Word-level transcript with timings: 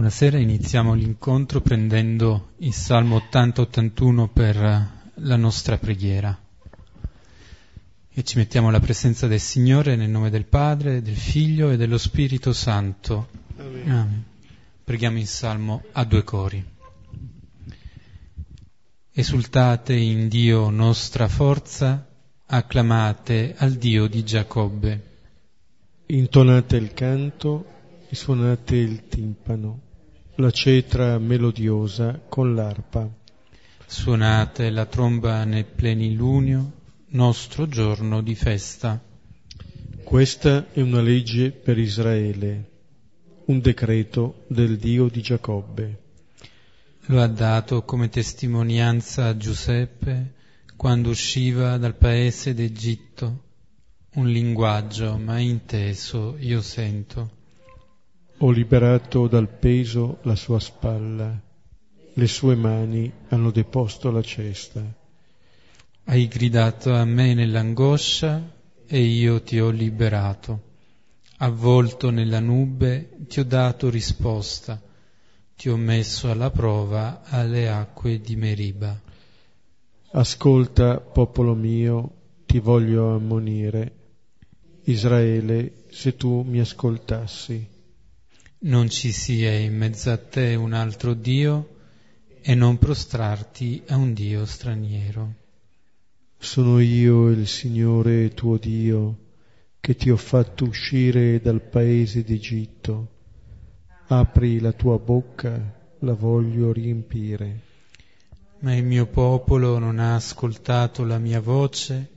Buonasera, 0.00 0.38
iniziamo 0.38 0.94
l'incontro 0.94 1.60
prendendo 1.60 2.52
il 2.60 2.72
Salmo 2.72 3.18
80-81 3.30 4.28
per 4.32 4.56
la 5.12 5.36
nostra 5.36 5.76
preghiera. 5.76 6.40
E 8.08 8.24
ci 8.24 8.38
mettiamo 8.38 8.68
alla 8.68 8.80
presenza 8.80 9.26
del 9.26 9.40
Signore 9.40 9.96
nel 9.96 10.08
nome 10.08 10.30
del 10.30 10.46
Padre, 10.46 11.02
del 11.02 11.18
Figlio 11.18 11.68
e 11.68 11.76
dello 11.76 11.98
Spirito 11.98 12.54
Santo. 12.54 13.28
Amen. 13.58 13.90
Amen. 13.90 14.24
Preghiamo 14.82 15.18
il 15.18 15.26
Salmo 15.26 15.84
a 15.92 16.02
due 16.04 16.24
cori. 16.24 16.64
Esultate 19.12 19.94
in 19.94 20.28
Dio 20.28 20.70
nostra 20.70 21.28
forza, 21.28 22.08
acclamate 22.46 23.54
al 23.54 23.72
Dio 23.72 24.06
di 24.06 24.24
Giacobbe. 24.24 25.18
Intonate 26.06 26.76
il 26.76 26.94
canto 26.94 27.66
e 28.08 28.14
suonate 28.14 28.76
il 28.76 29.06
timpano, 29.06 29.88
la 30.40 30.50
cetra 30.50 31.18
melodiosa 31.18 32.18
con 32.28 32.54
l'arpa. 32.54 33.08
Suonate 33.86 34.70
la 34.70 34.86
tromba 34.86 35.44
nel 35.44 35.66
plenilunio, 35.66 36.72
nostro 37.08 37.68
giorno 37.68 38.22
di 38.22 38.34
festa. 38.34 39.00
Questa 40.02 40.72
è 40.72 40.80
una 40.80 41.02
legge 41.02 41.50
per 41.50 41.76
Israele, 41.76 42.70
un 43.46 43.60
decreto 43.60 44.44
del 44.46 44.78
Dio 44.78 45.08
di 45.08 45.20
Giacobbe. 45.20 46.02
Lo 47.06 47.20
ha 47.20 47.26
dato 47.26 47.82
come 47.82 48.08
testimonianza 48.08 49.26
a 49.26 49.36
Giuseppe 49.36 50.34
quando 50.76 51.10
usciva 51.10 51.76
dal 51.76 51.96
paese 51.96 52.54
d'Egitto. 52.54 53.48
Un 54.14 54.28
linguaggio 54.28 55.18
mai 55.18 55.48
inteso 55.48 56.36
io 56.38 56.62
sento. 56.62 57.38
Ho 58.42 58.50
liberato 58.52 59.26
dal 59.26 59.50
peso 59.50 60.20
la 60.22 60.34
sua 60.34 60.58
spalla, 60.58 61.38
le 62.14 62.26
sue 62.26 62.54
mani 62.54 63.12
hanno 63.28 63.50
deposto 63.50 64.10
la 64.10 64.22
cesta. 64.22 64.82
Hai 66.04 66.26
gridato 66.26 66.94
a 66.94 67.04
me 67.04 67.34
nell'angoscia 67.34 68.50
e 68.86 68.98
io 68.98 69.42
ti 69.42 69.60
ho 69.60 69.68
liberato. 69.68 70.68
Avvolto 71.36 72.08
nella 72.08 72.40
nube 72.40 73.26
ti 73.28 73.40
ho 73.40 73.44
dato 73.44 73.90
risposta, 73.90 74.80
ti 75.54 75.68
ho 75.68 75.76
messo 75.76 76.30
alla 76.30 76.50
prova 76.50 77.20
alle 77.24 77.68
acque 77.68 78.22
di 78.22 78.36
Meriba. 78.36 78.98
Ascolta, 80.12 80.98
popolo 80.98 81.54
mio, 81.54 82.10
ti 82.46 82.58
voglio 82.58 83.14
ammonire. 83.14 83.96
Israele, 84.84 85.84
se 85.90 86.16
tu 86.16 86.40
mi 86.40 86.58
ascoltassi 86.58 87.69
non 88.62 88.90
ci 88.90 89.10
sia 89.10 89.56
in 89.56 89.74
mezzo 89.74 90.10
a 90.10 90.18
te 90.18 90.54
un 90.54 90.74
altro 90.74 91.14
Dio 91.14 91.76
e 92.42 92.54
non 92.54 92.76
prostrarti 92.76 93.82
a 93.88 93.96
un 93.96 94.12
Dio 94.12 94.44
straniero. 94.44 95.34
Sono 96.36 96.78
io 96.78 97.28
il 97.28 97.46
Signore 97.46 98.34
tuo 98.34 98.58
Dio 98.58 99.28
che 99.80 99.96
ti 99.96 100.10
ho 100.10 100.16
fatto 100.16 100.64
uscire 100.64 101.40
dal 101.40 101.62
paese 101.62 102.22
d'Egitto. 102.22 103.08
Apri 104.08 104.60
la 104.60 104.72
tua 104.72 104.98
bocca, 104.98 105.78
la 106.00 106.12
voglio 106.12 106.70
riempire. 106.70 107.60
Ma 108.58 108.74
il 108.74 108.84
mio 108.84 109.06
popolo 109.06 109.78
non 109.78 109.98
ha 109.98 110.16
ascoltato 110.16 111.04
la 111.04 111.18
mia 111.18 111.40
voce, 111.40 112.10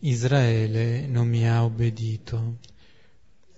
Israele 0.00 1.06
non 1.06 1.28
mi 1.28 1.46
ha 1.46 1.62
obbedito. 1.62 2.58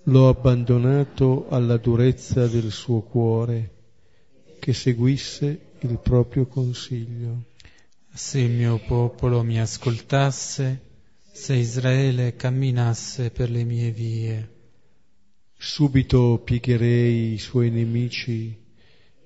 L'ho 0.07 0.27
abbandonato 0.27 1.47
alla 1.49 1.77
durezza 1.77 2.45
del 2.45 2.71
suo 2.71 3.01
cuore, 3.01 3.71
che 4.59 4.71
seguisse 4.71 5.71
il 5.79 5.97
proprio 5.97 6.45
consiglio. 6.45 7.45
Se 8.13 8.39
il 8.39 8.51
mio 8.51 8.77
popolo 8.85 9.41
mi 9.41 9.59
ascoltasse, 9.59 10.81
se 11.31 11.55
Israele 11.55 12.35
camminasse 12.35 13.31
per 13.31 13.49
le 13.49 13.63
mie 13.63 13.89
vie. 13.89 14.53
Subito 15.57 16.39
piegherei 16.43 17.33
i 17.33 17.39
suoi 17.39 17.71
nemici 17.71 18.55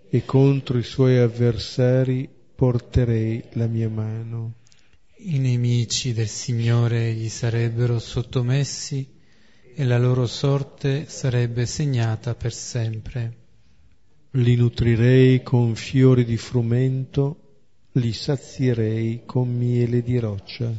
e 0.09 0.23
contro 0.23 0.77
i 0.77 0.83
suoi 0.83 1.17
avversari 1.17 2.29
porterei 2.55 3.43
la 3.53 3.67
mia 3.67 3.89
mano. 3.89 4.53
I 5.17 5.39
nemici 5.39 6.13
del 6.13 6.29
Signore 6.29 7.11
gli 7.11 7.27
sarebbero 7.27 7.99
sottomessi 7.99 9.17
e 9.79 9.85
la 9.85 9.97
loro 9.97 10.27
sorte 10.27 11.07
sarebbe 11.07 11.65
segnata 11.65 12.35
per 12.35 12.51
sempre. 12.51 13.37
Li 14.31 14.57
nutrirei 14.57 15.41
con 15.41 15.73
fiori 15.75 16.25
di 16.25 16.35
frumento, 16.35 17.37
li 17.93 18.11
sazierei 18.11 19.21
con 19.25 19.47
miele 19.47 20.03
di 20.03 20.19
roccia. 20.19 20.69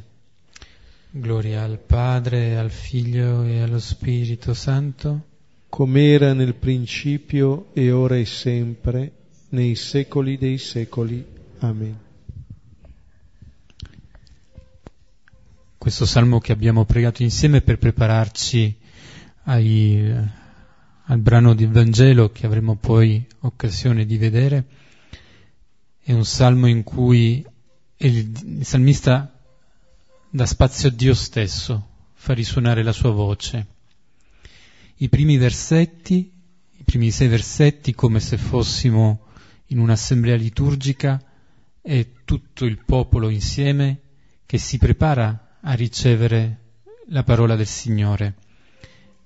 Gloria 1.13 1.63
al 1.63 1.79
Padre, 1.79 2.59
al 2.59 2.71
Figlio 2.71 3.43
e 3.43 3.63
allo 3.63 3.79
Spirito 3.79 4.53
Santo, 4.53 5.29
come 5.71 6.11
era 6.11 6.35
nel 6.35 6.55
principio 6.57 7.71
e 7.73 7.91
ora 7.93 8.19
e 8.19 8.27
sempre, 8.27 9.13
nei 9.49 9.77
secoli 9.77 10.37
dei 10.37 10.59
secoli. 10.59 11.25
Amen. 11.61 11.99
Questo 15.79 16.05
salmo 16.05 16.39
che 16.39 16.53
abbiamo 16.53 16.85
pregato 16.85 17.23
insieme 17.23 17.63
per 17.63 17.79
prepararci 17.79 18.80
ai, 19.45 20.15
al 21.05 21.19
brano 21.19 21.55
del 21.55 21.71
Vangelo 21.71 22.31
che 22.31 22.47
avremo 22.47 22.77
poi 22.77 23.27
occasione 23.41 24.05
di 24.05 24.19
vedere. 24.19 24.67
È 26.03 26.13
un 26.13 26.25
salmo 26.25 26.67
in 26.67 26.83
cui 26.83 27.45
il, 27.97 28.59
il 28.59 28.65
salmista 28.65 29.39
dà 30.29 30.47
spazio 30.47 30.89
a 30.89 30.93
Dio 30.93 31.15
stesso, 31.15 31.89
fa 32.15 32.33
risuonare 32.35 32.83
la 32.83 32.93
sua 32.93 33.11
voce. 33.11 33.67
I 34.97 35.09
primi 35.09 35.37
versetti, 35.39 36.33
i 36.77 36.85
primi 36.85 37.11
sei 37.11 37.29
versetti, 37.29 37.95
come 37.95 38.21
se 38.21 38.37
fossimo 38.37 39.27
in 39.67 39.79
un'assemblea 39.79 40.37
liturgica, 40.37 41.23
è 41.81 42.07
tutto 42.25 42.67
il 42.67 42.85
popolo 42.85 43.31
insieme 43.31 44.01
che 44.45 44.59
si 44.59 44.77
prepara 44.77 45.59
a 45.63 45.73
ricevere 45.73 46.59
la 47.09 47.23
parola 47.23 47.57
del 47.57 47.67
Signore 47.67 48.35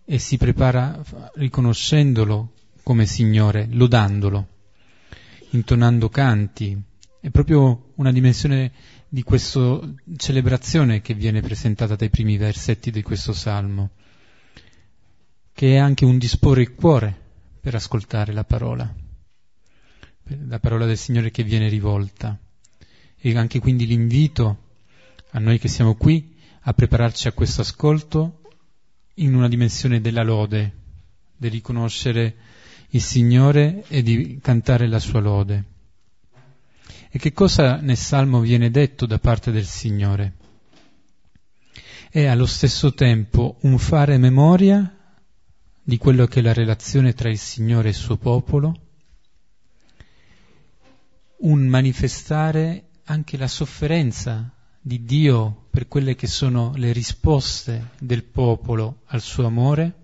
e 0.04 0.18
si 0.18 0.36
prepara 0.36 1.02
riconoscendolo 1.34 2.52
come 2.82 3.06
Signore, 3.06 3.66
lodandolo, 3.70 4.46
intonando 5.50 6.08
canti. 6.08 6.80
È 7.20 7.30
proprio 7.30 7.92
una 7.96 8.12
dimensione 8.12 8.72
di 9.08 9.22
questa 9.22 9.80
celebrazione 10.16 11.00
che 11.00 11.14
viene 11.14 11.40
presentata 11.40 11.96
dai 11.96 12.10
primi 12.10 12.36
versetti 12.36 12.90
di 12.90 13.02
questo 13.02 13.32
salmo, 13.32 13.90
che 15.52 15.74
è 15.74 15.76
anche 15.76 16.04
un 16.04 16.18
disporre 16.18 16.62
il 16.62 16.74
cuore 16.74 17.22
per 17.60 17.74
ascoltare 17.74 18.34
la 18.34 18.44
parola, 18.44 18.94
la 20.46 20.58
parola 20.58 20.84
del 20.84 20.98
Signore 20.98 21.30
che 21.30 21.44
viene 21.44 21.68
rivolta. 21.68 22.38
E 23.16 23.38
anche 23.38 23.58
quindi 23.58 23.86
l'invito 23.86 24.58
a 25.30 25.38
noi 25.38 25.58
che 25.58 25.68
siamo 25.68 25.94
qui 25.94 26.36
a 26.66 26.74
prepararci 26.74 27.26
a 27.26 27.32
questo 27.32 27.62
ascolto 27.62 28.40
in 29.14 29.34
una 29.34 29.48
dimensione 29.48 30.00
della 30.00 30.22
lode, 30.22 30.72
di 31.36 31.48
riconoscere 31.48 32.34
il 32.90 33.02
Signore 33.02 33.84
e 33.88 34.02
di 34.02 34.38
cantare 34.40 34.86
la 34.88 34.98
sua 34.98 35.20
lode. 35.20 35.64
E 37.10 37.18
che 37.18 37.32
cosa 37.32 37.76
nel 37.76 37.96
Salmo 37.96 38.40
viene 38.40 38.70
detto 38.70 39.06
da 39.06 39.18
parte 39.18 39.50
del 39.50 39.66
Signore? 39.66 40.32
È 42.10 42.24
allo 42.26 42.46
stesso 42.46 42.94
tempo 42.94 43.58
un 43.62 43.78
fare 43.78 44.18
memoria 44.18 44.96
di 45.82 45.98
quello 45.98 46.26
che 46.26 46.40
è 46.40 46.42
la 46.42 46.52
relazione 46.52 47.12
tra 47.12 47.28
il 47.28 47.38
Signore 47.38 47.88
e 47.88 47.90
il 47.90 47.96
suo 47.96 48.16
popolo, 48.16 48.80
un 51.38 51.66
manifestare 51.66 52.86
anche 53.04 53.36
la 53.36 53.48
sofferenza 53.48 54.53
di 54.86 55.02
Dio 55.02 55.64
per 55.70 55.88
quelle 55.88 56.14
che 56.14 56.26
sono 56.26 56.74
le 56.76 56.92
risposte 56.92 57.92
del 57.98 58.22
popolo 58.22 59.00
al 59.06 59.22
suo 59.22 59.46
amore? 59.46 59.94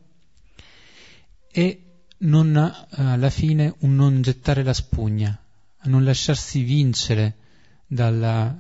E 1.53 1.83
non, 2.21 2.57
alla 2.89 3.29
fine 3.29 3.75
un 3.81 3.95
non 3.95 4.23
gettare 4.23 4.63
la 4.63 4.73
spugna, 4.73 5.39
non 5.83 6.03
lasciarsi 6.03 6.63
vincere 6.63 7.35
dalla, 7.87 8.57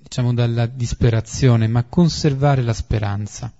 diciamo, 0.00 0.32
dalla 0.32 0.64
disperazione, 0.64 1.68
ma 1.68 1.84
conservare 1.84 2.62
la 2.62 2.72
speranza. 2.72 3.52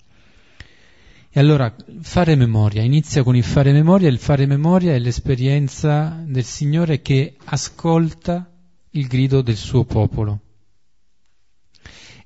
E 1.28 1.38
allora 1.38 1.74
fare 2.00 2.34
memoria, 2.34 2.80
inizia 2.80 3.22
con 3.22 3.36
il 3.36 3.44
fare 3.44 3.72
memoria, 3.72 4.08
il 4.08 4.18
fare 4.18 4.46
memoria 4.46 4.94
è 4.94 4.98
l'esperienza 4.98 6.18
del 6.24 6.44
Signore 6.44 7.02
che 7.02 7.36
ascolta 7.44 8.50
il 8.92 9.06
grido 9.06 9.42
del 9.42 9.56
suo 9.56 9.84
popolo 9.84 10.40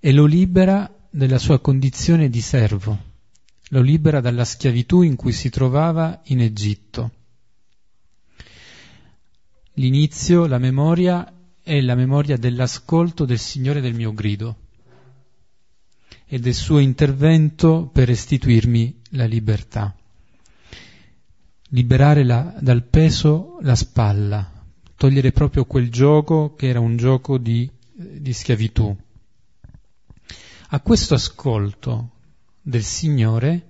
e 0.05 0.11
lo 0.11 0.25
libera 0.25 0.93
dalla 1.11 1.39
sua 1.39 1.61
condizione 1.61 2.29
di 2.29 2.41
servo, 2.41 2.99
lo 3.69 3.81
libera 3.81 4.21
dalla 4.21 4.45
schiavitù 4.45 5.03
in 5.03 5.15
cui 5.15 5.31
si 5.31 5.49
trovava 5.49 6.21
in 6.25 6.41
Egitto. 6.41 7.13
l'inizio, 9.75 10.47
la 10.47 10.59
memoria 10.59 11.33
è 11.63 11.81
la 11.81 11.95
memoria 11.95 12.37
dell'ascolto 12.37 13.25
del 13.25 13.39
Signore 13.39 13.81
del 13.81 13.95
mio 13.95 14.13
grido 14.13 14.57
e 16.27 16.41
del 16.41 16.53
suo 16.53 16.81
intervento 16.81 17.89
per 17.93 18.09
restituirmi 18.09 19.03
la 19.11 19.27
libertà. 19.27 19.95
Liberare 21.69 22.25
la, 22.25 22.57
dal 22.59 22.83
peso 22.83 23.59
la 23.61 23.77
spalla, 23.77 24.51
togliere 24.97 25.31
proprio 25.31 25.65
quel 25.65 25.93
gioco 25.93 26.57
che 26.57 26.67
era 26.67 26.81
un 26.81 26.97
gioco 26.97 27.39
di, 27.39 27.71
di 27.93 28.33
schiavitù. 28.33 28.97
A 30.75 30.81
questo 30.81 31.13
ascolto 31.13 32.13
del 32.63 32.83
Signore, 32.83 33.67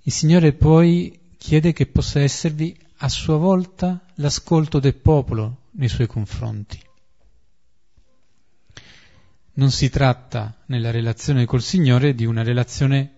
il 0.00 0.10
Signore 0.10 0.54
poi 0.54 1.34
chiede 1.36 1.74
che 1.74 1.84
possa 1.84 2.20
esservi 2.20 2.74
a 3.00 3.08
sua 3.10 3.36
volta 3.36 4.06
l'ascolto 4.14 4.78
del 4.78 4.94
popolo 4.94 5.64
nei 5.72 5.90
suoi 5.90 6.06
confronti. 6.06 6.80
Non 9.52 9.70
si 9.70 9.90
tratta 9.90 10.62
nella 10.68 10.90
relazione 10.90 11.44
col 11.44 11.60
Signore 11.60 12.14
di 12.14 12.24
una 12.24 12.42
relazione 12.42 13.16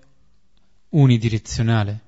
unidirezionale, 0.89 2.01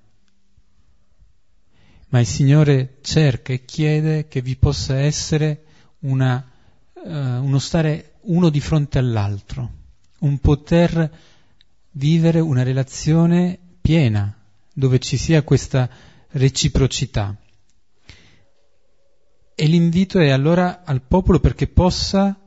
ma 2.09 2.19
il 2.19 2.27
Signore 2.27 2.99
cerca 3.01 3.53
e 3.53 3.65
chiede 3.65 4.27
che 4.27 4.43
vi 4.43 4.57
possa 4.57 4.99
essere 4.99 5.67
una, 6.01 6.51
uh, 6.95 7.09
uno 7.09 7.61
stare 7.61 8.15
uno 8.23 8.49
di 8.49 8.59
fronte 8.59 8.99
all'altro, 8.99 9.83
un 10.25 10.39
poter 10.39 11.11
vivere 11.93 12.41
una 12.41 12.63
relazione 12.63 13.59
piena, 13.81 14.37
dove 14.73 14.99
ci 14.99 15.17
sia 15.17 15.43
questa 15.43 15.89
reciprocità. 16.31 17.37
E 19.55 19.67
l'invito 19.67 20.19
è 20.19 20.31
allora 20.31 20.83
al 20.85 21.03
popolo 21.03 21.39
perché 21.39 21.69
possa 21.69 22.39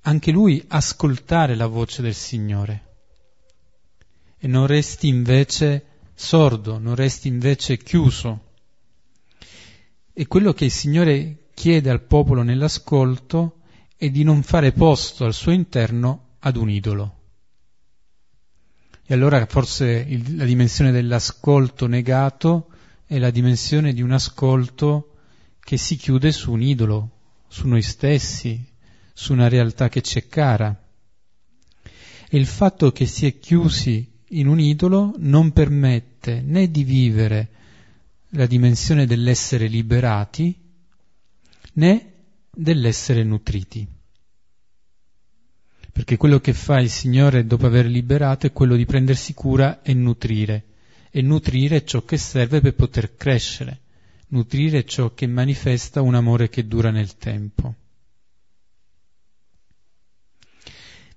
anche 0.00 0.30
lui 0.30 0.64
ascoltare 0.68 1.54
la 1.54 1.66
voce 1.66 2.00
del 2.00 2.14
Signore 2.14 2.84
e 4.38 4.46
non 4.46 4.66
resti 4.66 5.08
invece 5.08 5.84
sordo, 6.14 6.78
non 6.78 6.94
resti 6.94 7.28
invece 7.28 7.78
chiuso. 7.78 8.44
E 10.12 10.26
quello 10.26 10.52
che 10.52 10.66
il 10.66 10.70
Signore 10.70 11.48
chiede 11.52 11.90
al 11.90 12.02
popolo 12.02 12.42
nell'ascolto 12.42 13.60
è 13.96 14.08
di 14.08 14.22
non 14.22 14.42
fare 14.42 14.72
posto 14.72 15.24
al 15.24 15.34
suo 15.34 15.52
interno 15.52 16.36
ad 16.38 16.56
un 16.56 16.70
idolo. 16.70 17.15
E 19.06 19.14
allora 19.14 19.46
forse 19.46 20.04
il, 20.08 20.36
la 20.36 20.44
dimensione 20.44 20.90
dell'ascolto 20.90 21.86
negato 21.86 22.70
è 23.06 23.18
la 23.18 23.30
dimensione 23.30 23.92
di 23.92 24.02
un 24.02 24.10
ascolto 24.10 25.14
che 25.60 25.76
si 25.76 25.94
chiude 25.96 26.32
su 26.32 26.50
un 26.50 26.60
idolo, 26.60 27.10
su 27.46 27.68
noi 27.68 27.82
stessi, 27.82 28.64
su 29.12 29.32
una 29.32 29.48
realtà 29.48 29.88
che 29.88 30.02
ci 30.02 30.18
è 30.18 30.26
cara. 30.26 30.76
E 32.28 32.36
il 32.36 32.46
fatto 32.46 32.90
che 32.90 33.06
si 33.06 33.26
è 33.26 33.38
chiusi 33.38 34.12
in 34.30 34.48
un 34.48 34.58
idolo 34.58 35.14
non 35.18 35.52
permette 35.52 36.40
né 36.40 36.68
di 36.68 36.82
vivere 36.82 37.50
la 38.30 38.46
dimensione 38.46 39.06
dell'essere 39.06 39.68
liberati 39.68 40.54
né 41.74 42.12
dell'essere 42.50 43.22
nutriti. 43.22 43.86
Perché 45.96 46.18
quello 46.18 46.40
che 46.40 46.52
fa 46.52 46.78
il 46.78 46.90
Signore 46.90 47.46
dopo 47.46 47.64
aver 47.64 47.86
liberato 47.86 48.46
è 48.46 48.52
quello 48.52 48.76
di 48.76 48.84
prendersi 48.84 49.32
cura 49.32 49.80
e 49.80 49.94
nutrire, 49.94 50.64
e 51.10 51.22
nutrire 51.22 51.86
ciò 51.86 52.04
che 52.04 52.18
serve 52.18 52.60
per 52.60 52.74
poter 52.74 53.16
crescere 53.16 53.80
nutrire 54.28 54.84
ciò 54.84 55.14
che 55.14 55.26
manifesta 55.26 56.00
un 56.00 56.14
amore 56.14 56.48
che 56.48 56.66
dura 56.66 56.90
nel 56.90 57.16
tempo. 57.16 57.74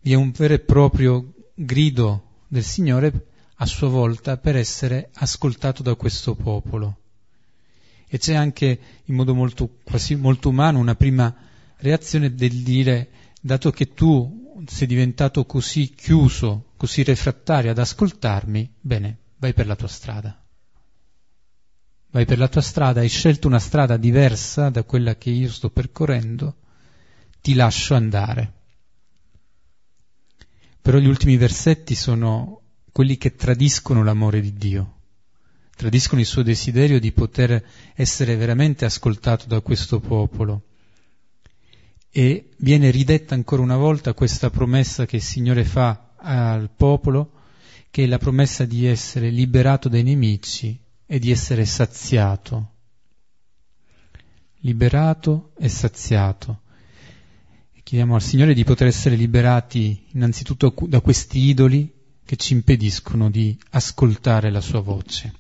Vi 0.01 0.11
è 0.11 0.15
un 0.15 0.31
vero 0.31 0.53
e 0.53 0.59
proprio 0.59 1.33
grido 1.53 2.43
del 2.47 2.63
Signore 2.63 3.27
a 3.55 3.65
sua 3.65 3.89
volta 3.89 4.37
per 4.37 4.55
essere 4.55 5.09
ascoltato 5.13 5.83
da 5.83 5.95
questo 5.95 6.35
popolo. 6.35 6.97
E 8.07 8.17
c'è 8.17 8.33
anche 8.33 8.79
in 9.05 9.15
modo 9.15 9.35
molto, 9.35 9.77
quasi 9.83 10.15
molto 10.15 10.49
umano 10.49 10.79
una 10.79 10.95
prima 10.95 11.35
reazione 11.77 12.33
del 12.33 12.63
dire, 12.63 13.09
dato 13.41 13.71
che 13.71 13.93
tu 13.93 14.48
sei 14.65 14.87
diventato 14.87 15.45
così 15.45 15.93
chiuso, 15.93 16.71
così 16.77 17.03
refrattario 17.03 17.71
ad 17.71 17.77
ascoltarmi, 17.77 18.73
bene, 18.79 19.17
vai 19.37 19.53
per 19.53 19.67
la 19.67 19.75
tua 19.75 19.87
strada 19.87 20.43
vai 22.11 22.25
per 22.25 22.37
la 22.37 22.47
tua 22.47 22.61
strada, 22.61 23.01
hai 23.01 23.09
scelto 23.09 23.47
una 23.47 23.59
strada 23.59 23.97
diversa 23.97 24.69
da 24.69 24.83
quella 24.83 25.15
che 25.15 25.29
io 25.29 25.49
sto 25.49 25.69
percorrendo, 25.69 26.55
ti 27.41 27.53
lascio 27.53 27.95
andare. 27.95 28.53
Però 30.81 30.97
gli 30.97 31.07
ultimi 31.07 31.37
versetti 31.37 31.93
sono 31.93 32.61
quelli 32.91 33.17
che 33.17 33.35
tradiscono 33.35 34.03
l'amore 34.03 34.41
di 34.41 34.53
Dio, 34.53 34.95
tradiscono 35.75 36.21
il 36.21 36.27
suo 36.27 36.41
desiderio 36.41 36.99
di 36.99 37.11
poter 37.11 37.63
essere 37.93 38.35
veramente 38.35 38.85
ascoltato 38.85 39.45
da 39.47 39.61
questo 39.61 39.99
popolo. 39.99 40.63
E 42.11 42.49
viene 42.57 42.89
ridetta 42.89 43.35
ancora 43.35 43.61
una 43.61 43.77
volta 43.77 44.13
questa 44.13 44.49
promessa 44.49 45.05
che 45.05 45.17
il 45.17 45.21
Signore 45.21 45.63
fa 45.63 46.13
al 46.15 46.69
popolo, 46.75 47.31
che 47.91 48.03
è 48.03 48.07
la 48.07 48.17
promessa 48.17 48.65
di 48.65 48.85
essere 48.85 49.29
liberato 49.29 49.89
dai 49.89 50.03
nemici 50.03 50.79
e 51.05 51.19
di 51.19 51.31
essere 51.31 51.65
saziato, 51.65 52.73
liberato 54.61 55.53
e 55.57 55.69
saziato. 55.69 56.61
chiediamo 57.83 58.13
al 58.13 58.21
Signore 58.21 58.53
di 58.53 58.63
poter 58.63 58.87
essere 58.87 59.15
liberati 59.15 60.05
innanzitutto 60.13 60.73
da 60.87 61.01
questi 61.01 61.39
idoli 61.39 61.91
che 62.23 62.35
ci 62.35 62.53
impediscono 62.53 63.31
di 63.31 63.57
ascoltare 63.71 64.51
la 64.51 64.61
sua 64.61 64.81
voce. 64.81 65.33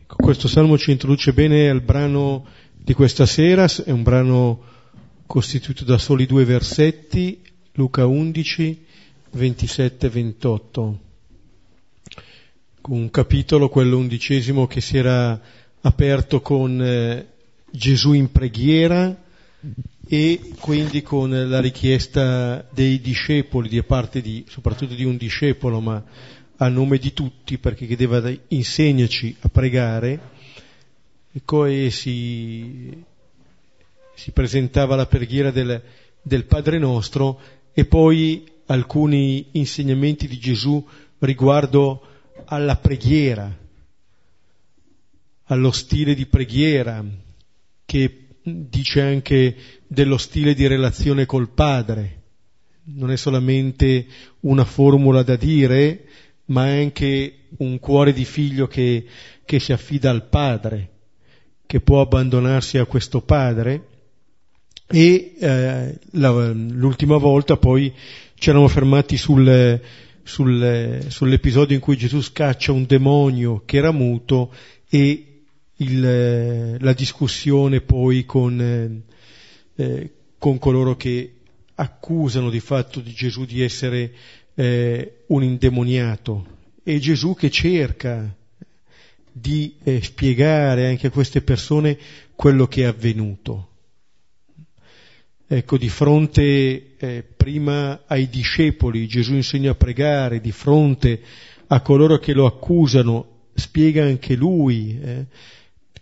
Ecco, 0.00 0.16
questo 0.16 0.48
salmo 0.48 0.78
ci 0.78 0.90
introduce 0.90 1.34
bene 1.34 1.68
al 1.68 1.82
brano 1.82 2.46
di 2.82 2.94
questa 2.94 3.26
sera, 3.26 3.66
è 3.84 3.90
un 3.90 4.02
brano 4.02 4.62
costituito 5.26 5.84
da 5.84 5.98
soli 5.98 6.26
due 6.26 6.44
versetti, 6.44 7.40
Luca 7.72 8.06
11, 8.06 8.84
27 9.30 10.06
e 10.06 10.10
28 10.10 10.98
un 12.88 13.10
capitolo, 13.10 13.68
quello 13.68 13.98
undicesimo, 13.98 14.66
che 14.66 14.80
si 14.80 14.96
era 14.96 15.38
aperto 15.80 16.40
con 16.40 16.82
eh, 16.82 17.26
Gesù 17.70 18.12
in 18.12 18.30
preghiera 18.32 19.24
e 20.06 20.52
quindi 20.58 21.02
con 21.02 21.30
la 21.30 21.60
richiesta 21.60 22.66
dei 22.72 23.00
discepoli, 23.00 23.68
di 23.68 23.82
parte 23.82 24.20
di, 24.22 24.44
soprattutto 24.48 24.94
di 24.94 25.04
un 25.04 25.16
discepolo, 25.16 25.80
ma 25.80 26.02
a 26.56 26.68
nome 26.68 26.98
di 26.98 27.12
tutti, 27.12 27.58
perché 27.58 27.86
chiedeva 27.86 28.22
insegnaci 28.48 29.36
a 29.40 29.48
pregare, 29.48 30.36
e 31.44 31.90
si, 31.90 33.04
si 34.14 34.30
presentava 34.32 34.96
la 34.96 35.06
preghiera 35.06 35.50
del, 35.50 35.82
del 36.22 36.44
Padre 36.44 36.78
nostro 36.78 37.40
e 37.72 37.84
poi 37.84 38.44
alcuni 38.66 39.48
insegnamenti 39.52 40.26
di 40.26 40.38
Gesù 40.38 40.84
riguardo 41.20 42.02
alla 42.46 42.76
preghiera, 42.76 43.56
allo 45.44 45.70
stile 45.70 46.14
di 46.14 46.26
preghiera 46.26 47.04
che 47.84 48.26
dice 48.42 49.00
anche 49.00 49.56
dello 49.86 50.18
stile 50.18 50.54
di 50.54 50.66
relazione 50.66 51.26
col 51.26 51.50
Padre. 51.50 52.16
Non 52.90 53.10
è 53.10 53.16
solamente 53.16 54.06
una 54.40 54.64
formula 54.64 55.22
da 55.22 55.36
dire, 55.36 56.04
ma 56.46 56.66
è 56.68 56.80
anche 56.80 57.46
un 57.58 57.78
cuore 57.78 58.12
di 58.12 58.24
figlio 58.24 58.66
che, 58.66 59.06
che 59.44 59.60
si 59.60 59.72
affida 59.72 60.10
al 60.10 60.28
Padre, 60.28 60.90
che 61.68 61.80
può 61.80 62.00
abbandonarsi 62.00 62.78
a 62.78 62.86
questo 62.86 63.20
Padre. 63.20 63.86
E 64.86 65.34
eh, 65.38 65.98
la, 66.12 66.50
l'ultima 66.50 67.18
volta 67.18 67.58
poi 67.58 67.92
ci 68.36 68.48
eravamo 68.48 68.70
fermati 68.70 69.18
sul, 69.18 69.78
sul, 70.22 71.04
sull'episodio 71.08 71.74
in 71.74 71.82
cui 71.82 71.98
Gesù 71.98 72.22
scaccia 72.22 72.72
un 72.72 72.86
demonio 72.86 73.64
che 73.66 73.76
era 73.76 73.92
muto 73.92 74.50
e 74.88 75.42
il, 75.76 76.76
la 76.80 76.92
discussione 76.94 77.82
poi 77.82 78.24
con, 78.24 79.04
eh, 79.76 79.84
eh, 79.84 80.12
con, 80.38 80.58
coloro 80.58 80.96
che 80.96 81.34
accusano 81.74 82.48
di 82.48 82.60
fatto 82.60 83.00
di 83.00 83.12
Gesù 83.12 83.44
di 83.44 83.60
essere 83.60 84.10
eh, 84.54 85.24
un 85.26 85.42
indemoniato 85.42 86.46
e 86.82 86.98
Gesù 86.98 87.34
che 87.34 87.50
cerca 87.50 88.34
di 89.40 89.76
eh, 89.82 90.02
spiegare 90.02 90.86
anche 90.86 91.08
a 91.08 91.10
queste 91.10 91.42
persone 91.42 91.98
quello 92.34 92.66
che 92.66 92.82
è 92.82 92.86
avvenuto. 92.86 93.66
Ecco, 95.46 95.78
di 95.78 95.88
fronte 95.88 96.96
eh, 96.96 97.22
prima 97.22 98.02
ai 98.06 98.28
discepoli 98.28 99.06
Gesù 99.06 99.34
insegna 99.34 99.70
a 99.70 99.74
pregare, 99.74 100.40
di 100.40 100.52
fronte 100.52 101.22
a 101.68 101.80
coloro 101.80 102.18
che 102.18 102.32
lo 102.34 102.46
accusano 102.46 103.36
spiega 103.54 104.04
anche 104.04 104.34
lui 104.34 104.98
eh, 105.00 105.26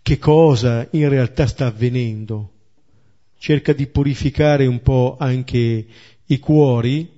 che 0.03 0.19
cosa 0.19 0.87
in 0.91 1.09
realtà 1.09 1.47
sta 1.47 1.67
avvenendo. 1.67 2.51
Cerca 3.39 3.73
di 3.73 3.87
purificare 3.87 4.67
un 4.67 4.81
po' 4.83 5.17
anche 5.19 5.87
i 6.27 6.39
cuori 6.39 7.09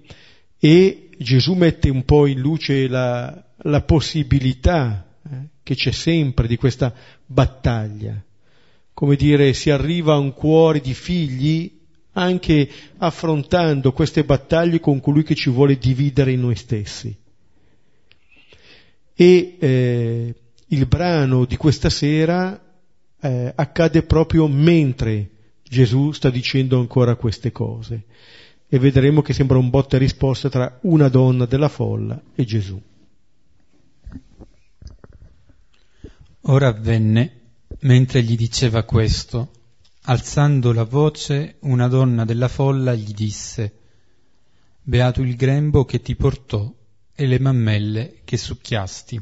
e 0.59 1.09
Gesù 1.17 1.55
mette 1.55 1.89
un 1.89 2.05
po' 2.05 2.27
in 2.27 2.41
luce 2.41 2.89
la, 2.89 3.43
la 3.63 3.83
possibilità 3.83 5.08
che 5.69 5.75
c'è 5.75 5.91
sempre 5.91 6.47
di 6.47 6.57
questa 6.57 6.95
battaglia. 7.27 8.19
Come 8.95 9.17
dire, 9.17 9.53
si 9.53 9.69
arriva 9.69 10.15
a 10.15 10.19
un 10.19 10.33
cuore 10.33 10.81
di 10.81 10.95
figli 10.95 11.71
anche 12.13 12.67
affrontando 12.97 13.93
queste 13.93 14.25
battaglie 14.25 14.81
con 14.81 14.99
colui 14.99 15.25
che 15.25 15.35
ci 15.35 15.51
vuole 15.51 15.77
dividere 15.77 16.33
in 16.33 16.41
noi 16.41 16.57
stessi. 16.57 17.15
E 19.15 19.57
eh, 19.59 20.35
il 20.69 20.87
brano 20.87 21.45
di 21.45 21.57
questa 21.59 21.91
sera 21.91 22.59
eh, 23.21 23.53
accade 23.55 24.05
proprio 24.05 24.49
mentre 24.49 25.29
Gesù 25.63 26.13
sta 26.13 26.31
dicendo 26.31 26.79
ancora 26.79 27.15
queste 27.17 27.53
cose 27.53 28.05
e 28.67 28.79
vedremo 28.79 29.21
che 29.21 29.35
sembra 29.35 29.59
un 29.59 29.69
botta 29.69 29.97
e 29.97 29.99
risposta 29.99 30.49
tra 30.49 30.79
una 30.85 31.09
donna 31.09 31.45
della 31.45 31.69
folla 31.69 32.19
e 32.35 32.47
Gesù. 32.47 32.81
Ora 36.51 36.69
avvenne, 36.69 37.41
mentre 37.81 38.23
gli 38.23 38.35
diceva 38.35 38.83
questo, 38.85 39.51
alzando 40.05 40.73
la 40.73 40.85
voce, 40.85 41.57
una 41.61 41.89
donna 41.89 42.25
della 42.25 42.49
folla 42.49 42.95
gli 42.95 43.13
disse, 43.13 43.75
Beato 44.81 45.21
il 45.21 45.37
grembo 45.37 45.85
che 45.85 46.01
ti 46.01 46.17
portò 46.17 46.73
e 47.15 47.27
le 47.27 47.39
mammelle 47.39 48.21
che 48.25 48.39
succhiasti. 48.39 49.21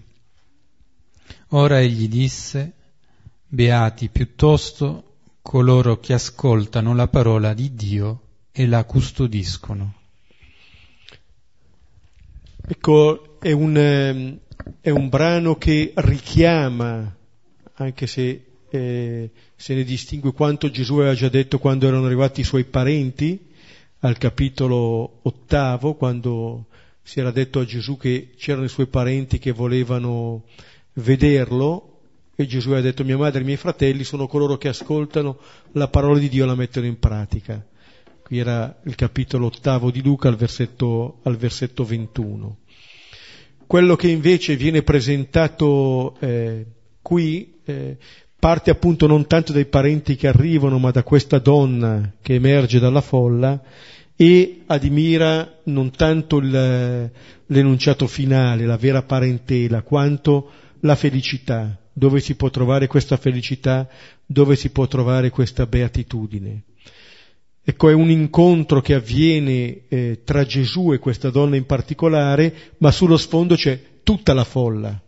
Ora 1.48 1.80
egli 1.80 2.08
disse, 2.08 2.74
Beati 3.48 4.08
piuttosto 4.08 5.16
coloro 5.42 5.98
che 5.98 6.12
ascoltano 6.12 6.94
la 6.94 7.08
parola 7.08 7.54
di 7.54 7.74
Dio 7.74 8.20
e 8.52 8.68
la 8.68 8.84
custodiscono. 8.84 9.94
Ecco, 12.68 13.40
è 13.40 13.50
un, 13.50 14.38
è 14.80 14.90
un 14.90 15.08
brano 15.08 15.56
che 15.56 15.92
richiama, 15.96 17.15
anche 17.76 18.06
se 18.06 18.44
eh, 18.70 19.30
se 19.54 19.74
ne 19.74 19.84
distingue 19.84 20.32
quanto 20.32 20.70
Gesù 20.70 20.96
aveva 20.96 21.14
già 21.14 21.28
detto 21.28 21.58
quando 21.58 21.86
erano 21.86 22.06
arrivati 22.06 22.40
i 22.40 22.44
suoi 22.44 22.64
parenti, 22.64 23.38
al 24.00 24.18
capitolo 24.18 25.20
ottavo, 25.22 25.94
quando 25.94 26.66
si 27.02 27.20
era 27.20 27.30
detto 27.30 27.60
a 27.60 27.64
Gesù 27.64 27.96
che 27.96 28.30
c'erano 28.36 28.66
i 28.66 28.70
suoi 28.70 28.86
parenti 28.86 29.38
che 29.38 29.52
volevano 29.52 30.44
vederlo, 30.94 31.92
e 32.34 32.46
Gesù 32.46 32.72
ha 32.72 32.80
detto 32.80 33.04
mia 33.04 33.16
madre 33.16 33.38
e 33.38 33.42
i 33.42 33.46
miei 33.46 33.56
fratelli 33.56 34.04
sono 34.04 34.26
coloro 34.26 34.58
che 34.58 34.68
ascoltano 34.68 35.38
la 35.72 35.88
parola 35.88 36.18
di 36.18 36.28
Dio 36.28 36.44
e 36.44 36.46
la 36.46 36.54
mettono 36.54 36.86
in 36.86 36.98
pratica. 36.98 37.64
Qui 38.22 38.38
era 38.38 38.80
il 38.84 38.94
capitolo 38.94 39.46
ottavo 39.46 39.90
di 39.90 40.02
Luca 40.02 40.28
al 40.28 40.36
versetto, 40.36 41.20
al 41.22 41.36
versetto 41.36 41.84
21. 41.84 42.58
Quello 43.66 43.96
che 43.96 44.08
invece 44.08 44.56
viene 44.56 44.82
presentato 44.82 46.16
eh, 46.20 46.66
qui 47.06 47.60
eh, 47.64 47.96
parte 48.36 48.72
appunto 48.72 49.06
non 49.06 49.28
tanto 49.28 49.52
dai 49.52 49.66
parenti 49.66 50.16
che 50.16 50.26
arrivano, 50.26 50.80
ma 50.80 50.90
da 50.90 51.04
questa 51.04 51.38
donna 51.38 52.14
che 52.20 52.34
emerge 52.34 52.80
dalla 52.80 53.00
folla 53.00 53.62
e 54.16 54.62
admira 54.66 55.60
non 55.66 55.92
tanto 55.92 56.38
il, 56.38 57.10
l'enunciato 57.46 58.08
finale, 58.08 58.66
la 58.66 58.76
vera 58.76 59.02
parentela, 59.02 59.82
quanto 59.82 60.50
la 60.80 60.96
felicità, 60.96 61.78
dove 61.92 62.18
si 62.18 62.34
può 62.34 62.50
trovare 62.50 62.88
questa 62.88 63.16
felicità, 63.16 63.88
dove 64.26 64.56
si 64.56 64.70
può 64.70 64.88
trovare 64.88 65.30
questa 65.30 65.64
beatitudine. 65.64 66.64
Ecco, 67.62 67.88
è 67.88 67.94
un 67.94 68.10
incontro 68.10 68.80
che 68.80 68.94
avviene 68.94 69.82
eh, 69.86 70.22
tra 70.24 70.44
Gesù 70.44 70.92
e 70.92 70.98
questa 70.98 71.30
donna 71.30 71.54
in 71.54 71.66
particolare, 71.66 72.74
ma 72.78 72.90
sullo 72.90 73.16
sfondo 73.16 73.54
c'è 73.54 73.80
tutta 74.02 74.34
la 74.34 74.44
folla. 74.44 75.00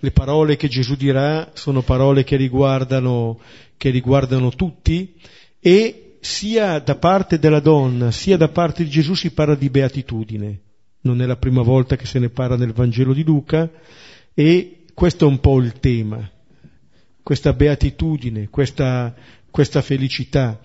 Le 0.00 0.10
parole 0.12 0.56
che 0.56 0.68
Gesù 0.68 0.94
dirà 0.94 1.50
sono 1.54 1.82
parole 1.82 2.22
che 2.22 2.36
riguardano, 2.36 3.40
che 3.76 3.90
riguardano 3.90 4.50
tutti 4.50 5.14
e 5.58 6.18
sia 6.20 6.78
da 6.78 6.96
parte 6.96 7.38
della 7.38 7.60
donna 7.60 8.10
sia 8.10 8.36
da 8.36 8.48
parte 8.48 8.84
di 8.84 8.90
Gesù 8.90 9.14
si 9.14 9.32
parla 9.32 9.54
di 9.54 9.70
beatitudine. 9.70 10.60
Non 11.00 11.20
è 11.20 11.26
la 11.26 11.36
prima 11.36 11.62
volta 11.62 11.96
che 11.96 12.06
se 12.06 12.18
ne 12.18 12.28
parla 12.28 12.56
nel 12.56 12.72
Vangelo 12.72 13.12
di 13.12 13.24
Luca 13.24 13.70
e 14.34 14.84
questo 14.94 15.26
è 15.26 15.28
un 15.28 15.40
po' 15.40 15.58
il 15.60 15.72
tema, 15.80 16.28
questa 17.22 17.52
beatitudine, 17.52 18.48
questa, 18.50 19.14
questa 19.50 19.80
felicità. 19.82 20.60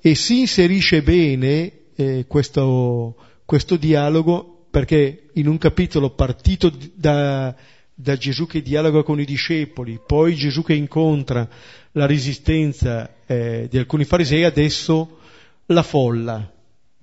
E 0.00 0.14
si 0.14 0.40
inserisce 0.40 1.02
bene 1.02 1.72
eh, 1.94 2.24
questo, 2.26 3.16
questo 3.44 3.76
dialogo 3.76 4.66
perché 4.70 5.30
in 5.34 5.46
un 5.46 5.56
capitolo 5.56 6.10
partito 6.10 6.72
da, 6.94 7.54
da 7.94 8.16
Gesù 8.16 8.46
che 8.46 8.60
dialoga 8.60 9.02
con 9.02 9.20
i 9.20 9.24
discepoli, 9.24 10.00
poi 10.04 10.34
Gesù 10.34 10.62
che 10.62 10.74
incontra 10.74 11.48
la 11.92 12.06
resistenza 12.06 13.14
eh, 13.26 13.68
di 13.70 13.78
alcuni 13.78 14.04
farisei, 14.04 14.42
adesso 14.42 15.18
la 15.66 15.82
folla 15.82 16.52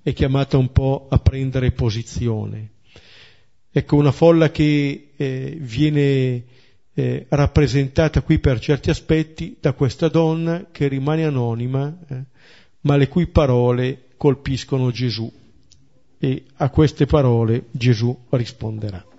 è 0.02 0.12
chiamata 0.12 0.58
un 0.58 0.70
po' 0.70 1.08
a 1.10 1.18
prendere 1.18 1.72
posizione. 1.72 2.70
Ecco, 3.70 3.96
una 3.96 4.12
folla 4.12 4.50
che 4.50 5.12
eh, 5.16 5.56
viene 5.58 6.44
eh, 6.92 7.26
rappresentata 7.28 8.20
qui 8.20 8.38
per 8.38 8.58
certi 8.58 8.90
aspetti 8.90 9.56
da 9.58 9.72
questa 9.72 10.08
donna 10.08 10.66
che 10.70 10.88
rimane 10.88 11.24
anonima, 11.24 11.96
eh, 12.08 12.22
ma 12.80 12.96
le 12.96 13.08
cui 13.08 13.28
parole 13.28 14.08
colpiscono 14.18 14.90
Gesù 14.90 15.32
e 16.18 16.44
a 16.56 16.68
queste 16.68 17.06
parole 17.06 17.64
Gesù 17.70 18.16
risponderà. 18.30 19.11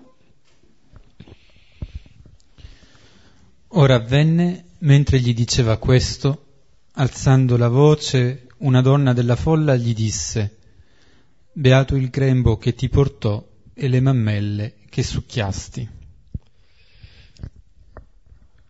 Ora 3.76 3.96
avvenne, 3.96 4.66
mentre 4.78 5.18
gli 5.18 5.34
diceva 5.34 5.78
questo, 5.78 6.44
alzando 6.92 7.56
la 7.56 7.66
voce, 7.66 8.46
una 8.58 8.80
donna 8.80 9.12
della 9.12 9.34
folla 9.34 9.74
gli 9.74 9.92
disse, 9.92 10.58
Beato 11.52 11.96
il 11.96 12.08
grembo 12.08 12.56
che 12.56 12.74
ti 12.74 12.88
portò 12.88 13.44
e 13.74 13.88
le 13.88 14.00
mammelle 14.00 14.74
che 14.88 15.02
succhiasti. 15.02 15.88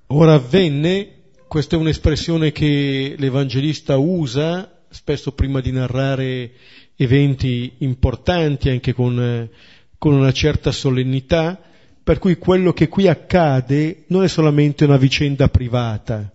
Ora 0.07 0.33
avvenne, 0.33 1.25
questa 1.49 1.77
è 1.77 1.79
un'espressione 1.79 2.51
che 2.51 3.15
l'Evangelista 3.19 3.99
usa 3.99 4.85
spesso 4.89 5.33
prima 5.33 5.61
di 5.61 5.71
narrare 5.71 6.53
eventi 6.97 7.75
importanti, 7.81 8.71
anche 8.71 8.95
con, 8.95 9.51
con 9.99 10.15
una 10.15 10.33
certa 10.33 10.73
solennità, 10.73 11.61
per 12.05 12.19
cui 12.19 12.37
quello 12.37 12.75
che 12.75 12.89
qui 12.89 13.09
accade 13.09 14.05
non 14.09 14.25
è 14.25 14.29
solamente 14.29 14.85
una 14.85 14.99
vicenda 14.99 15.49
privata 15.49 16.31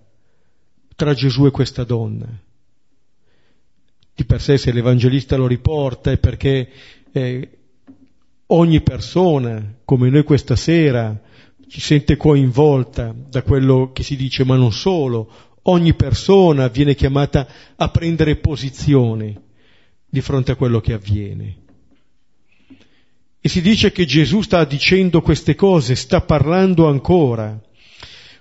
tra 0.96 1.14
Gesù 1.14 1.46
e 1.46 1.52
questa 1.52 1.84
donna. 1.84 2.28
Di 4.16 4.26
per 4.26 4.42
sé 4.42 4.58
se 4.58 4.72
l'Evangelista 4.72 5.38
lo 5.38 5.46
riporta 5.46 6.12
è 6.12 6.18
perché 6.18 6.70
eh, 7.12 7.50
ogni 8.48 8.82
persona, 8.82 9.76
come 9.86 10.10
noi 10.10 10.24
questa 10.24 10.56
sera, 10.56 11.18
ci 11.68 11.80
sente 11.80 12.18
coinvolta 12.18 13.16
da 13.16 13.44
quello 13.44 13.92
che 13.94 14.02
si 14.02 14.16
dice, 14.16 14.44
ma 14.44 14.56
non 14.56 14.72
solo, 14.72 15.32
ogni 15.64 15.94
persona 15.94 16.68
viene 16.68 16.96
chiamata 16.96 17.48
a 17.76 17.90
prendere 17.90 18.38
posizione 18.38 19.40
di 20.10 20.20
fronte 20.20 20.52
a 20.52 20.56
quello 20.56 20.80
che 20.82 20.94
avviene. 20.94 21.68
E 23.42 23.48
si 23.48 23.62
dice 23.62 23.92
che 23.92 24.06
Gesù 24.06 24.42
sta 24.42 24.66
dicendo 24.66 25.22
queste 25.22 25.56
cose, 25.56 25.96
sta 25.96 26.22
parlando 26.22 26.88
ancora. 26.88 27.58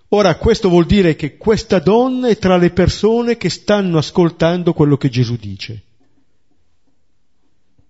Ora, 0.09 0.37
questo 0.37 0.69
vuol 0.69 0.87
dire 0.87 1.15
che 1.15 1.37
questa 1.37 1.79
donna 1.79 2.29
è 2.29 2.39
tra 2.39 2.57
le 2.57 2.71
persone 2.71 3.37
che 3.37 3.49
stanno 3.49 3.99
ascoltando 3.99 4.73
quello 4.73 4.97
che 4.97 5.09
Gesù 5.09 5.37
dice. 5.37 5.83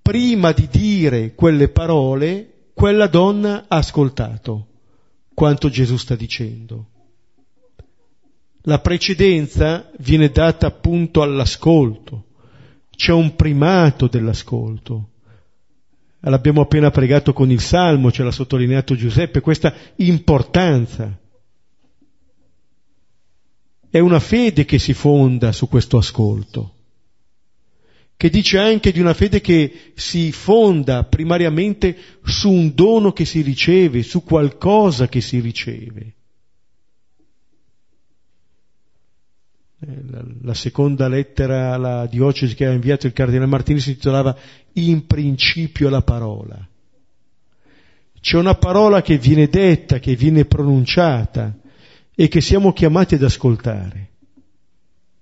Prima 0.03 0.53
di 0.53 0.69
dire 0.71 1.35
quelle 1.35 1.69
parole, 1.69 2.71
quella 2.75 3.07
donna 3.07 3.67
ha 3.69 3.77
ascoltato 3.77 4.67
quanto 5.33 5.69
Gesù 5.69 5.97
sta 5.97 6.17
dicendo. 6.17 6.87
La 8.63 8.81
precedenza 8.81 9.89
viene 9.99 10.31
data 10.31 10.67
appunto 10.67 11.23
all'ascolto, 11.23 12.25
c'è 12.91 13.13
un 13.13 13.37
primato 13.37 14.09
dell'ascolto. 14.09 15.11
L'abbiamo 16.21 16.61
appena 16.63 16.91
pregato 16.91 17.33
con 17.33 17.51
il 17.51 17.61
Salmo, 17.61 18.11
ce 18.11 18.23
l'ha 18.23 18.33
sottolineato 18.33 18.97
Giuseppe, 18.97 19.41
questa 19.41 19.75
importanza. 19.97 21.17
È 23.91 23.99
una 23.99 24.21
fede 24.21 24.65
che 24.65 24.79
si 24.79 24.93
fonda 24.95 25.53
su 25.53 25.69
questo 25.69 25.97
ascolto 25.97 26.73
che 28.19 28.31
dice 28.31 28.59
anche 28.59 28.91
di 28.91 28.99
una 28.99 29.15
fede 29.15 29.41
che 29.41 29.93
si 29.95 30.33
fonda 30.33 31.05
primariamente 31.05 31.97
su 32.25 32.51
un 32.51 32.75
dono 32.75 33.13
che 33.13 33.25
si 33.25 33.43
riceve, 33.43 34.03
su 34.03 34.25
qualcosa 34.25 35.07
che 35.07 35.21
si 35.21 35.39
riceve. 35.39 36.17
La, 39.81 40.25
la, 40.43 40.55
seconda 40.55 41.07
lettera 41.07 41.73
alla 41.73 42.07
diocesi 42.07 42.55
che 42.55 42.67
ha 42.67 42.73
inviato 42.73 43.07
il 43.07 43.13
cardinale 43.13 43.47
Martini 43.47 43.79
si 43.79 43.91
intitolava 43.91 44.37
In 44.75 45.07
principio 45.07 45.89
la 45.89 46.03
parola. 46.03 46.67
C'è 48.21 48.37
una 48.37 48.57
parola 48.57 49.01
che 49.03 49.19
viene 49.19 49.49
detta, 49.49 50.01
che 50.01 50.17
viene 50.17 50.45
pronunciata 50.45 51.57
e 52.15 52.27
che 52.27 52.41
siamo 52.41 52.73
chiamati 52.73 53.15
ad 53.15 53.23
ascoltare. 53.23 54.09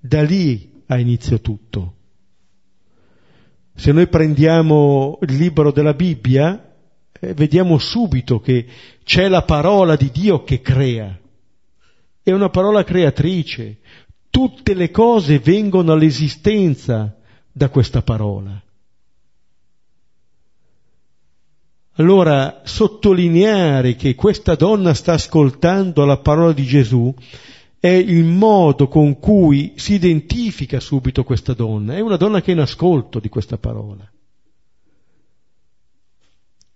Da 0.00 0.22
lì 0.22 0.82
ha 0.86 0.98
inizio 0.98 1.40
tutto. 1.40 1.94
Se 3.74 3.92
noi 3.92 4.08
prendiamo 4.08 5.18
il 5.20 5.36
libro 5.36 5.70
della 5.70 5.92
Bibbia, 5.92 6.74
eh, 7.12 7.34
vediamo 7.34 7.76
subito 7.76 8.40
che 8.40 8.66
c'è 9.04 9.28
la 9.28 9.42
parola 9.42 9.96
di 9.96 10.10
Dio 10.10 10.42
che 10.44 10.62
crea. 10.62 11.18
È 12.22 12.32
una 12.32 12.48
parola 12.48 12.82
creatrice. 12.82 13.78
Tutte 14.36 14.74
le 14.74 14.90
cose 14.90 15.38
vengono 15.38 15.92
all'esistenza 15.92 17.16
da 17.50 17.70
questa 17.70 18.02
parola. 18.02 18.62
Allora, 21.94 22.60
sottolineare 22.62 23.96
che 23.96 24.14
questa 24.14 24.54
donna 24.54 24.92
sta 24.92 25.14
ascoltando 25.14 26.04
la 26.04 26.18
parola 26.18 26.52
di 26.52 26.64
Gesù 26.64 27.14
è 27.80 27.88
il 27.88 28.24
modo 28.24 28.88
con 28.88 29.18
cui 29.18 29.72
si 29.76 29.94
identifica 29.94 30.80
subito 30.80 31.24
questa 31.24 31.54
donna. 31.54 31.96
È 31.96 32.00
una 32.00 32.18
donna 32.18 32.42
che 32.42 32.50
è 32.50 32.54
in 32.54 32.60
ascolto 32.60 33.18
di 33.20 33.30
questa 33.30 33.56
parola. 33.56 34.06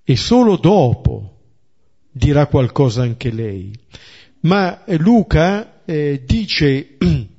E 0.03 0.17
solo 0.17 0.57
dopo 0.57 1.41
dirà 2.11 2.47
qualcosa 2.47 3.03
anche 3.03 3.31
lei. 3.31 3.71
Ma 4.45 4.83
Luca 4.97 5.85
eh, 5.85 6.23
dice 6.25 6.97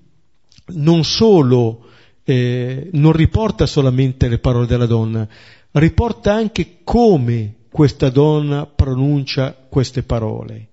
non 0.73 1.03
solo, 1.03 1.89
eh, 2.23 2.89
non 2.93 3.11
riporta 3.11 3.65
solamente 3.65 4.27
le 4.27 4.39
parole 4.39 4.67
della 4.67 4.85
donna, 4.85 5.27
riporta 5.71 6.33
anche 6.33 6.79
come 6.83 7.55
questa 7.71 8.09
donna 8.09 8.65
pronuncia 8.65 9.53
queste 9.53 10.03
parole. 10.03 10.67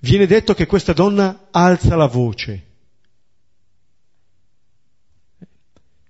Viene 0.00 0.26
detto 0.26 0.54
che 0.54 0.66
questa 0.66 0.92
donna 0.92 1.48
alza 1.50 1.96
la 1.96 2.06
voce. 2.06 2.66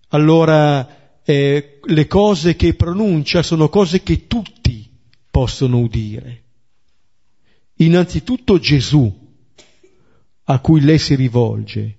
Allora 0.09 1.21
eh, 1.23 1.79
le 1.83 2.07
cose 2.07 2.57
che 2.57 2.75
pronuncia 2.75 3.43
sono 3.43 3.69
cose 3.69 4.03
che 4.03 4.27
tutti 4.27 4.91
possono 5.31 5.79
udire. 5.79 6.45
Innanzitutto 7.77 8.59
Gesù, 8.59 9.27
a 10.45 10.59
cui 10.61 10.81
lei 10.81 10.99
si 10.99 11.15
rivolge, 11.15 11.98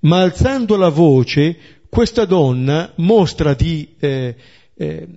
ma 0.00 0.20
alzando 0.20 0.76
la 0.76 0.88
voce 0.88 1.76
questa 1.88 2.24
donna 2.24 2.92
mostra 2.96 3.54
di 3.54 3.94
eh, 3.98 4.36
eh, 4.74 5.08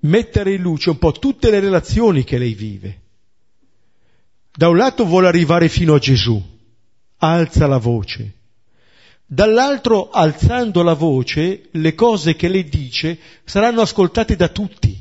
mettere 0.00 0.54
in 0.54 0.62
luce 0.62 0.90
un 0.90 0.98
po' 0.98 1.12
tutte 1.12 1.50
le 1.50 1.60
relazioni 1.60 2.24
che 2.24 2.38
lei 2.38 2.54
vive. 2.54 3.00
Da 4.50 4.68
un 4.68 4.76
lato 4.76 5.04
vuole 5.04 5.28
arrivare 5.28 5.68
fino 5.68 5.94
a 5.94 5.98
Gesù, 5.98 6.42
alza 7.18 7.66
la 7.66 7.78
voce. 7.78 8.32
Dall'altro, 9.24 10.10
alzando 10.10 10.82
la 10.82 10.94
voce, 10.94 11.68
le 11.70 11.94
cose 11.94 12.34
che 12.34 12.48
lei 12.48 12.64
dice 12.64 13.18
saranno 13.44 13.82
ascoltate 13.82 14.34
da 14.36 14.48
tutti. 14.48 15.00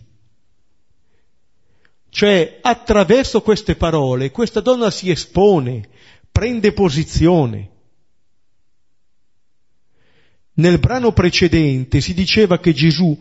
Cioè, 2.09 2.59
attraverso 2.61 3.41
queste 3.41 3.75
parole, 3.75 4.31
questa 4.31 4.59
donna 4.59 4.91
si 4.91 5.09
espone, 5.09 5.87
prende 6.31 6.73
posizione. 6.73 7.69
Nel 10.57 10.79
brano 10.79 11.11
precedente 11.11 12.01
si 12.01 12.13
diceva 12.13 12.59
che 12.59 12.73
Gesù 12.73 13.17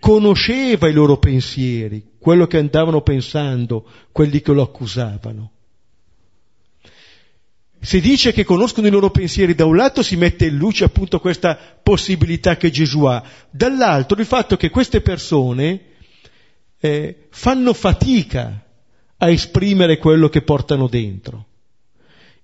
conosceva 0.00 0.88
i 0.88 0.94
loro 0.94 1.18
pensieri, 1.18 2.12
quello 2.18 2.46
che 2.46 2.56
andavano 2.56 3.02
pensando 3.02 3.86
quelli 4.12 4.40
che 4.40 4.52
lo 4.52 4.62
accusavano. 4.62 5.52
Se 7.80 8.00
dice 8.00 8.32
che 8.32 8.44
conoscono 8.44 8.86
i 8.86 8.90
loro 8.90 9.10
pensieri, 9.10 9.54
da 9.54 9.66
un 9.66 9.76
lato 9.76 10.02
si 10.02 10.16
mette 10.16 10.46
in 10.46 10.56
luce 10.56 10.84
appunto 10.84 11.20
questa 11.20 11.56
possibilità 11.82 12.56
che 12.56 12.70
Gesù 12.70 13.04
ha, 13.04 13.22
dall'altro 13.50 14.18
il 14.18 14.26
fatto 14.26 14.56
che 14.56 14.70
queste 14.70 15.02
persone 15.02 15.80
eh, 16.80 17.26
fanno 17.30 17.74
fatica 17.74 18.64
a 19.18 19.30
esprimere 19.30 19.98
quello 19.98 20.30
che 20.30 20.40
portano 20.40 20.88
dentro. 20.88 21.44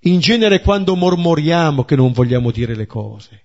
In 0.01 0.21
genere 0.21 0.61
quando 0.61 0.95
mormoriamo 0.95 1.85
che 1.85 1.97
non 1.97 2.13
vogliamo 2.13 2.51
dire 2.51 2.77
le 2.77 2.87
cose 2.87 3.44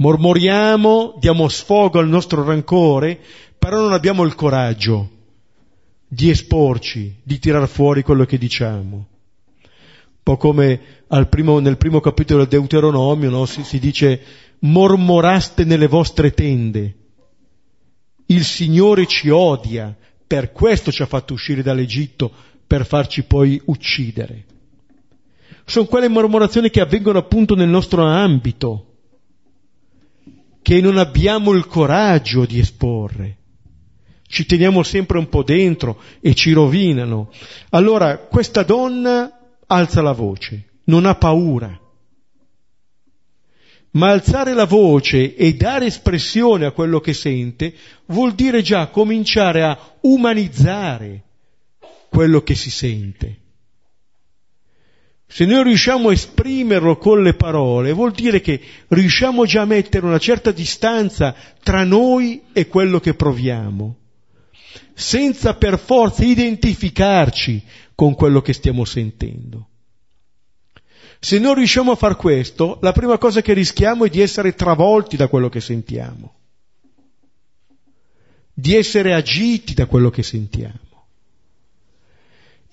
mormoriamo, 0.00 1.16
diamo 1.18 1.48
sfogo 1.48 1.98
al 1.98 2.08
nostro 2.08 2.42
rancore, 2.42 3.18
però 3.58 3.80
non 3.80 3.92
abbiamo 3.92 4.24
il 4.24 4.34
coraggio 4.34 5.08
di 6.08 6.30
esporci, 6.30 7.20
di 7.22 7.38
tirar 7.38 7.68
fuori 7.68 8.02
quello 8.02 8.24
che 8.24 8.38
diciamo. 8.38 8.96
Un 8.96 10.22
po' 10.22 10.36
come 10.36 10.80
primo, 11.28 11.58
nel 11.60 11.76
primo 11.76 12.00
capitolo 12.00 12.44
del 12.44 12.60
Deuteronomio 12.60 13.30
no? 13.30 13.46
si, 13.46 13.62
si 13.62 13.78
dice 13.78 14.20
mormoraste 14.60 15.64
nelle 15.64 15.86
vostre 15.86 16.32
tende. 16.32 16.94
Il 18.26 18.44
Signore 18.44 19.06
ci 19.06 19.28
odia, 19.28 19.94
per 20.26 20.52
questo 20.52 20.90
ci 20.90 21.02
ha 21.02 21.06
fatto 21.06 21.34
uscire 21.34 21.62
dall'Egitto, 21.62 22.30
per 22.66 22.86
farci 22.86 23.24
poi 23.24 23.60
uccidere. 23.66 24.44
Sono 25.64 25.86
quelle 25.86 26.08
mormorazioni 26.08 26.70
che 26.70 26.80
avvengono 26.80 27.18
appunto 27.18 27.54
nel 27.54 27.68
nostro 27.68 28.04
ambito, 28.04 28.89
che 30.70 30.80
non 30.80 30.98
abbiamo 30.98 31.50
il 31.50 31.66
coraggio 31.66 32.46
di 32.46 32.60
esporre. 32.60 33.38
Ci 34.24 34.46
teniamo 34.46 34.84
sempre 34.84 35.18
un 35.18 35.28
po' 35.28 35.42
dentro 35.42 36.00
e 36.20 36.32
ci 36.32 36.52
rovinano. 36.52 37.32
Allora 37.70 38.18
questa 38.18 38.62
donna 38.62 39.56
alza 39.66 40.00
la 40.00 40.12
voce, 40.12 40.68
non 40.84 41.06
ha 41.06 41.16
paura. 41.16 41.76
Ma 43.94 44.10
alzare 44.10 44.54
la 44.54 44.64
voce 44.64 45.34
e 45.34 45.54
dare 45.54 45.86
espressione 45.86 46.66
a 46.66 46.70
quello 46.70 47.00
che 47.00 47.14
sente 47.14 47.74
vuol 48.06 48.34
dire 48.34 48.62
già 48.62 48.86
cominciare 48.90 49.64
a 49.64 49.76
umanizzare 50.02 51.24
quello 52.08 52.44
che 52.44 52.54
si 52.54 52.70
sente. 52.70 53.39
Se 55.32 55.44
noi 55.44 55.62
riusciamo 55.62 56.08
a 56.08 56.12
esprimerlo 56.12 56.96
con 56.96 57.22
le 57.22 57.34
parole, 57.34 57.92
vuol 57.92 58.10
dire 58.10 58.40
che 58.40 58.60
riusciamo 58.88 59.46
già 59.46 59.62
a 59.62 59.64
mettere 59.64 60.04
una 60.04 60.18
certa 60.18 60.50
distanza 60.50 61.36
tra 61.62 61.84
noi 61.84 62.42
e 62.52 62.66
quello 62.66 62.98
che 62.98 63.14
proviamo, 63.14 63.96
senza 64.92 65.54
per 65.54 65.78
forza 65.78 66.24
identificarci 66.24 67.62
con 67.94 68.16
quello 68.16 68.42
che 68.42 68.52
stiamo 68.52 68.84
sentendo. 68.84 69.68
Se 71.20 71.38
non 71.38 71.54
riusciamo 71.54 71.92
a 71.92 71.96
far 71.96 72.16
questo, 72.16 72.78
la 72.82 72.90
prima 72.90 73.16
cosa 73.16 73.40
che 73.40 73.52
rischiamo 73.52 74.06
è 74.06 74.08
di 74.08 74.20
essere 74.20 74.56
travolti 74.56 75.16
da 75.16 75.28
quello 75.28 75.48
che 75.48 75.60
sentiamo, 75.60 76.34
di 78.52 78.74
essere 78.74 79.14
agiti 79.14 79.74
da 79.74 79.86
quello 79.86 80.10
che 80.10 80.24
sentiamo. 80.24 80.89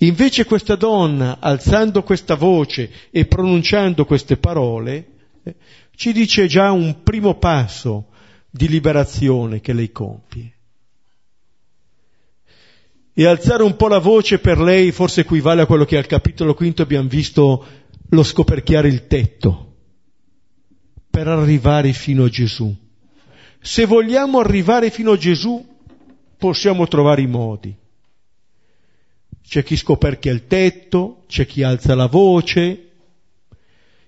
Invece 0.02 0.46
questa 0.46 0.76
donna, 0.76 1.38
alzando 1.40 2.04
questa 2.04 2.36
voce 2.36 2.92
e 3.10 3.26
pronunciando 3.26 4.06
queste 4.06 4.38
parole, 4.38 5.08
eh, 5.44 5.56
ci 5.96 6.14
dice 6.14 6.46
già 6.46 6.72
un 6.72 7.02
primo 7.02 7.36
passo 7.36 8.10
di 8.50 8.68
liberazione 8.68 9.60
che 9.60 9.74
lei 9.74 9.92
compie. 9.92 10.54
E 13.12 13.26
alzare 13.26 13.64
un 13.64 13.76
po' 13.76 13.88
la 13.88 13.98
voce 13.98 14.38
per 14.38 14.60
lei 14.60 14.92
forse 14.92 15.22
equivale 15.22 15.64
a 15.64 15.66
quello 15.66 15.86
che 15.86 15.98
al 15.98 16.06
capitolo 16.06 16.54
quinto 16.54 16.84
abbiamo 16.84 17.10
visto 17.10 17.66
lo 18.10 18.22
scoperchiare 18.22 18.88
il 18.88 19.08
tetto 19.08 19.74
per 21.10 21.28
arrivare 21.28 21.92
fino 21.94 22.26
a 22.26 22.30
Gesù. 22.30 22.72
Se 23.60 23.86
vogliamo 23.88 24.40
arrivare 24.40 24.92
fino 24.92 25.14
a 25.14 25.18
Gesù 25.18 25.66
possiamo 26.38 26.88
trovare 26.88 27.24
i 27.24 27.28
modi 27.28 27.76
c'è 29.48 29.64
chi 29.64 29.78
scoperchia 29.78 30.32
il 30.32 30.46
tetto, 30.46 31.24
c'è 31.28 31.46
chi 31.46 31.64
alza 31.64 31.96
la 31.96 32.08
voce. 32.08 32.90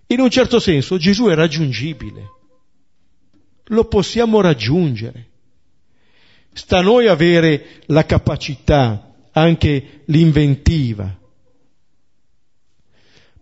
In 0.08 0.19
un 0.19 0.30
certo 0.30 0.60
senso 0.60 0.97
Gesù 0.97 1.28
è 1.28 1.34
raggiungibile, 1.34 2.30
lo 3.65 3.86
possiamo 3.86 4.41
raggiungere. 4.41 5.28
Sta 6.52 6.80
a 6.80 6.82
noi 6.82 7.08
avere 7.08 7.84
la 7.86 8.06
capacità, 8.06 9.13
anche 9.32 10.02
l'inventiva. 10.06 11.17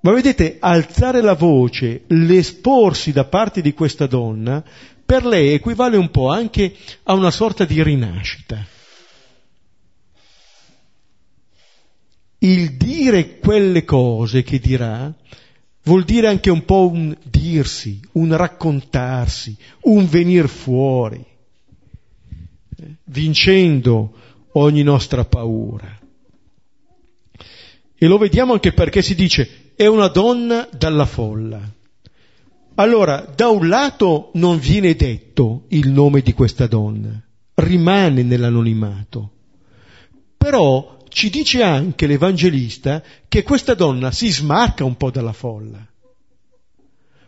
Ma 0.01 0.11
vedete, 0.11 0.57
alzare 0.59 1.21
la 1.21 1.33
voce, 1.33 2.03
l'esporsi 2.07 3.11
da 3.11 3.25
parte 3.25 3.61
di 3.61 3.73
questa 3.73 4.05
donna, 4.05 4.63
per 5.03 5.25
lei 5.25 5.53
equivale 5.53 5.97
un 5.97 6.11
po' 6.11 6.29
anche 6.29 6.75
a 7.03 7.13
una 7.13 7.31
sorta 7.31 7.65
di 7.65 7.81
rinascita. 7.81 8.75
Il 12.39 12.77
dire 12.77 13.39
quelle 13.39 13.83
cose 13.83 14.43
che 14.43 14.59
dirà 14.59 15.13
vuol 15.83 16.03
dire 16.03 16.27
anche 16.27 16.49
un 16.49 16.65
po' 16.65 16.89
un 16.89 17.15
dirsi, 17.23 17.99
un 18.13 18.35
raccontarsi, 18.35 19.55
un 19.83 20.07
venir 20.07 20.47
fuori, 20.49 21.23
eh, 22.77 22.95
vincendo 23.05 24.13
ogni 24.53 24.83
nostra 24.83 25.23
paura. 25.23 25.99
E 27.99 28.05
lo 28.05 28.17
vediamo 28.17 28.53
anche 28.53 28.73
perché 28.73 29.01
si 29.01 29.15
dice 29.15 29.71
è 29.75 29.87
una 29.87 30.07
donna 30.07 30.67
dalla 30.77 31.05
folla. 31.05 31.61
Allora, 32.75 33.25
da 33.35 33.47
un 33.47 33.67
lato 33.67 34.29
non 34.33 34.59
viene 34.59 34.95
detto 34.95 35.63
il 35.69 35.89
nome 35.89 36.21
di 36.21 36.33
questa 36.33 36.67
donna, 36.67 37.19
rimane 37.55 38.21
nell'anonimato, 38.21 39.31
però 40.35 40.96
ci 41.09 41.29
dice 41.29 41.63
anche 41.63 42.07
l'Evangelista 42.07 43.03
che 43.27 43.43
questa 43.43 43.73
donna 43.73 44.11
si 44.11 44.29
smarca 44.31 44.83
un 44.83 44.95
po' 44.97 45.11
dalla 45.11 45.33
folla. 45.33 45.85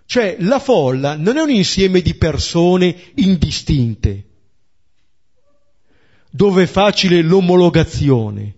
Cioè 0.05 0.37
la 0.39 0.59
folla 0.59 1.15
non 1.15 1.37
è 1.37 1.41
un 1.41 1.51
insieme 1.51 2.01
di 2.01 2.15
persone 2.15 3.11
indistinte, 3.15 4.25
dove 6.31 6.63
è 6.63 6.65
facile 6.65 7.21
l'omologazione. 7.21 8.55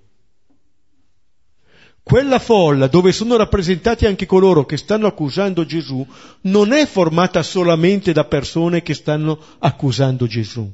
Quella 2.03 2.39
folla 2.39 2.88
dove 2.88 3.12
sono 3.12 3.38
rappresentati 3.38 4.05
anche 4.05 4.25
coloro 4.25 4.65
che 4.65 4.75
stanno 4.75 5.07
accusando 5.07 5.65
Gesù 5.65 6.05
non 6.41 6.71
è 6.71 6.86
formata 6.86 7.43
solamente 7.43 8.12
da 8.12 8.25
persone 8.25 8.81
che 8.81 8.93
stanno 8.93 9.39
accusando 9.60 10.27
Gesù. 10.27 10.71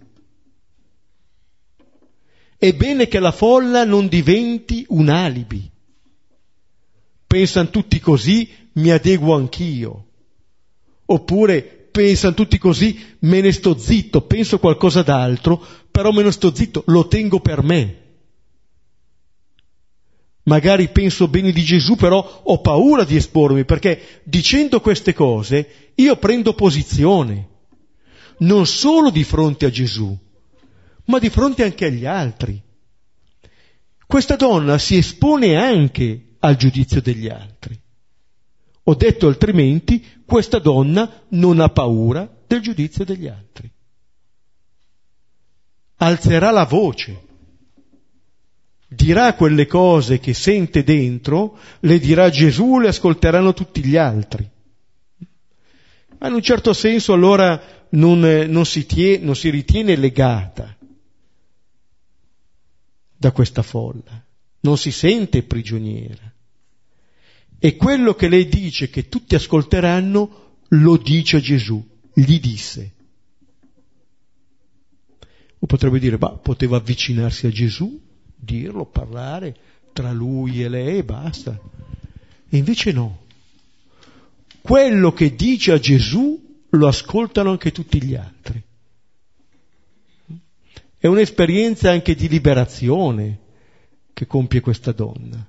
È 2.58 2.74
bene 2.74 3.08
che 3.08 3.20
la 3.20 3.32
folla 3.32 3.84
non 3.84 4.08
diventi 4.08 4.84
un 4.90 5.10
alibi. 5.10 5.70
Pensano 7.28 7.70
tutti 7.70 8.00
così, 8.00 8.50
mi 8.74 8.90
adeguo 8.90 9.36
anch'io. 9.36 10.06
Oppure 11.06 11.62
pensano 11.92 12.34
tutti 12.34 12.58
così, 12.58 13.00
me 13.20 13.42
ne 13.42 13.52
sto 13.52 13.78
zitto, 13.78 14.22
penso 14.22 14.60
qualcosa 14.60 15.04
d'altro, 15.04 15.64
però 15.92 16.12
me 16.12 16.24
ne 16.24 16.32
sto 16.32 16.54
zitto, 16.54 16.84
lo 16.88 17.08
tengo 17.08 17.40
per 17.40 17.62
me. 17.64 18.02
Magari 20.44 20.90
penso 20.90 21.28
bene 21.28 21.52
di 21.52 21.62
Gesù, 21.62 21.96
però 21.96 22.42
ho 22.44 22.62
paura 22.62 23.04
di 23.04 23.16
espormi, 23.16 23.66
perché 23.66 24.22
dicendo 24.24 24.80
queste 24.80 25.14
cose 25.14 25.92
io 25.96 26.16
prendo 26.18 26.54
posizione, 26.54 27.50
non 28.40 28.66
solo 28.66 29.10
di 29.10 29.24
fronte 29.24 29.66
a 29.66 29.70
Gesù, 29.70 30.18
ma 31.08 31.20
di 31.20 31.30
fronte 31.30 31.64
anche 31.64 31.86
agli 31.86 32.06
altri. 32.06 32.62
Questa 34.06 34.36
donna 34.36 34.78
si 34.78 34.98
espone 34.98 35.58
anche 35.58 36.36
al 36.40 36.56
giudizio 36.56 37.02
degli 37.02 37.28
altri. 37.28 37.78
Ho 38.84 38.96
detto 38.96 39.28
altrimenti, 39.28 40.06
questa 40.26 40.60
donna 40.60 41.26
non 41.30 41.60
ha 41.60 41.70
paura 41.70 42.30
del 42.48 42.62
giudizio 42.62 43.04
degli 43.04 43.28
altri. 43.28 43.70
Alzerà 45.98 46.52
la 46.52 46.64
voce, 46.64 47.22
dirà 48.88 49.34
quelle 49.34 49.66
cose 49.66 50.20
che 50.20 50.34
sente 50.34 50.84
dentro, 50.84 51.58
le 51.82 52.00
dirà 52.00 52.30
Gesù, 52.30 52.80
le 52.80 52.90
ascolteranno 52.90 53.54
tutti 53.54 53.84
gli 53.84 53.98
altri. 53.98 54.50
Ma 56.20 56.28
in 56.28 56.34
un 56.34 56.42
certo 56.42 56.72
senso 56.72 57.14
allora 57.14 57.62
non, 57.90 58.20
non, 58.20 58.66
si, 58.66 58.86
tie, 58.86 59.18
non 59.18 59.36
si 59.36 59.50
ritiene 59.50 59.96
legata 59.96 60.77
da 63.18 63.32
questa 63.32 63.64
folla, 63.64 64.24
non 64.62 64.78
si 64.78 64.92
sente 64.92 65.44
prigioniera. 65.44 66.32
E 67.60 67.76
quello 67.76 68.14
che 68.14 68.28
lei 68.28 68.48
dice 68.48 68.90
che 68.90 69.10
tutti 69.10 69.34
ascolteranno 69.34 70.46
lo 70.70 70.98
dice 70.98 71.40
Gesù, 71.42 71.84
gli 72.14 72.40
disse. 72.40 72.94
O 75.60 75.66
potrebbe 75.66 75.98
dire, 75.98 76.18
ma 76.20 76.30
poteva 76.30 76.78
avvicinarsi 76.78 77.48
a 77.48 77.52
Gesù, 77.52 78.00
dirlo, 78.36 78.86
parlare 78.86 79.56
tra 79.92 80.12
lui 80.12 80.64
e 80.64 80.70
lei 80.70 81.00
e 81.00 81.04
basta. 81.04 81.60
E 82.50 82.58
invece 82.58 82.92
no. 82.92 83.26
Quello 84.62 85.12
che 85.14 85.36
dice 85.36 85.72
a 85.72 85.80
Gesù 85.80 86.64
lo 86.70 86.88
ascoltano 86.88 87.50
anche 87.50 87.72
tutti 87.72 88.04
gli 88.04 88.14
altri. 88.14 88.62
È 91.08 91.10
un'esperienza 91.10 91.90
anche 91.90 92.16
di 92.16 92.28
liberazione 92.28 93.40
che 94.12 94.28
compie 94.28 94.60
questa 94.60 94.92
donna. 94.92 95.42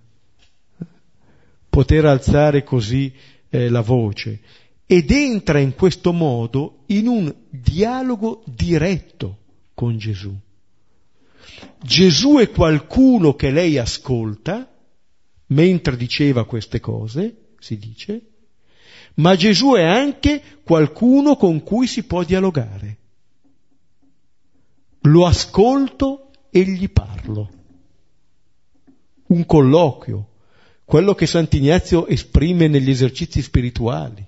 Poter 1.69 2.05
alzare 2.05 2.63
così 2.63 3.13
eh, 3.49 3.69
la 3.69 3.81
voce 3.81 4.39
ed 4.87 5.11
entra 5.11 5.59
in 5.59 5.75
questo 5.75 6.13
modo 6.13 6.85
in 6.87 7.09
un 7.09 7.35
dialogo 7.51 8.45
diretto 8.47 9.39
con 9.75 9.99
Gesù. 9.99 10.33
Gesù 11.83 12.37
è 12.37 12.51
qualcuno 12.51 13.35
che 13.35 13.51
lei 13.51 13.79
ascolta 13.79 14.73
mentre 15.47 15.97
diceva 15.97 16.45
queste 16.45 16.79
cose, 16.79 17.55
si 17.59 17.79
dice, 17.79 18.21
ma 19.15 19.35
Gesù 19.35 19.73
è 19.73 19.83
anche 19.83 20.41
qualcuno 20.63 21.35
con 21.35 21.65
cui 21.65 21.89
si 21.89 22.05
può 22.05 22.23
dialogare 22.23 22.98
lo 25.11 25.27
ascolto 25.27 26.31
e 26.51 26.63
gli 26.63 26.89
parlo. 26.91 27.51
Un 29.27 29.45
colloquio, 29.45 30.29
quello 30.85 31.15
che 31.15 31.27
Sant'Ignazio 31.27 32.07
esprime 32.07 32.69
negli 32.69 32.91
esercizi 32.91 33.43
spirituali. 33.43 34.25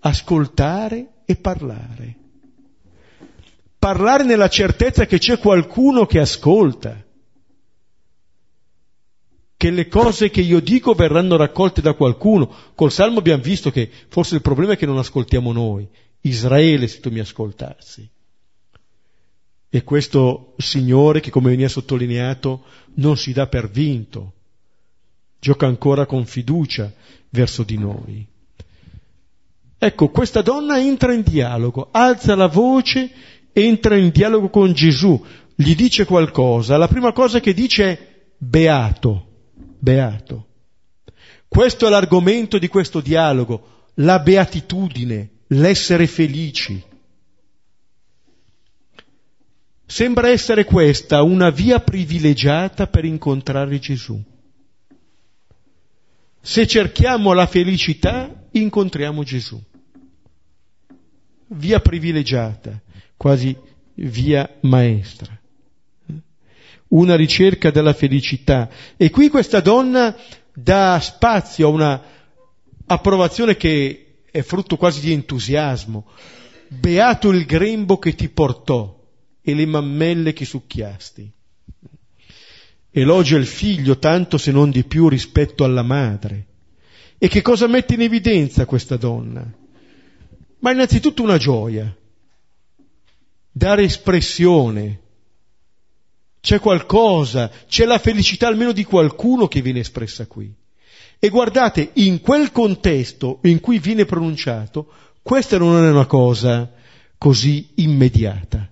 Ascoltare 0.00 1.08
e 1.24 1.36
parlare. 1.36 2.16
Parlare 3.78 4.24
nella 4.24 4.48
certezza 4.48 5.06
che 5.06 5.18
c'è 5.18 5.38
qualcuno 5.38 6.06
che 6.06 6.18
ascolta, 6.18 7.04
che 9.56 9.70
le 9.70 9.86
cose 9.86 10.30
che 10.30 10.40
io 10.40 10.60
dico 10.60 10.94
verranno 10.94 11.36
raccolte 11.36 11.80
da 11.80 11.94
qualcuno. 11.94 12.52
Col 12.74 12.90
Salmo 12.90 13.18
abbiamo 13.18 13.42
visto 13.42 13.70
che 13.70 13.90
forse 14.08 14.34
il 14.34 14.42
problema 14.42 14.72
è 14.72 14.76
che 14.76 14.86
non 14.86 14.98
ascoltiamo 14.98 15.52
noi. 15.52 15.88
Israele 16.22 16.88
se 16.88 16.98
tu 16.98 17.10
mi 17.10 17.20
ascoltassi. 17.20 18.08
E 19.74 19.84
questo 19.84 20.52
Signore, 20.58 21.20
che 21.20 21.30
come 21.30 21.48
veniva 21.48 21.66
sottolineato, 21.66 22.62
non 22.96 23.16
si 23.16 23.32
dà 23.32 23.46
per 23.46 23.70
vinto, 23.70 24.34
gioca 25.40 25.64
ancora 25.64 26.04
con 26.04 26.26
fiducia 26.26 26.92
verso 27.30 27.62
di 27.62 27.78
noi. 27.78 28.26
Ecco, 29.78 30.10
questa 30.10 30.42
donna 30.42 30.78
entra 30.78 31.14
in 31.14 31.22
dialogo, 31.22 31.88
alza 31.90 32.34
la 32.34 32.48
voce, 32.48 33.10
entra 33.50 33.96
in 33.96 34.10
dialogo 34.10 34.50
con 34.50 34.74
Gesù, 34.74 35.24
gli 35.54 35.74
dice 35.74 36.04
qualcosa. 36.04 36.76
La 36.76 36.86
prima 36.86 37.12
cosa 37.12 37.40
che 37.40 37.54
dice 37.54 37.84
è 37.84 38.08
beato, 38.36 39.26
beato. 39.78 40.48
Questo 41.48 41.86
è 41.86 41.88
l'argomento 41.88 42.58
di 42.58 42.68
questo 42.68 43.00
dialogo, 43.00 43.86
la 43.94 44.18
beatitudine, 44.18 45.30
l'essere 45.46 46.06
felici. 46.06 46.90
Sembra 49.92 50.30
essere 50.30 50.64
questa 50.64 51.22
una 51.22 51.50
via 51.50 51.78
privilegiata 51.80 52.86
per 52.86 53.04
incontrare 53.04 53.78
Gesù. 53.78 54.18
Se 56.40 56.66
cerchiamo 56.66 57.34
la 57.34 57.44
felicità, 57.44 58.46
incontriamo 58.52 59.22
Gesù. 59.22 59.62
Via 61.48 61.80
privilegiata, 61.80 62.80
quasi 63.18 63.54
via 63.96 64.56
maestra. 64.60 65.38
Una 66.88 67.14
ricerca 67.14 67.70
della 67.70 67.92
felicità. 67.92 68.70
E 68.96 69.10
qui 69.10 69.28
questa 69.28 69.60
donna 69.60 70.16
dà 70.54 70.98
spazio 71.02 71.66
a 71.66 71.70
una 71.70 72.02
approvazione 72.86 73.58
che 73.58 74.22
è 74.30 74.40
frutto 74.40 74.78
quasi 74.78 75.00
di 75.02 75.12
entusiasmo. 75.12 76.06
Beato 76.68 77.28
il 77.28 77.44
grembo 77.44 77.98
che 77.98 78.14
ti 78.14 78.30
portò 78.30 79.00
e 79.42 79.54
le 79.54 79.66
mammelle 79.66 80.32
che 80.32 80.44
succhiasti. 80.44 81.30
Elogia 82.90 83.36
il 83.36 83.46
figlio 83.46 83.98
tanto 83.98 84.38
se 84.38 84.52
non 84.52 84.70
di 84.70 84.84
più 84.84 85.08
rispetto 85.08 85.64
alla 85.64 85.82
madre. 85.82 86.46
E 87.18 87.28
che 87.28 87.42
cosa 87.42 87.66
mette 87.66 87.94
in 87.94 88.02
evidenza 88.02 88.66
questa 88.66 88.96
donna? 88.96 89.50
Ma 90.58 90.70
innanzitutto 90.70 91.22
una 91.22 91.38
gioia, 91.38 91.94
dare 93.50 93.82
espressione. 93.82 95.00
C'è 96.40 96.58
qualcosa, 96.58 97.50
c'è 97.66 97.84
la 97.84 97.98
felicità 97.98 98.48
almeno 98.48 98.72
di 98.72 98.84
qualcuno 98.84 99.48
che 99.48 99.62
viene 99.62 99.80
espressa 99.80 100.26
qui. 100.26 100.52
E 101.18 101.28
guardate, 101.28 101.90
in 101.94 102.20
quel 102.20 102.50
contesto 102.50 103.38
in 103.42 103.60
cui 103.60 103.78
viene 103.78 104.04
pronunciato, 104.04 104.88
questa 105.22 105.56
non 105.56 105.84
è 105.84 105.90
una 105.90 106.06
cosa 106.06 106.72
così 107.16 107.70
immediata. 107.76 108.71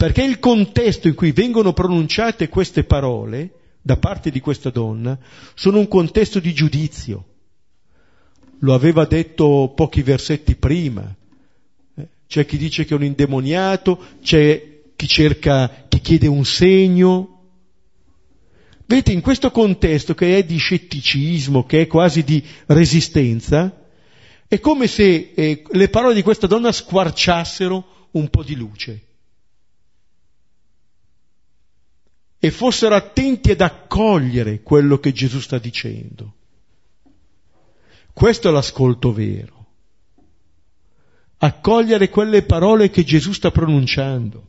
Perché 0.00 0.22
il 0.22 0.38
contesto 0.38 1.08
in 1.08 1.14
cui 1.14 1.30
vengono 1.30 1.74
pronunciate 1.74 2.48
queste 2.48 2.84
parole 2.84 3.50
da 3.82 3.98
parte 3.98 4.30
di 4.30 4.40
questa 4.40 4.70
donna 4.70 5.18
sono 5.52 5.78
un 5.78 5.88
contesto 5.88 6.40
di 6.40 6.54
giudizio, 6.54 7.26
lo 8.60 8.72
aveva 8.72 9.04
detto 9.04 9.74
pochi 9.76 10.00
versetti 10.00 10.54
prima. 10.54 11.14
Eh, 11.94 12.08
c'è 12.26 12.46
chi 12.46 12.56
dice 12.56 12.86
che 12.86 12.94
è 12.94 12.96
un 12.96 13.04
indemoniato, 13.04 14.02
c'è 14.22 14.84
chi 14.96 15.06
cerca, 15.06 15.84
chi 15.86 16.00
chiede 16.00 16.28
un 16.28 16.46
segno. 16.46 17.50
Vedete, 18.86 19.12
in 19.12 19.20
questo 19.20 19.50
contesto 19.50 20.14
che 20.14 20.38
è 20.38 20.44
di 20.44 20.56
scetticismo, 20.56 21.66
che 21.66 21.82
è 21.82 21.86
quasi 21.86 22.24
di 22.24 22.42
resistenza, 22.68 23.86
è 24.48 24.60
come 24.60 24.86
se 24.86 25.32
eh, 25.34 25.62
le 25.70 25.88
parole 25.90 26.14
di 26.14 26.22
questa 26.22 26.46
donna 26.46 26.72
squarciassero 26.72 28.08
un 28.12 28.30
po' 28.30 28.42
di 28.42 28.54
luce 28.54 29.02
e 32.42 32.50
fossero 32.50 32.94
attenti 32.94 33.50
ad 33.50 33.60
accogliere 33.60 34.62
quello 34.62 34.98
che 34.98 35.12
Gesù 35.12 35.40
sta 35.40 35.58
dicendo. 35.58 36.36
Questo 38.14 38.48
è 38.48 38.50
l'ascolto 38.50 39.12
vero. 39.12 39.66
Accogliere 41.36 42.08
quelle 42.08 42.42
parole 42.42 42.88
che 42.88 43.04
Gesù 43.04 43.32
sta 43.32 43.50
pronunciando, 43.50 44.46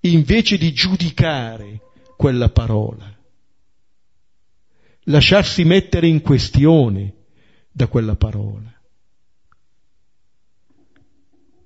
invece 0.00 0.58
di 0.58 0.72
giudicare 0.72 1.80
quella 2.16 2.48
parola, 2.48 3.16
lasciarsi 5.04 5.64
mettere 5.64 6.08
in 6.08 6.20
questione 6.20 7.14
da 7.70 7.86
quella 7.86 8.16
parola. 8.16 8.79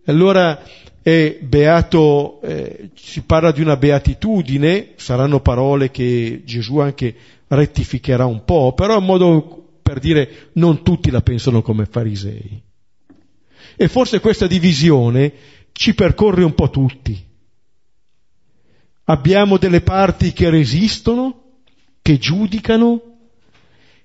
Allora 0.06 0.62
è 1.02 1.38
beato, 1.42 2.40
eh, 2.42 2.90
si 2.94 3.22
parla 3.22 3.52
di 3.52 3.60
una 3.60 3.76
beatitudine, 3.76 4.92
saranno 4.96 5.40
parole 5.40 5.90
che 5.90 6.42
Gesù 6.44 6.78
anche 6.78 7.14
rettificherà 7.48 8.24
un 8.24 8.44
po', 8.44 8.72
però 8.72 8.98
in 8.98 9.04
modo 9.04 9.78
per 9.82 9.98
dire 9.98 10.50
non 10.54 10.82
tutti 10.82 11.10
la 11.10 11.20
pensano 11.20 11.62
come 11.62 11.86
farisei. 11.86 12.62
E 13.76 13.88
forse 13.88 14.20
questa 14.20 14.46
divisione 14.46 15.32
ci 15.72 15.94
percorre 15.94 16.44
un 16.44 16.54
po' 16.54 16.70
tutti. 16.70 17.22
Abbiamo 19.04 19.58
delle 19.58 19.82
parti 19.82 20.32
che 20.32 20.48
resistono, 20.48 21.58
che 22.00 22.18
giudicano, 22.18 23.02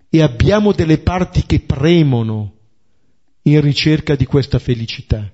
e 0.10 0.22
abbiamo 0.22 0.74
delle 0.74 0.98
parti 0.98 1.46
che 1.46 1.62
premono 1.62 2.54
in 3.44 3.62
ricerca 3.62 4.16
di 4.16 4.26
questa 4.26 4.60
felicità. 4.60 5.32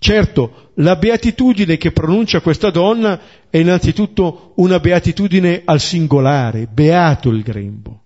Certo, 0.00 0.72
la 0.76 0.96
beatitudine 0.96 1.76
che 1.76 1.92
pronuncia 1.92 2.40
questa 2.40 2.70
donna 2.70 3.20
è 3.48 3.58
innanzitutto 3.58 4.54
una 4.56 4.80
beatitudine 4.80 5.62
al 5.64 5.78
singolare, 5.78 6.66
beato 6.66 7.28
il 7.28 7.42
grembo. 7.42 8.02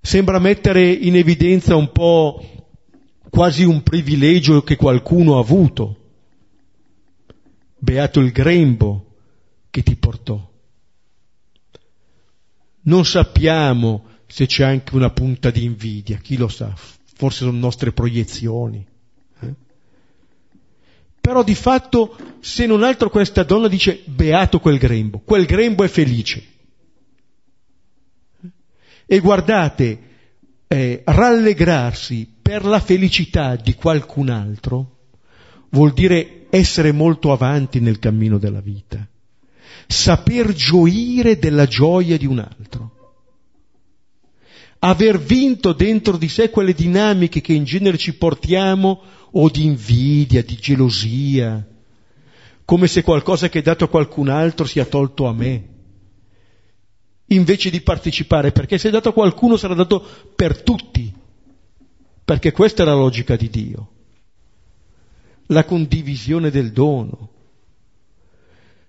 Sembra 0.00 0.38
mettere 0.38 0.90
in 0.90 1.16
evidenza 1.16 1.76
un 1.76 1.92
po' 1.92 2.42
quasi 3.28 3.64
un 3.64 3.82
privilegio 3.82 4.62
che 4.62 4.76
qualcuno 4.76 5.36
ha 5.36 5.40
avuto. 5.40 5.96
Beato 7.76 8.20
il 8.20 8.30
grembo 8.30 9.16
che 9.70 9.82
ti 9.82 9.96
portò 9.96 10.48
non 12.88 13.04
sappiamo 13.04 14.04
se 14.26 14.46
c'è 14.46 14.64
anche 14.64 14.96
una 14.96 15.10
punta 15.10 15.50
di 15.50 15.64
invidia, 15.64 16.18
chi 16.18 16.36
lo 16.36 16.48
sa, 16.48 16.74
forse 17.14 17.44
sono 17.44 17.56
nostre 17.56 17.92
proiezioni. 17.92 18.84
Però 21.28 21.42
di 21.42 21.54
fatto, 21.54 22.16
se 22.40 22.64
non 22.64 22.82
altro 22.82 23.10
questa 23.10 23.42
donna 23.42 23.68
dice 23.68 24.02
beato 24.06 24.60
quel 24.60 24.78
grembo, 24.78 25.18
quel 25.18 25.44
grembo 25.44 25.84
è 25.84 25.88
felice. 25.88 26.42
E 29.04 29.18
guardate, 29.18 29.98
eh, 30.66 31.02
rallegrarsi 31.04 32.26
per 32.40 32.64
la 32.64 32.80
felicità 32.80 33.56
di 33.56 33.74
qualcun 33.74 34.30
altro 34.30 34.96
vuol 35.68 35.92
dire 35.92 36.46
essere 36.48 36.92
molto 36.92 37.30
avanti 37.30 37.78
nel 37.78 37.98
cammino 37.98 38.38
della 38.38 38.60
vita 38.60 39.06
saper 39.86 40.54
gioire 40.54 41.38
della 41.38 41.66
gioia 41.66 42.16
di 42.16 42.26
un 42.26 42.38
altro. 42.38 42.92
Aver 44.80 45.18
vinto 45.18 45.72
dentro 45.72 46.16
di 46.16 46.28
sé 46.28 46.50
quelle 46.50 46.72
dinamiche 46.72 47.40
che 47.40 47.52
in 47.52 47.64
genere 47.64 47.98
ci 47.98 48.14
portiamo 48.14 49.02
o 49.32 49.50
di 49.50 49.64
invidia, 49.64 50.42
di 50.42 50.56
gelosia, 50.56 51.66
come 52.64 52.86
se 52.86 53.02
qualcosa 53.02 53.48
che 53.48 53.58
è 53.58 53.62
dato 53.62 53.84
a 53.84 53.88
qualcun 53.88 54.28
altro 54.28 54.66
sia 54.66 54.84
tolto 54.84 55.26
a 55.26 55.32
me, 55.32 55.68
invece 57.26 57.70
di 57.70 57.80
partecipare, 57.80 58.52
perché 58.52 58.78
se 58.78 58.88
è 58.88 58.90
dato 58.90 59.08
a 59.08 59.12
qualcuno 59.12 59.56
sarà 59.56 59.74
dato 59.74 60.04
per 60.34 60.62
tutti, 60.62 61.12
perché 62.24 62.52
questa 62.52 62.82
è 62.82 62.86
la 62.86 62.94
logica 62.94 63.36
di 63.36 63.50
Dio, 63.50 63.90
la 65.46 65.64
condivisione 65.64 66.50
del 66.50 66.72
dono. 66.72 67.30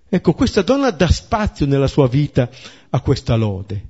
Ecco, 0.09 0.33
questa 0.33 0.61
donna 0.61 0.91
dà 0.91 1.09
spazio 1.09 1.65
nella 1.65 1.87
sua 1.87 2.07
vita 2.07 2.49
a 2.89 2.99
questa 2.99 3.35
lode. 3.35 3.87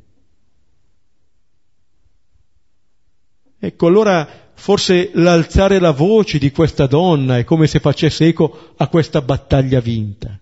Ecco, 3.69 3.85
allora 3.85 4.27
forse 4.55 5.11
l'alzare 5.13 5.79
la 5.79 5.91
voce 5.91 6.39
di 6.39 6.51
questa 6.51 6.87
donna 6.87 7.37
è 7.37 7.43
come 7.43 7.67
se 7.67 7.79
facesse 7.79 8.25
eco 8.25 8.73
a 8.75 8.87
questa 8.87 9.21
battaglia 9.21 9.79
vinta. 9.79 10.39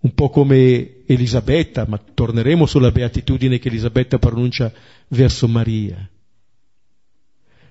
Un 0.00 0.14
po' 0.14 0.30
come 0.30 1.04
Elisabetta, 1.06 1.86
ma 1.88 1.98
torneremo 1.98 2.66
sulla 2.66 2.92
beatitudine 2.92 3.58
che 3.58 3.66
Elisabetta 3.66 4.18
pronuncia 4.18 4.72
verso 5.08 5.48
Maria. 5.48 6.08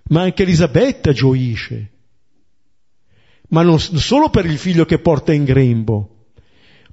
Ma 0.10 0.22
anche 0.24 0.44
Elisabetta 0.44 1.14
gioisce 1.14 1.92
ma 3.50 3.62
non 3.62 3.80
solo 3.80 4.30
per 4.30 4.46
il 4.46 4.58
figlio 4.58 4.84
che 4.84 5.00
porta 5.00 5.32
in 5.32 5.46
grembo, 5.46 6.26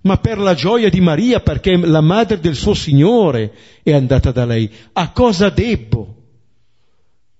ma 0.02 0.18
per 0.18 0.38
la 0.38 0.54
gioia 0.54 0.88
di 0.88 1.00
Maria, 1.00 1.40
perché 1.40 1.76
la 1.76 2.00
madre 2.00 2.38
del 2.38 2.54
suo 2.54 2.74
Signore 2.74 3.52
è 3.82 3.92
andata 3.92 4.30
da 4.30 4.44
lei. 4.44 4.70
A 4.92 5.10
cosa 5.10 5.48
debbo 5.48 6.23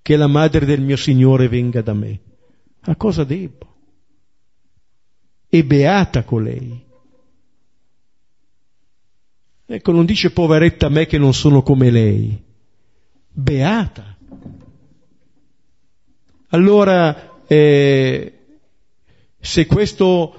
che 0.04 0.16
la 0.16 0.26
madre 0.26 0.66
del 0.66 0.82
mio 0.82 0.96
Signore 0.96 1.48
venga 1.48 1.80
da 1.80 1.94
me? 1.94 2.20
A 2.80 2.94
cosa 2.94 3.24
debbo? 3.24 3.74
E 5.48 5.64
beata 5.64 6.24
colei. 6.24 6.84
Ecco, 9.64 9.92
non 9.92 10.04
dice 10.04 10.30
poveretta 10.30 10.90
me 10.90 11.06
che 11.06 11.16
non 11.16 11.32
sono 11.32 11.62
come 11.62 11.90
lei. 11.90 12.38
Beata. 13.30 14.14
Allora, 16.48 17.40
eh, 17.46 18.40
se 19.40 19.64
questo 19.64 20.38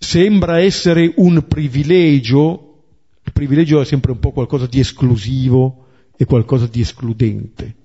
sembra 0.00 0.58
essere 0.58 1.12
un 1.14 1.46
privilegio, 1.46 2.86
il 3.22 3.32
privilegio 3.32 3.80
è 3.80 3.84
sempre 3.84 4.10
un 4.10 4.18
po' 4.18 4.32
qualcosa 4.32 4.66
di 4.66 4.80
esclusivo 4.80 5.86
e 6.16 6.24
qualcosa 6.24 6.66
di 6.66 6.80
escludente. 6.80 7.76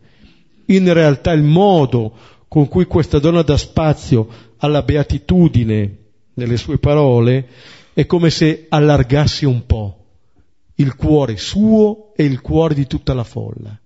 In 0.68 0.92
realtà 0.92 1.32
il 1.32 1.44
modo 1.44 2.14
con 2.48 2.68
cui 2.68 2.86
questa 2.86 3.20
donna 3.20 3.42
dà 3.42 3.58
spazio 3.58 4.28
alla 4.58 4.82
beatitudine 4.82 5.98
nelle 6.36 6.58
sue 6.58 6.78
parole 6.78 7.48
è 7.94 8.06
come 8.06 8.30
se 8.30 8.66
allargasse 8.70 9.46
un 9.46 9.66
po' 9.66 10.06
il 10.76 10.96
cuore 10.96 11.38
suo 11.38 12.14
e 12.16 12.24
il 12.24 12.42
cuore 12.42 12.74
di 12.74 12.88
tutta 12.88 13.14
la 13.14 13.24
folla 13.24 13.80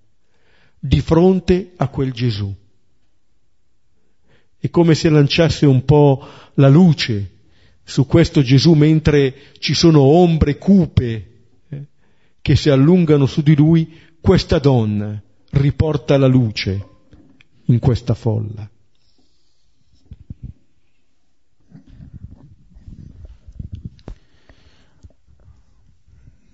di 0.80 1.02
fronte 1.02 1.74
a 1.76 1.90
quel 1.90 2.14
Gesù. 2.14 2.54
È 4.58 4.70
come 4.70 4.96
se 4.96 5.10
lanciasse 5.10 5.66
un 5.66 5.84
po' 5.84 6.26
la 6.56 6.70
luce 6.70 7.38
su 7.84 8.06
questo 8.06 8.42
Gesù 8.42 8.74
mentre 8.74 9.34
ci 9.60 9.74
sono 9.74 10.02
ombre 10.02 10.58
cupe 10.58 11.30
eh, 11.70 11.86
che 12.42 12.56
si 12.56 12.70
allungano 12.70 13.26
su 13.26 13.42
di 13.42 13.56
lui, 13.56 13.92
questa 14.22 14.60
donna 14.60 15.22
riporta 15.52 16.18
la 16.18 16.28
luce 16.28 16.88
in 17.66 17.80
questa 17.80 18.14
folla. 18.14 18.70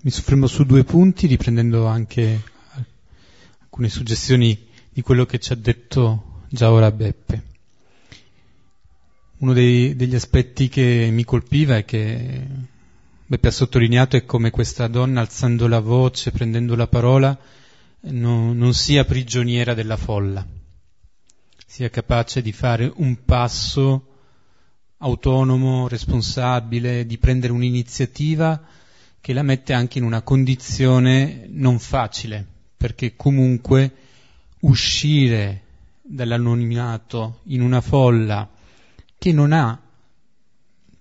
Mi 0.02 0.12
soffermo 0.12 0.46
su 0.46 0.64
due 0.66 0.84
punti, 0.84 1.26
riprendendo 1.26 1.88
anche 1.88 2.44
alcune 3.60 3.90
suggestioni 3.90 4.68
di 4.92 5.02
quello 5.02 5.26
che 5.26 5.40
ci 5.40 5.52
ha 5.52 5.56
detto 5.56 6.44
già 6.50 6.72
ora 6.72 6.92
Beppe. 6.92 7.44
Uno 9.38 9.54
dei, 9.54 9.96
degli 9.96 10.14
aspetti 10.14 10.70
che 10.70 11.10
mi 11.12 11.24
colpiva 11.24 11.78
e 11.78 11.86
che 11.86 12.48
Beppe 13.26 13.48
ha 13.48 13.52
sottolineato 13.52 14.16
è 14.16 14.26
come 14.26 14.52
questa 14.52 14.88
donna, 14.88 15.22
alzando 15.22 15.68
la 15.68 15.80
voce, 15.80 16.30
prendendo 16.30 16.76
la 16.76 16.86
parola, 16.88 17.36
no, 18.12 18.54
non 18.54 18.74
sia 18.74 19.06
prigioniera 19.06 19.74
della 19.74 19.98
folla, 19.98 20.46
sia 21.66 21.90
capace 21.90 22.42
di 22.42 22.52
fare 22.52 22.92
un 22.96 23.24
passo 23.26 24.08
autonomo, 24.98 25.88
responsabile, 25.88 27.06
di 27.06 27.18
prendere 27.18 27.54
un'iniziativa 27.54 28.62
che 29.20 29.34
la 29.34 29.44
mette 29.44 29.74
anche 29.74 29.98
in 29.98 30.04
una 30.04 30.22
condizione 30.22 31.48
non 31.50 31.80
facile, 31.80 32.46
perché 32.78 33.16
comunque 33.16 33.96
uscire 34.60 35.64
dall'anonimato 36.02 37.42
in 37.46 37.62
una 37.62 37.82
folla 37.82 38.50
che 39.18 39.32
non 39.32 39.52
ha 39.52 39.82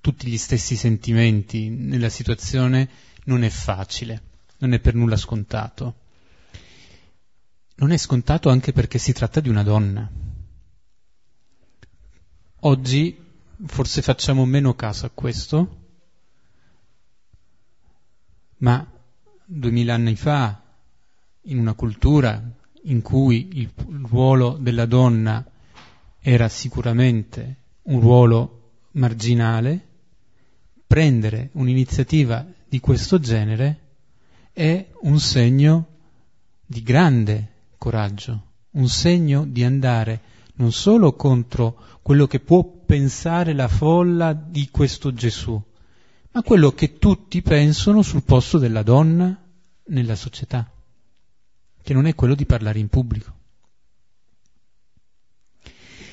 tutti 0.01 0.27
gli 0.29 0.38
stessi 0.38 0.77
sentimenti 0.77 1.69
nella 1.69 2.09
situazione 2.09 2.88
non 3.25 3.43
è 3.43 3.49
facile, 3.49 4.23
non 4.59 4.73
è 4.73 4.81
per 4.81 4.95
nulla 4.95 5.17
scontato. 5.17 5.95
Non 7.77 7.91
è 7.91 7.97
scontato 7.97 8.51
anche 8.51 8.73
perché 8.73 8.99
si 8.99 9.13
tratta 9.13 9.41
di 9.41 9.49
una 9.49 9.63
donna. 9.63 10.09
Oggi 12.61 13.19
forse 13.67 14.01
facciamo 14.01 14.45
meno 14.45 14.75
caso 14.75 15.07
a 15.07 15.11
questo, 15.13 15.83
ma 18.59 18.91
duemila 19.45 19.95
anni 19.95 20.15
fa, 20.17 20.63
in 21.43 21.59
una 21.59 21.75
cultura 21.75 22.43
in 22.85 23.03
cui 23.03 23.49
il 23.59 23.71
ruolo 24.07 24.57
della 24.59 24.87
donna 24.87 25.45
era 26.21 26.49
sicuramente 26.49 27.57
un 27.83 28.01
ruolo 28.01 28.79
marginale, 28.93 29.89
prendere 30.87 31.51
un'iniziativa 31.53 32.47
di 32.69 32.81
questo 32.81 33.19
genere 33.19 33.81
è 34.53 34.91
un 35.01 35.19
segno 35.19 35.87
di 36.65 36.83
grande 36.83 37.54
coraggio, 37.85 38.53
un 38.70 38.88
segno 38.88 39.44
di 39.44 39.62
andare 39.62 40.33
non 40.55 40.73
solo 40.73 41.12
contro 41.12 41.99
quello 42.01 42.27
che 42.27 42.40
può 42.40 42.64
pensare 42.64 43.53
la 43.53 43.68
folla 43.68 44.33
di 44.33 44.70
questo 44.70 45.12
Gesù, 45.12 45.62
ma 46.31 46.42
quello 46.42 46.73
che 46.73 46.97
tutti 46.97 47.42
pensano 47.42 48.01
sul 48.01 48.23
posto 48.23 48.57
della 48.57 48.83
donna 48.83 49.38
nella 49.88 50.16
società, 50.16 50.73
che 51.83 51.92
non 51.92 52.07
è 52.07 52.14
quello 52.14 52.35
di 52.35 52.47
parlare 52.47 52.79
in 52.79 52.88
pubblico. 52.88 53.33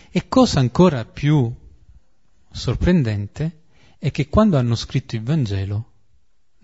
E 0.09 0.27
cosa 0.27 0.59
ancora 0.59 1.05
più 1.05 1.49
sorprendente 2.51 3.61
è 3.97 4.11
che 4.11 4.27
quando 4.27 4.57
hanno 4.57 4.75
scritto 4.75 5.15
il 5.15 5.23
Vangelo 5.23 5.91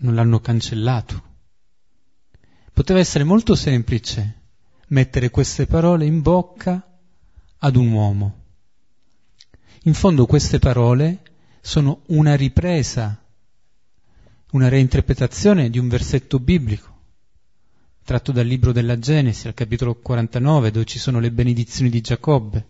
non 0.00 0.14
l'hanno 0.14 0.38
cancellato. 0.40 1.22
Poteva 2.74 2.98
essere 2.98 3.24
molto 3.24 3.54
semplice 3.54 4.37
mettere 4.88 5.30
queste 5.30 5.66
parole 5.66 6.06
in 6.06 6.20
bocca 6.22 6.82
ad 7.58 7.76
un 7.76 7.90
uomo. 7.90 8.36
In 9.84 9.94
fondo 9.94 10.26
queste 10.26 10.58
parole 10.58 11.22
sono 11.60 12.02
una 12.06 12.34
ripresa, 12.34 13.20
una 14.52 14.68
reinterpretazione 14.68 15.70
di 15.70 15.78
un 15.78 15.88
versetto 15.88 16.38
biblico, 16.38 16.96
tratto 18.04 18.32
dal 18.32 18.46
libro 18.46 18.72
della 18.72 18.98
Genesi, 18.98 19.46
al 19.46 19.54
capitolo 19.54 19.94
49, 19.94 20.70
dove 20.70 20.84
ci 20.84 20.98
sono 20.98 21.20
le 21.20 21.30
benedizioni 21.30 21.90
di 21.90 22.00
Giacobbe. 22.00 22.66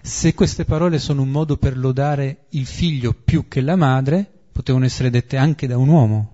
Se 0.00 0.34
queste 0.34 0.64
parole 0.64 0.98
sono 0.98 1.22
un 1.22 1.30
modo 1.30 1.56
per 1.56 1.76
lodare 1.78 2.46
il 2.50 2.66
figlio 2.66 3.14
più 3.14 3.48
che 3.48 3.60
la 3.60 3.76
madre, 3.76 4.30
potevano 4.52 4.84
essere 4.84 5.10
dette 5.10 5.36
anche 5.36 5.66
da 5.66 5.76
un 5.76 5.88
uomo 5.88 6.33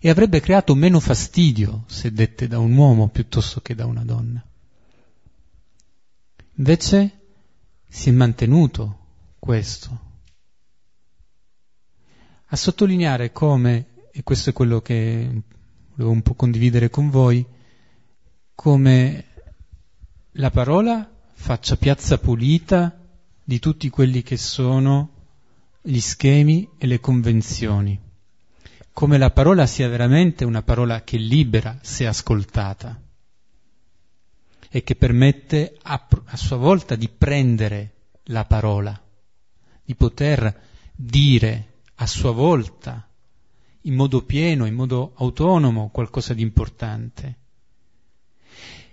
e 0.00 0.08
avrebbe 0.08 0.40
creato 0.40 0.74
meno 0.74 1.00
fastidio 1.00 1.84
se 1.86 2.12
dette 2.12 2.46
da 2.46 2.58
un 2.58 2.76
uomo 2.76 3.08
piuttosto 3.08 3.60
che 3.60 3.74
da 3.74 3.86
una 3.86 4.04
donna. 4.04 4.44
Invece 6.54 7.20
si 7.88 8.08
è 8.08 8.12
mantenuto 8.12 8.98
questo. 9.38 10.06
A 12.46 12.56
sottolineare 12.56 13.32
come, 13.32 13.86
e 14.12 14.22
questo 14.22 14.50
è 14.50 14.52
quello 14.52 14.80
che 14.80 15.42
volevo 15.94 16.10
un 16.10 16.22
po' 16.22 16.34
condividere 16.34 16.90
con 16.90 17.10
voi, 17.10 17.44
come 18.54 19.24
la 20.32 20.50
parola 20.50 21.10
faccia 21.32 21.76
piazza 21.76 22.18
pulita 22.18 23.04
di 23.44 23.58
tutti 23.58 23.88
quelli 23.90 24.22
che 24.22 24.36
sono 24.36 25.10
gli 25.82 26.00
schemi 26.00 26.68
e 26.78 26.86
le 26.86 27.00
convenzioni 27.00 28.06
come 28.98 29.16
la 29.16 29.30
parola 29.30 29.64
sia 29.64 29.88
veramente 29.88 30.44
una 30.44 30.62
parola 30.62 31.04
che 31.04 31.18
libera 31.18 31.78
se 31.82 32.08
ascoltata 32.08 33.00
e 34.68 34.82
che 34.82 34.96
permette 34.96 35.78
a, 35.82 36.08
a 36.24 36.36
sua 36.36 36.56
volta 36.56 36.96
di 36.96 37.08
prendere 37.08 37.92
la 38.24 38.44
parola, 38.44 39.00
di 39.84 39.94
poter 39.94 40.62
dire 40.96 41.82
a 41.94 42.08
sua 42.08 42.32
volta 42.32 43.08
in 43.82 43.94
modo 43.94 44.24
pieno, 44.24 44.66
in 44.66 44.74
modo 44.74 45.12
autonomo 45.18 45.90
qualcosa 45.90 46.34
di 46.34 46.42
importante. 46.42 47.36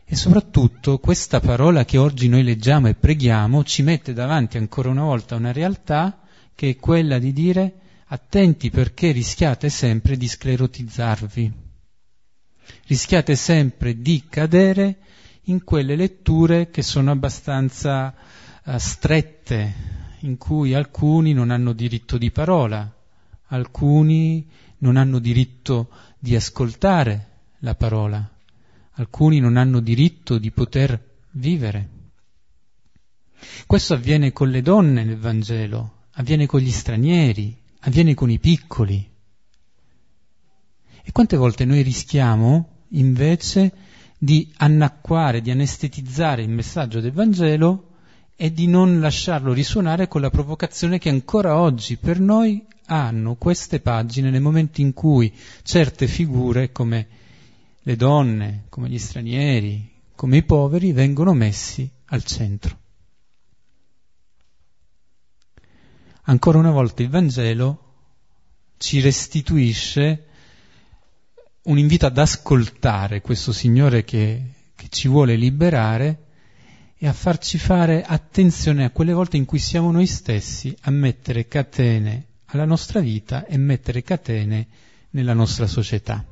E 0.05 0.15
soprattutto 0.15 0.99
questa 0.99 1.39
parola 1.39 1.83
che 1.83 1.97
oggi 1.97 2.27
noi 2.27 2.43
leggiamo 2.43 2.89
e 2.89 2.93
preghiamo 2.93 3.63
ci 3.63 3.81
mette 3.81 4.13
davanti 4.13 4.57
ancora 4.57 4.89
una 4.89 5.05
volta 5.05 5.33
una 5.33 5.51
realtà 5.51 6.19
che 6.53 6.69
è 6.69 6.75
quella 6.75 7.17
di 7.17 7.33
dire 7.33 7.79
attenti 8.07 8.69
perché 8.69 9.11
rischiate 9.11 9.69
sempre 9.69 10.17
di 10.17 10.27
sclerotizzarvi, 10.27 11.51
rischiate 12.87 13.35
sempre 13.35 13.99
di 13.99 14.23
cadere 14.29 14.97
in 15.43 15.63
quelle 15.63 15.95
letture 15.95 16.69
che 16.69 16.81
sono 16.81 17.11
abbastanza 17.11 18.13
uh, 18.63 18.77
strette, 18.77 19.73
in 20.19 20.37
cui 20.37 20.73
alcuni 20.73 21.33
non 21.33 21.49
hanno 21.51 21.73
diritto 21.73 22.17
di 22.17 22.31
parola, 22.31 22.91
alcuni 23.47 24.47
non 24.79 24.97
hanno 24.97 25.19
diritto 25.19 25.89
di 26.19 26.35
ascoltare 26.35 27.29
la 27.59 27.75
parola, 27.75 28.27
alcuni 28.93 29.39
non 29.39 29.57
hanno 29.57 29.79
diritto 29.79 30.37
di 30.37 30.51
poter 30.51 31.17
vivere. 31.31 31.89
Questo 33.67 33.93
avviene 33.93 34.31
con 34.31 34.49
le 34.49 34.61
donne 34.61 35.03
nel 35.03 35.17
Vangelo, 35.17 36.07
avviene 36.13 36.45
con 36.45 36.59
gli 36.59 36.71
stranieri, 36.71 37.63
avviene 37.85 38.13
con 38.13 38.29
i 38.29 38.39
piccoli. 38.39 39.09
E 41.03 41.11
quante 41.11 41.37
volte 41.37 41.65
noi 41.65 41.81
rischiamo 41.81 42.83
invece 42.89 43.71
di 44.17 44.51
annacquare, 44.57 45.41
di 45.41 45.51
anestetizzare 45.51 46.41
il 46.41 46.49
messaggio 46.49 46.99
del 46.99 47.11
Vangelo 47.11 47.91
e 48.35 48.51
di 48.51 48.67
non 48.67 48.99
lasciarlo 48.99 49.53
risuonare 49.53 50.07
con 50.07 50.21
la 50.21 50.29
provocazione 50.29 50.97
che 50.97 51.09
ancora 51.09 51.59
oggi 51.59 51.97
per 51.97 52.19
noi 52.19 52.65
hanno 52.87 53.35
queste 53.35 53.79
pagine 53.79 54.29
nel 54.29 54.41
momento 54.41 54.81
in 54.81 54.93
cui 54.93 55.33
certe 55.63 56.07
figure 56.07 56.71
come 56.71 57.07
le 57.81 57.95
donne, 57.95 58.65
come 58.69 58.89
gli 58.89 58.97
stranieri, 58.97 59.91
come 60.15 60.37
i 60.37 60.43
poveri 60.43 60.91
vengono 60.91 61.33
messi 61.33 61.89
al 62.07 62.23
centro. 62.23 62.79
Ancora 66.25 66.57
una 66.57 66.71
volta 66.71 67.01
il 67.01 67.09
Vangelo 67.09 67.81
ci 68.77 68.99
restituisce 68.99 70.25
un 71.63 71.77
invito 71.77 72.05
ad 72.05 72.17
ascoltare 72.17 73.21
questo 73.21 73.51
Signore 73.51 74.03
che, 74.03 74.43
che 74.75 74.87
ci 74.89 75.07
vuole 75.07 75.35
liberare 75.35 76.23
e 76.97 77.07
a 77.07 77.13
farci 77.13 77.57
fare 77.57 78.03
attenzione 78.03 78.85
a 78.85 78.91
quelle 78.91 79.13
volte 79.13 79.37
in 79.37 79.45
cui 79.45 79.59
siamo 79.59 79.91
noi 79.91 80.05
stessi 80.05 80.75
a 80.81 80.91
mettere 80.91 81.47
catene 81.47 82.25
alla 82.45 82.65
nostra 82.65 82.99
vita 82.99 83.45
e 83.45 83.57
mettere 83.57 84.03
catene 84.03 84.67
nella 85.11 85.33
nostra 85.33 85.67
società. 85.67 86.23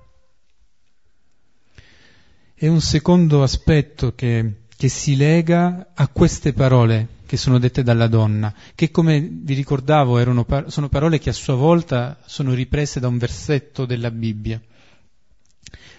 E 2.55 2.67
un 2.67 2.81
secondo 2.81 3.43
aspetto 3.43 4.13
che, 4.13 4.62
che 4.83 4.89
si 4.89 5.15
lega 5.15 5.91
a 5.93 6.09
queste 6.09 6.51
parole 6.51 7.19
che 7.25 7.37
sono 7.37 7.57
dette 7.57 7.83
dalla 7.83 8.07
donna, 8.07 8.53
che 8.75 8.91
come 8.91 9.21
vi 9.21 9.53
ricordavo 9.53 10.43
par- 10.43 10.69
sono 10.69 10.89
parole 10.89 11.19
che 11.19 11.29
a 11.29 11.33
sua 11.33 11.55
volta 11.55 12.19
sono 12.25 12.53
riprese 12.53 12.99
da 12.99 13.07
un 13.07 13.17
versetto 13.17 13.85
della 13.85 14.11
Bibbia. 14.11 14.61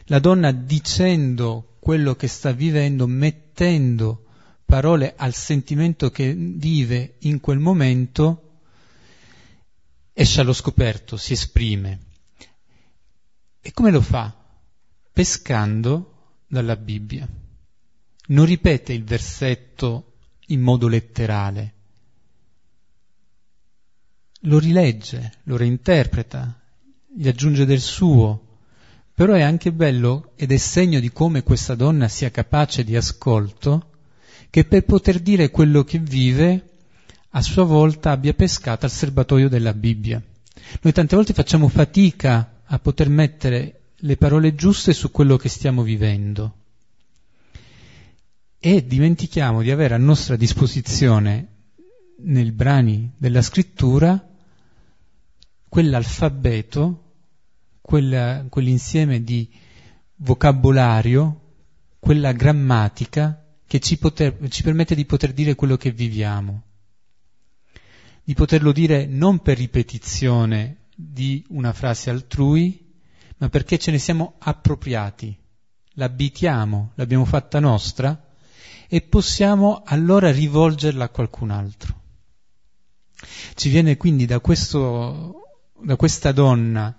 La 0.08 0.18
donna 0.18 0.52
dicendo 0.52 1.76
quello 1.78 2.14
che 2.14 2.26
sta 2.26 2.52
vivendo, 2.52 3.06
mettendo 3.06 4.26
parole 4.66 5.14
al 5.16 5.32
sentimento 5.32 6.10
che 6.10 6.34
vive 6.34 7.14
in 7.20 7.40
quel 7.40 7.60
momento, 7.60 8.58
esce 10.12 10.42
allo 10.42 10.52
scoperto, 10.52 11.16
si 11.16 11.32
esprime. 11.32 12.00
E 13.62 13.72
come 13.72 13.90
lo 13.90 14.02
fa? 14.02 14.30
Pescando 15.10 16.42
dalla 16.46 16.76
Bibbia. 16.76 17.26
Non 18.26 18.46
ripete 18.46 18.94
il 18.94 19.04
versetto 19.04 20.12
in 20.46 20.62
modo 20.62 20.88
letterale. 20.88 21.72
Lo 24.46 24.58
rilegge, 24.58 25.32
lo 25.44 25.58
reinterpreta, 25.58 26.58
gli 27.14 27.28
aggiunge 27.28 27.66
del 27.66 27.80
suo, 27.80 28.60
però 29.12 29.34
è 29.34 29.42
anche 29.42 29.72
bello 29.72 30.32
ed 30.36 30.52
è 30.52 30.56
segno 30.56 31.00
di 31.00 31.12
come 31.12 31.42
questa 31.42 31.74
donna 31.74 32.08
sia 32.08 32.30
capace 32.30 32.82
di 32.82 32.96
ascolto, 32.96 33.90
che 34.48 34.64
per 34.64 34.84
poter 34.84 35.20
dire 35.20 35.50
quello 35.50 35.84
che 35.84 35.98
vive, 35.98 36.70
a 37.30 37.42
sua 37.42 37.64
volta 37.64 38.10
abbia 38.10 38.32
pescato 38.32 38.86
al 38.86 38.92
serbatoio 38.92 39.50
della 39.50 39.74
Bibbia. 39.74 40.22
Noi 40.80 40.92
tante 40.94 41.14
volte 41.14 41.34
facciamo 41.34 41.68
fatica 41.68 42.62
a 42.64 42.78
poter 42.78 43.10
mettere 43.10 43.80
le 43.96 44.16
parole 44.16 44.54
giuste 44.54 44.94
su 44.94 45.10
quello 45.10 45.36
che 45.36 45.50
stiamo 45.50 45.82
vivendo 45.82 46.62
e 48.66 48.86
dimentichiamo 48.86 49.60
di 49.60 49.70
avere 49.70 49.92
a 49.92 49.98
nostra 49.98 50.36
disposizione 50.36 51.48
nei 52.20 52.50
brani 52.50 53.12
della 53.18 53.42
scrittura 53.42 54.26
quell'alfabeto, 55.68 57.12
quella, 57.82 58.46
quell'insieme 58.48 59.22
di 59.22 59.52
vocabolario, 60.16 61.56
quella 61.98 62.32
grammatica 62.32 63.44
che 63.66 63.80
ci, 63.80 63.98
poter, 63.98 64.38
ci 64.48 64.62
permette 64.62 64.94
di 64.94 65.04
poter 65.04 65.34
dire 65.34 65.54
quello 65.54 65.76
che 65.76 65.90
viviamo, 65.90 66.62
di 68.22 68.32
poterlo 68.32 68.72
dire 68.72 69.04
non 69.04 69.40
per 69.40 69.58
ripetizione 69.58 70.86
di 70.96 71.44
una 71.50 71.74
frase 71.74 72.08
altrui, 72.08 72.94
ma 73.36 73.50
perché 73.50 73.76
ce 73.76 73.90
ne 73.90 73.98
siamo 73.98 74.36
appropriati, 74.38 75.36
l'abitiamo, 75.96 76.92
l'abbiamo 76.94 77.26
fatta 77.26 77.60
nostra 77.60 78.24
e 78.94 79.00
possiamo 79.00 79.82
allora 79.84 80.30
rivolgerla 80.30 81.06
a 81.06 81.08
qualcun 81.08 81.50
altro. 81.50 82.02
Ci 83.56 83.68
viene 83.68 83.96
quindi 83.96 84.24
da, 84.24 84.38
questo, 84.38 85.48
da 85.80 85.96
questa 85.96 86.30
donna, 86.30 86.96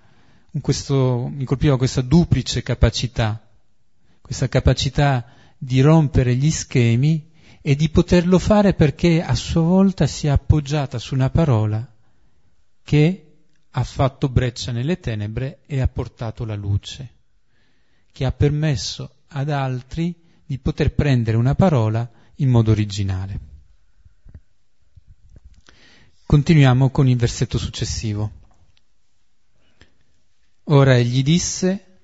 questo, 0.59 1.29
mi 1.31 1.45
colpiva 1.45 1.77
questa 1.77 2.01
duplice 2.01 2.63
capacità, 2.63 3.49
questa 4.19 4.49
capacità 4.49 5.25
di 5.57 5.79
rompere 5.79 6.35
gli 6.35 6.51
schemi 6.51 7.31
e 7.61 7.77
di 7.77 7.87
poterlo 7.87 8.39
fare 8.39 8.73
perché 8.73 9.23
a 9.23 9.33
sua 9.33 9.61
volta 9.61 10.05
si 10.05 10.27
è 10.27 10.31
appoggiata 10.31 10.99
su 10.99 11.13
una 11.13 11.29
parola 11.29 11.89
che 12.83 13.35
ha 13.69 13.83
fatto 13.85 14.27
breccia 14.27 14.73
nelle 14.73 14.99
tenebre 14.99 15.61
e 15.65 15.79
ha 15.79 15.87
portato 15.87 16.43
la 16.43 16.55
luce, 16.55 17.09
che 18.11 18.25
ha 18.25 18.33
permesso 18.33 19.19
ad 19.29 19.49
altri 19.49 20.23
di 20.45 20.57
poter 20.59 20.93
prendere 20.93 21.37
una 21.37 21.55
parola 21.55 22.09
in 22.35 22.49
modo 22.49 22.71
originale. 22.71 23.39
Continuiamo 26.25 26.89
con 26.89 27.07
il 27.07 27.17
versetto 27.17 27.57
successivo. 27.57 28.31
Ora 30.65 30.97
egli 30.97 31.21
disse, 31.21 31.99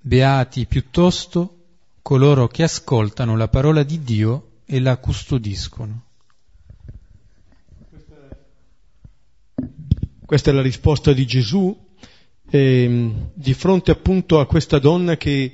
beati 0.00 0.66
piuttosto 0.66 1.64
coloro 2.02 2.46
che 2.46 2.62
ascoltano 2.62 3.36
la 3.36 3.48
parola 3.48 3.82
di 3.82 4.02
Dio 4.02 4.60
e 4.64 4.78
la 4.80 4.96
custodiscono. 4.96 6.04
Questa 10.24 10.50
è 10.50 10.54
la 10.54 10.62
risposta 10.62 11.12
di 11.12 11.26
Gesù 11.26 11.84
eh, 12.48 13.12
di 13.34 13.54
fronte 13.54 13.90
appunto 13.90 14.38
a 14.38 14.46
questa 14.46 14.78
donna 14.78 15.16
che 15.16 15.52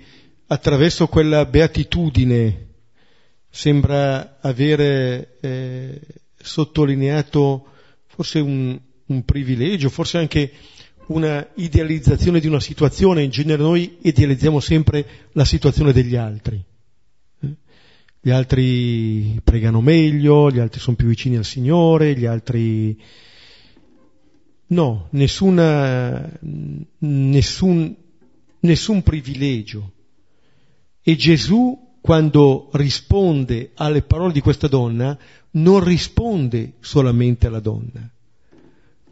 attraverso 0.53 1.07
quella 1.07 1.47
beatitudine 1.47 2.69
sembra 3.49 4.39
avere 4.41 5.39
eh, 5.41 6.01
sottolineato 6.37 7.69
forse 8.07 8.39
un, 8.41 8.79
un 9.07 9.25
privilegio, 9.25 9.89
forse 9.89 10.19
anche 10.19 10.53
una 11.07 11.47
idealizzazione 11.55 12.39
di 12.39 12.49
una 12.49 12.61
situazione, 12.61 13.23
in 13.23 13.31
genere 13.31 13.63
noi 13.63 13.97
idealizziamo 14.03 14.61
sempre 14.61 15.07
la 15.33 15.47
situazione 15.47 15.93
degli 15.93 16.17
altri. 16.17 16.63
Gli 18.25 18.31
altri 18.31 19.41
pregano 19.43 19.81
meglio, 19.81 20.51
gli 20.51 20.59
altri 20.59 20.81
sono 20.81 20.97
più 20.97 21.09
vicini 21.09 21.37
al 21.37 21.45
Signore, 21.45 22.15
gli 22.15 22.27
altri... 22.27 23.01
No, 24.67 25.09
nessuna, 25.11 26.31
nessun, 26.99 27.97
nessun 28.61 29.03
privilegio. 29.03 29.93
E 31.03 31.17
Gesù, 31.17 31.97
quando 32.01 32.71
risponde 32.73 33.73
alle 33.75 34.03
parole 34.03 34.33
di 34.33 34.41
questa 34.41 34.69
donna, 34.69 35.19
non 35.53 35.83
risponde 35.83 36.75
solamente 36.81 37.47
alla 37.47 37.61
donna. 37.61 38.09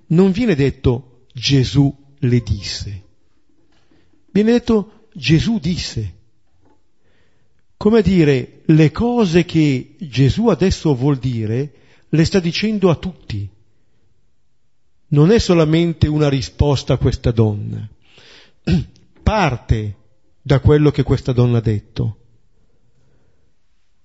Non 0.07 0.31
viene 0.31 0.55
detto 0.55 1.25
Gesù 1.33 1.95
le 2.19 2.41
disse. 2.41 3.03
Viene 4.31 4.53
detto 4.53 5.09
Gesù 5.13 5.59
disse. 5.59 6.15
Come 7.77 7.99
a 7.99 8.03
dire, 8.03 8.63
le 8.67 8.91
cose 8.93 9.45
che 9.45 9.97
Gesù 9.99 10.49
adesso 10.49 10.95
vuol 10.95 11.19
dire 11.19 11.73
le 12.09 12.25
sta 12.25 12.39
dicendo 12.39 12.91
a 12.91 12.97
tutti. 12.97 13.49
Non 15.09 15.31
è 15.31 15.39
solamente 15.39 16.07
una 16.07 16.29
risposta 16.29 16.95
a 16.95 16.99
questa 16.99 17.33
donna. 17.33 17.89
Parte 19.23 19.97
da 20.43 20.61
quello 20.61 20.91
che 20.91 21.03
questa 21.03 21.33
donna 21.33 21.59
ha 21.59 21.63
detto, 21.63 22.17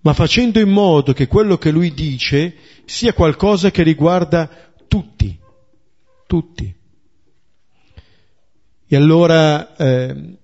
ma 0.02 0.14
facendo 0.14 0.60
in 0.60 0.70
modo 0.70 1.14
che 1.14 1.28
quello 1.28 1.58
che 1.58 1.72
lui 1.72 1.94
dice 1.94 2.56
sia 2.86 3.14
qualcosa 3.14 3.72
che 3.72 3.82
riguarda 3.82 4.74
tutti, 4.88 5.38
tutti. 6.28 6.76
E 8.88 8.96
allora 8.96 9.76
eh, 9.76 10.38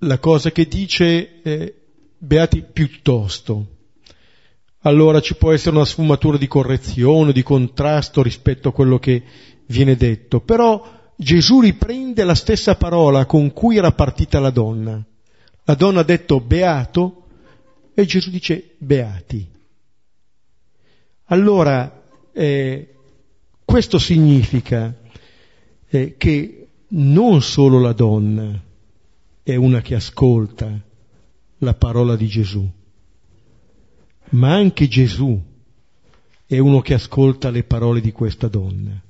la 0.00 0.18
cosa 0.18 0.50
che 0.50 0.66
dice 0.66 1.40
è 1.40 1.74
beati 2.18 2.62
piuttosto. 2.62 3.78
Allora 4.80 5.20
ci 5.20 5.36
può 5.36 5.52
essere 5.52 5.76
una 5.76 5.84
sfumatura 5.84 6.36
di 6.36 6.46
correzione, 6.46 7.32
di 7.32 7.42
contrasto 7.42 8.22
rispetto 8.22 8.68
a 8.68 8.72
quello 8.72 8.98
che 8.98 9.22
viene 9.66 9.96
detto, 9.96 10.40
però 10.40 10.99
Gesù 11.20 11.60
riprende 11.60 12.24
la 12.24 12.34
stessa 12.34 12.76
parola 12.76 13.26
con 13.26 13.52
cui 13.52 13.76
era 13.76 13.92
partita 13.92 14.40
la 14.40 14.48
donna. 14.48 15.04
La 15.64 15.74
donna 15.74 16.00
ha 16.00 16.02
detto 16.02 16.40
beato 16.40 17.26
e 17.92 18.06
Gesù 18.06 18.30
dice 18.30 18.76
beati. 18.78 19.46
Allora, 21.24 22.04
eh, 22.32 22.94
questo 23.62 23.98
significa 23.98 24.98
eh, 25.88 26.14
che 26.16 26.68
non 26.88 27.42
solo 27.42 27.78
la 27.80 27.92
donna 27.92 28.58
è 29.42 29.54
una 29.56 29.82
che 29.82 29.96
ascolta 29.96 30.72
la 31.58 31.74
parola 31.74 32.16
di 32.16 32.28
Gesù, 32.28 32.66
ma 34.30 34.54
anche 34.54 34.88
Gesù 34.88 35.38
è 36.46 36.56
uno 36.56 36.80
che 36.80 36.94
ascolta 36.94 37.50
le 37.50 37.64
parole 37.64 38.00
di 38.00 38.10
questa 38.10 38.48
donna. 38.48 39.08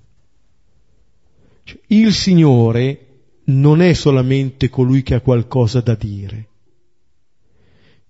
Il 1.88 2.12
Signore 2.14 3.06
non 3.44 3.80
è 3.80 3.92
solamente 3.92 4.68
colui 4.68 5.02
che 5.02 5.14
ha 5.14 5.20
qualcosa 5.20 5.80
da 5.80 5.94
dire. 5.94 6.48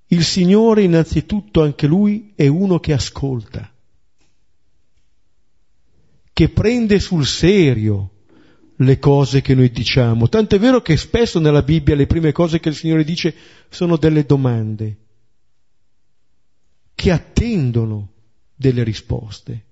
Il 0.09 0.25
Signore 0.25 0.83
innanzitutto 0.83 1.63
anche 1.63 1.87
Lui 1.87 2.33
è 2.35 2.47
uno 2.47 2.81
che 2.81 2.93
ascolta, 2.93 3.73
che 6.33 6.49
prende 6.49 6.99
sul 6.99 7.27
serio 7.27 8.11
le 8.77 8.99
cose 8.99 9.41
che 9.41 9.55
noi 9.55 9.71
diciamo. 9.71 10.29
Tanto 10.29 10.57
è 10.57 10.59
vero 10.59 10.81
che 10.83 10.97
spesso 10.97 11.39
nella 11.39 11.63
Bibbia 11.63 11.95
le 11.95 12.07
prime 12.07 12.33
cose 12.33 12.61
che 12.61 12.71
il 12.71 12.75
Signore 12.75 13.05
dice 13.05 13.35
sono 13.69 13.97
delle 13.97 14.25
domande, 14.25 14.97
che 16.95 17.11
attendono 17.11 18.13
delle 18.55 18.83
risposte. 18.83 19.65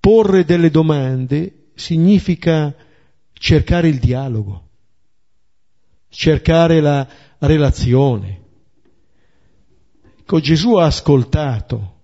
Porre 0.00 0.44
delle 0.44 0.70
domande 0.70 1.61
significa 1.82 2.74
cercare 3.32 3.88
il 3.88 3.98
dialogo, 3.98 4.68
cercare 6.08 6.80
la 6.80 7.06
relazione. 7.38 8.40
Ecco, 10.20 10.38
Gesù 10.38 10.76
ha 10.76 10.86
ascoltato 10.86 12.00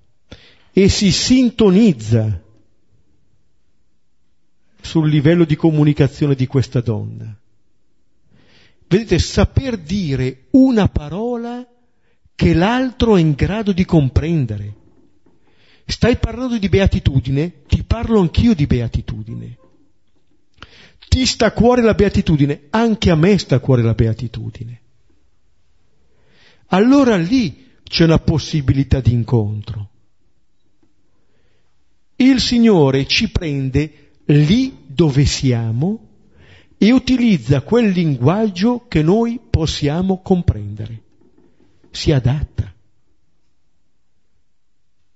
e 0.72 0.88
si 0.88 1.12
sintonizza 1.12 2.42
sul 4.80 5.08
livello 5.08 5.44
di 5.44 5.54
comunicazione 5.54 6.34
di 6.34 6.46
questa 6.48 6.80
donna. 6.80 7.38
Vedete, 8.88 9.18
saper 9.18 9.78
dire 9.78 10.46
una 10.50 10.88
parola 10.88 11.64
che 12.34 12.54
l'altro 12.54 13.16
è 13.16 13.20
in 13.20 13.34
grado 13.34 13.72
di 13.72 13.84
comprendere. 13.84 14.74
Stai 15.84 16.16
parlando 16.16 16.58
di 16.58 16.68
beatitudine, 16.68 17.62
ti 17.66 17.82
parlo 17.84 18.20
anch'io 18.20 18.54
di 18.54 18.66
beatitudine. 18.66 19.58
Ti 21.08 21.26
sta 21.26 21.46
a 21.46 21.52
cuore 21.52 21.82
la 21.82 21.94
beatitudine, 21.94 22.66
anche 22.70 23.10
a 23.10 23.16
me 23.16 23.38
sta 23.38 23.56
a 23.56 23.60
cuore 23.60 23.82
la 23.82 23.94
beatitudine. 23.94 24.80
Allora 26.66 27.16
lì 27.16 27.66
c'è 27.82 28.04
una 28.04 28.18
possibilità 28.18 29.00
di 29.00 29.12
incontro. 29.12 29.88
Il 32.16 32.40
Signore 32.40 33.06
ci 33.06 33.30
prende 33.30 34.10
lì 34.26 34.84
dove 34.86 35.24
siamo 35.24 36.06
e 36.76 36.92
utilizza 36.92 37.62
quel 37.62 37.90
linguaggio 37.90 38.86
che 38.86 39.02
noi 39.02 39.40
possiamo 39.48 40.20
comprendere. 40.20 41.02
Si 41.90 42.12
adatta 42.12 42.72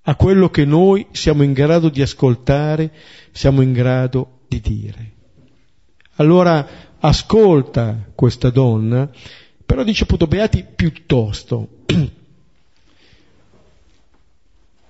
a 0.05 0.16
quello 0.16 0.49
che 0.49 0.64
noi 0.64 1.07
siamo 1.12 1.43
in 1.43 1.53
grado 1.53 1.88
di 1.88 2.03
ascoltare, 2.03 2.93
siamo 3.30 3.61
in 3.61 3.72
grado 3.72 4.40
di 4.49 4.61
dire. 4.61 5.12
Allora 6.16 6.96
ascolta 6.98 8.10
questa 8.14 8.50
donna, 8.50 9.10
però 9.64 9.82
dice 9.84 10.04
appunto 10.04 10.26
beati 10.26 10.64
piuttosto. 10.64 11.68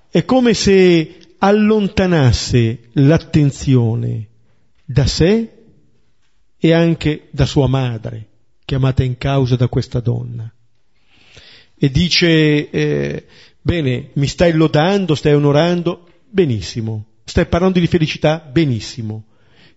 È 0.09 0.25
come 0.25 0.53
se 0.53 1.17
allontanasse 1.39 2.89
l'attenzione 2.93 4.27
da 4.85 5.07
sé 5.07 5.51
e 6.57 6.71
anche 6.71 7.27
da 7.31 7.45
sua 7.45 7.67
madre, 7.67 8.27
chiamata 8.63 9.03
in 9.03 9.17
causa 9.17 9.55
da 9.55 9.67
questa 9.67 9.99
donna. 9.99 10.53
E 11.75 11.89
dice, 11.89 12.69
eh, 12.69 13.25
bene, 13.61 14.11
mi 14.13 14.27
stai 14.27 14.53
lodando, 14.53 15.15
stai 15.15 15.33
onorando, 15.33 16.07
benissimo. 16.29 17.05
Stai 17.25 17.45
parlando 17.47 17.79
di 17.79 17.87
felicità, 17.87 18.37
benissimo. 18.37 19.25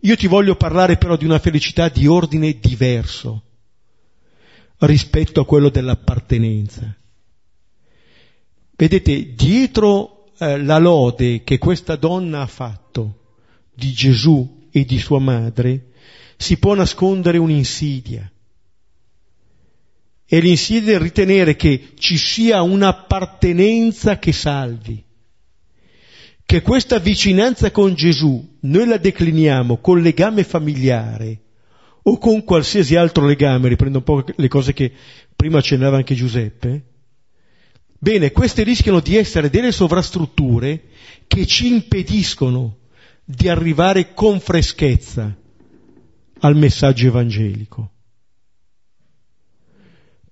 Io 0.01 0.16
ti 0.16 0.26
voglio 0.26 0.57
parlare 0.57 0.97
però 0.97 1.16
di 1.16 1.24
una 1.24 1.38
felicità 1.38 1.88
di 1.88 2.07
ordine 2.07 2.59
diverso 2.59 3.42
rispetto 4.78 5.40
a 5.40 5.47
quello 5.47 5.70
dell'appartenenza. 5.70 6.94
Vedete, 8.76 9.34
dietro 9.34 10.32
eh, 10.38 10.62
la 10.62 10.78
lode 10.78 11.42
che 11.44 11.57
questa 11.59 11.97
donna 11.97 12.42
ha 12.42 12.47
fatto 12.47 13.20
di 13.72 13.92
Gesù 13.92 14.68
e 14.70 14.84
di 14.84 14.99
sua 14.99 15.18
madre, 15.18 15.92
si 16.36 16.59
può 16.59 16.74
nascondere 16.74 17.38
un'insidia. 17.38 18.30
E 20.28 20.40
l'insidia 20.40 20.97
è 20.97 20.99
ritenere 20.99 21.57
che 21.57 21.92
ci 21.99 22.18
sia 22.18 22.61
un'appartenenza 22.61 24.18
che 24.18 24.32
salvi. 24.32 25.06
Che 26.47 26.62
questa 26.62 27.01
vicinanza 27.01 27.72
con 27.72 27.94
Gesù 27.94 28.59
noi 28.61 28.86
la 28.86 28.99
decliniamo 28.99 29.78
col 29.78 30.01
legame 30.01 30.44
familiare 30.44 31.40
o 32.03 32.18
con 32.18 32.44
qualsiasi 32.44 32.94
altro 32.94 33.26
legame, 33.26 33.68
riprendo 33.68 33.99
un 33.99 34.05
po' 34.05 34.24
le 34.24 34.47
cose 34.47 34.72
che 34.72 34.92
prima 35.34 35.59
accennava 35.59 35.97
anche 35.97 36.14
Giuseppe, 36.14 36.84
bene, 37.99 38.30
queste 38.30 38.62
rischiano 38.62 39.01
di 39.01 39.16
essere 39.16 39.51
delle 39.51 39.72
sovrastrutture 39.72 40.84
che 41.26 41.47
ci 41.47 41.66
impediscono 41.66 42.78
di 43.24 43.49
arrivare 43.49 44.14
con 44.14 44.38
freschezza 44.38 45.36
al 46.38 46.57
messaggio 46.57 47.09
evangelico. 47.09 47.90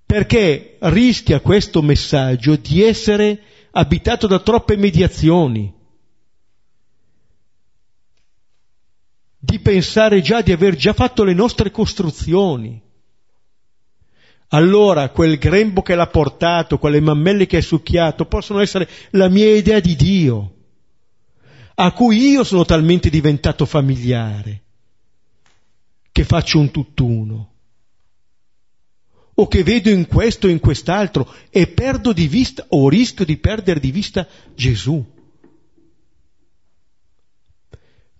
Perché 0.07 0.77
rischia 0.79 1.41
questo 1.41 1.83
messaggio 1.83 2.55
di 2.55 2.85
essere 2.85 3.41
abitato 3.73 4.29
da 4.29 4.39
troppe 4.39 4.77
mediazioni, 4.77 5.83
di 9.45 9.59
pensare 9.59 10.23
già 10.23 10.41
di 10.41 10.53
aver 10.53 10.75
già 10.75 10.95
fatto 10.95 11.23
le 11.23 11.35
nostre 11.35 11.71
costruzioni. 11.71 12.81
Allora 14.49 15.11
quel 15.11 15.37
grembo 15.37 15.83
che 15.83 15.95
l'ha 15.95 16.07
portato, 16.07 16.79
quelle 16.79 17.01
mammelle 17.01 17.47
che 17.47 17.59
ha 17.59 17.63
succhiato, 17.63 18.25
possono 18.25 18.61
essere 18.61 18.89
la 19.11 19.29
mia 19.29 19.55
idea 19.55 19.81
di 19.81 19.97
Dio, 19.97 20.55
a 21.75 21.93
cui 21.93 22.29
io 22.29 22.43
sono 22.43 22.65
talmente 22.65 23.11
diventato 23.11 23.67
familiare 23.67 24.63
che 26.11 26.25
faccio 26.25 26.61
un 26.61 26.71
tutt'uno, 26.71 27.53
o 29.35 29.49
che 29.49 29.63
vedo 29.63 29.91
in 29.91 30.07
questo 30.07 30.47
o 30.47 30.51
in 30.51 30.61
quest'altro 30.61 31.31
e 31.51 31.67
perdo 31.67 32.13
di 32.13 32.29
vista 32.29 32.65
o 32.69 32.89
rischio 32.89 33.25
di 33.25 33.37
perdere 33.37 33.81
di 33.81 33.91
vista 33.91 34.27
Gesù. 34.55 35.14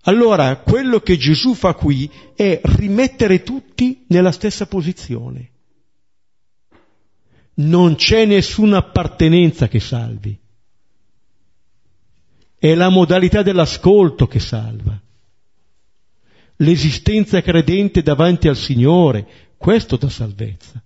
Allora, 0.07 0.57
quello 0.57 0.99
che 0.99 1.17
Gesù 1.17 1.53
fa 1.53 1.73
qui 1.73 2.09
è 2.35 2.59
rimettere 2.63 3.43
tutti 3.43 4.05
nella 4.07 4.31
stessa 4.31 4.67
posizione. 4.67 5.51
Non 7.55 7.95
c'è 7.95 8.25
nessuna 8.25 8.77
appartenenza 8.77 9.67
che 9.67 9.79
salvi. 9.79 10.37
È 12.57 12.73
la 12.73 12.89
modalità 12.89 13.41
dell'ascolto 13.41 14.27
che 14.27 14.39
salva 14.39 14.99
l'esistenza 16.57 17.41
credente 17.41 18.01
davanti 18.01 18.47
al 18.47 18.55
Signore, 18.55 19.27
questo 19.57 19.97
dà 19.97 20.09
salvezza. 20.09 20.81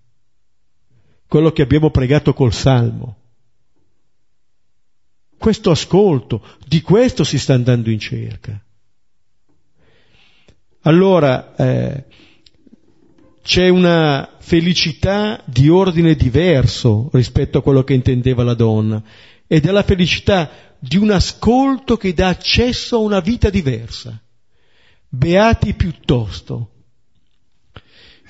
Quello 1.27 1.51
che 1.51 1.61
abbiamo 1.61 1.91
pregato 1.91 2.33
col 2.33 2.53
Salmo. 2.53 3.17
Questo 5.37 5.71
ascolto, 5.71 6.43
di 6.65 6.81
questo 6.81 7.23
si 7.23 7.37
sta 7.37 7.53
andando 7.53 7.91
in 7.91 7.99
cerca. 7.99 8.61
Allora, 10.81 11.55
eh, 11.55 12.05
c'è 13.43 13.69
una 13.69 14.35
felicità 14.39 15.41
di 15.45 15.69
ordine 15.69 16.15
diverso 16.15 17.09
rispetto 17.13 17.57
a 17.57 17.61
quello 17.61 17.83
che 17.83 17.93
intendeva 17.93 18.43
la 18.43 18.53
donna, 18.53 19.01
ed 19.47 19.65
è 19.65 19.71
la 19.71 19.83
felicità 19.83 20.49
di 20.79 20.97
un 20.97 21.11
ascolto 21.11 21.97
che 21.97 22.13
dà 22.13 22.27
accesso 22.27 22.97
a 22.97 22.99
una 22.99 23.19
vita 23.19 23.49
diversa 23.49 24.21
beati 25.09 25.73
piuttosto. 25.73 26.69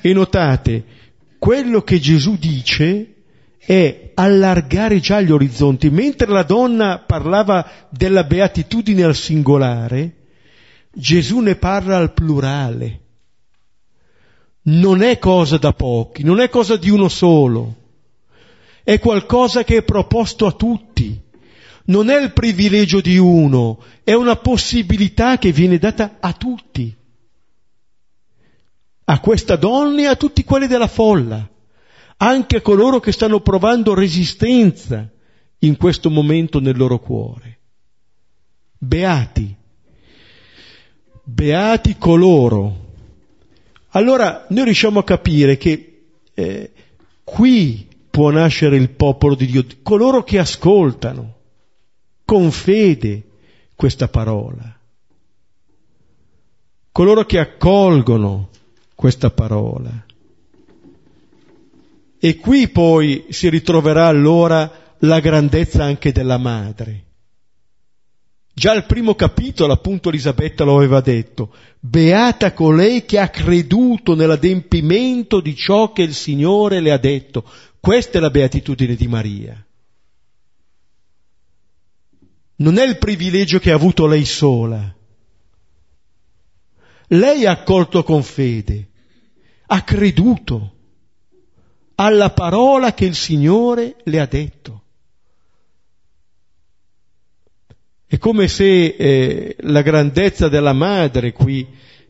E 0.01 0.13
notate, 0.13 0.85
quello 1.37 1.81
che 1.81 1.99
Gesù 1.99 2.37
dice 2.37 3.15
è 3.57 4.11
allargare 4.15 4.99
già 4.99 5.19
gli 5.19 5.31
orizzonti. 5.31 5.89
Mentre 5.89 6.27
la 6.27 6.43
donna 6.43 7.03
parlava 7.05 7.87
della 7.89 8.23
beatitudine 8.23 9.03
al 9.03 9.15
singolare, 9.15 10.15
Gesù 10.91 11.39
ne 11.39 11.55
parla 11.55 11.97
al 11.97 12.13
plurale. 12.13 13.01
Non 14.63 15.01
è 15.01 15.17
cosa 15.19 15.57
da 15.57 15.73
pochi, 15.73 16.23
non 16.23 16.39
è 16.39 16.49
cosa 16.49 16.77
di 16.77 16.89
uno 16.89 17.07
solo, 17.07 17.75
è 18.83 18.99
qualcosa 18.99 19.63
che 19.63 19.77
è 19.77 19.83
proposto 19.83 20.45
a 20.45 20.51
tutti 20.51 21.27
non 21.89 22.09
è 22.09 22.21
il 22.21 22.33
privilegio 22.33 23.01
di 23.01 23.17
uno, 23.17 23.83
è 24.03 24.13
una 24.13 24.35
possibilità 24.35 25.37
che 25.37 25.51
viene 25.51 25.77
data 25.77 26.17
a 26.19 26.33
tutti, 26.33 26.95
a 29.05 29.19
questa 29.19 29.55
donna 29.55 30.01
e 30.01 30.05
a 30.05 30.15
tutti 30.15 30.43
quelli 30.43 30.67
della 30.67 30.87
folla, 30.87 31.47
anche 32.17 32.57
a 32.57 32.61
coloro 32.61 32.99
che 32.99 33.11
stanno 33.11 33.39
provando 33.41 33.93
resistenza 33.95 35.09
in 35.59 35.77
questo 35.77 36.09
momento 36.11 36.59
nel 36.59 36.77
loro 36.77 36.99
cuore. 36.99 37.57
Beati, 38.77 39.55
beati 41.33 41.97
coloro. 41.97 42.87
Allora 43.89 44.45
noi 44.49 44.65
riusciamo 44.65 44.99
a 44.99 45.03
capire 45.03 45.57
che 45.57 46.01
eh, 46.33 46.71
qui 47.23 47.87
può 48.09 48.31
nascere 48.31 48.75
il 48.75 48.89
popolo 48.89 49.35
di 49.35 49.45
Dio, 49.45 49.65
coloro 49.83 50.23
che 50.23 50.39
ascoltano 50.39 51.35
con 52.25 52.51
fede 52.51 53.23
questa 53.75 54.07
parola. 54.07 54.77
Coloro 56.91 57.25
che 57.25 57.39
accolgono 57.39 58.49
questa 58.95 59.29
parola. 59.29 60.05
E 62.21 62.35
qui 62.37 62.67
poi 62.67 63.27
si 63.29 63.49
ritroverà 63.49 64.07
allora 64.07 64.69
la 64.99 65.19
grandezza 65.21 65.83
anche 65.83 66.11
della 66.11 66.37
madre. 66.37 67.05
Già 68.59 68.71
al 68.71 68.85
primo 68.85 69.15
capitolo, 69.15 69.71
appunto, 69.71 70.09
Elisabetta 70.09 70.63
lo 70.63 70.75
aveva 70.75 70.99
detto, 70.99 71.53
beata 71.79 72.51
colei 72.53 73.05
che 73.05 73.17
ha 73.17 73.29
creduto 73.29 74.15
nell'adempimento 74.15 75.39
di 75.39 75.55
ciò 75.55 75.93
che 75.93 76.01
il 76.01 76.13
Signore 76.13 76.81
le 76.81 76.91
ha 76.91 76.97
detto. 76.97 77.49
Questa 77.79 78.17
è 78.17 78.21
la 78.21 78.29
beatitudine 78.29 78.95
di 78.95 79.07
Maria 79.07 79.63
non 82.59 82.77
è 82.77 82.85
il 82.85 82.97
privilegio 82.97 83.59
che 83.59 83.71
ha 83.71 83.75
avuto 83.75 84.07
lei 84.07 84.25
sola. 84.25 84.95
Lei 87.11 87.45
ha 87.45 87.51
accolto 87.51 88.03
con 88.03 88.21
fede, 88.21 88.89
ha 89.67 89.81
creduto 89.83 90.75
alla 91.95 92.31
parola 92.31 92.93
che 92.93 93.05
il 93.05 93.15
Signore 93.15 93.95
le 94.03 94.19
ha 94.19 94.25
detto. 94.25 94.78
È 98.11 98.17
come 98.17 98.47
se 98.47 98.95
eh, 98.97 99.55
la 99.59 99.83
grandezza 99.83 100.49
della 100.49 100.73
madre 100.73 101.31
qui 101.31 101.67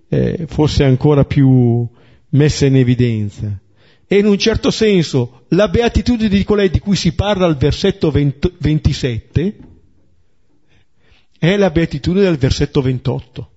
eh, 0.07 0.45
fosse 0.47 0.85
ancora 0.85 1.25
più 1.25 1.85
messa 2.29 2.65
in 2.65 2.77
evidenza. 2.77 3.59
E 4.07 4.17
in 4.17 4.25
un 4.25 4.37
certo 4.37 4.71
senso 4.71 5.43
la 5.49 5.67
beatitudine 5.67 6.29
di 6.29 6.45
colei 6.45 6.69
di 6.69 6.79
cui 6.79 6.95
si 6.95 7.13
parla 7.15 7.45
al 7.45 7.57
versetto 7.57 8.11
20, 8.11 8.53
27 8.59 9.57
è 11.37 11.57
la 11.57 11.69
beatitudine 11.69 12.23
del 12.23 12.37
versetto 12.37 12.81
28. 12.81 13.51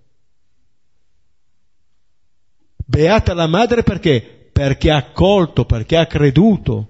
Beata 2.84 3.34
la 3.34 3.46
madre 3.46 3.84
perché? 3.84 4.48
Perché 4.50 4.90
ha 4.90 4.96
accolto, 4.96 5.64
perché 5.64 5.96
ha 5.96 6.06
creduto 6.06 6.88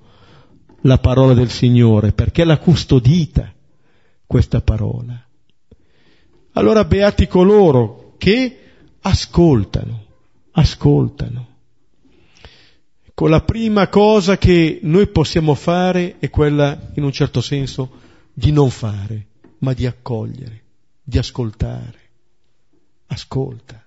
la 0.80 0.96
parola 0.96 1.34
del 1.34 1.50
Signore, 1.50 2.12
perché 2.12 2.42
l'ha 2.42 2.56
custodita 2.56 3.52
questa 4.26 4.62
parola. 4.62 5.26
Allora 6.52 6.84
beati 6.84 7.26
coloro 7.26 8.14
che 8.18 8.58
ascoltano, 9.00 10.04
ascoltano. 10.52 11.48
Ecco, 13.04 13.26
la 13.26 13.42
prima 13.42 13.88
cosa 13.88 14.36
che 14.38 14.80
noi 14.82 15.06
possiamo 15.08 15.54
fare 15.54 16.18
è 16.18 16.30
quella, 16.30 16.92
in 16.94 17.04
un 17.04 17.12
certo 17.12 17.40
senso, 17.40 18.00
di 18.32 18.52
non 18.52 18.70
fare, 18.70 19.26
ma 19.58 19.72
di 19.72 19.86
accogliere, 19.86 20.62
di 21.02 21.18
ascoltare. 21.18 22.00
Ascolta. 23.06 23.84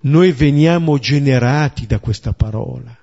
Noi 0.00 0.32
veniamo 0.32 0.98
generati 0.98 1.86
da 1.86 2.00
questa 2.00 2.32
parola. 2.32 2.96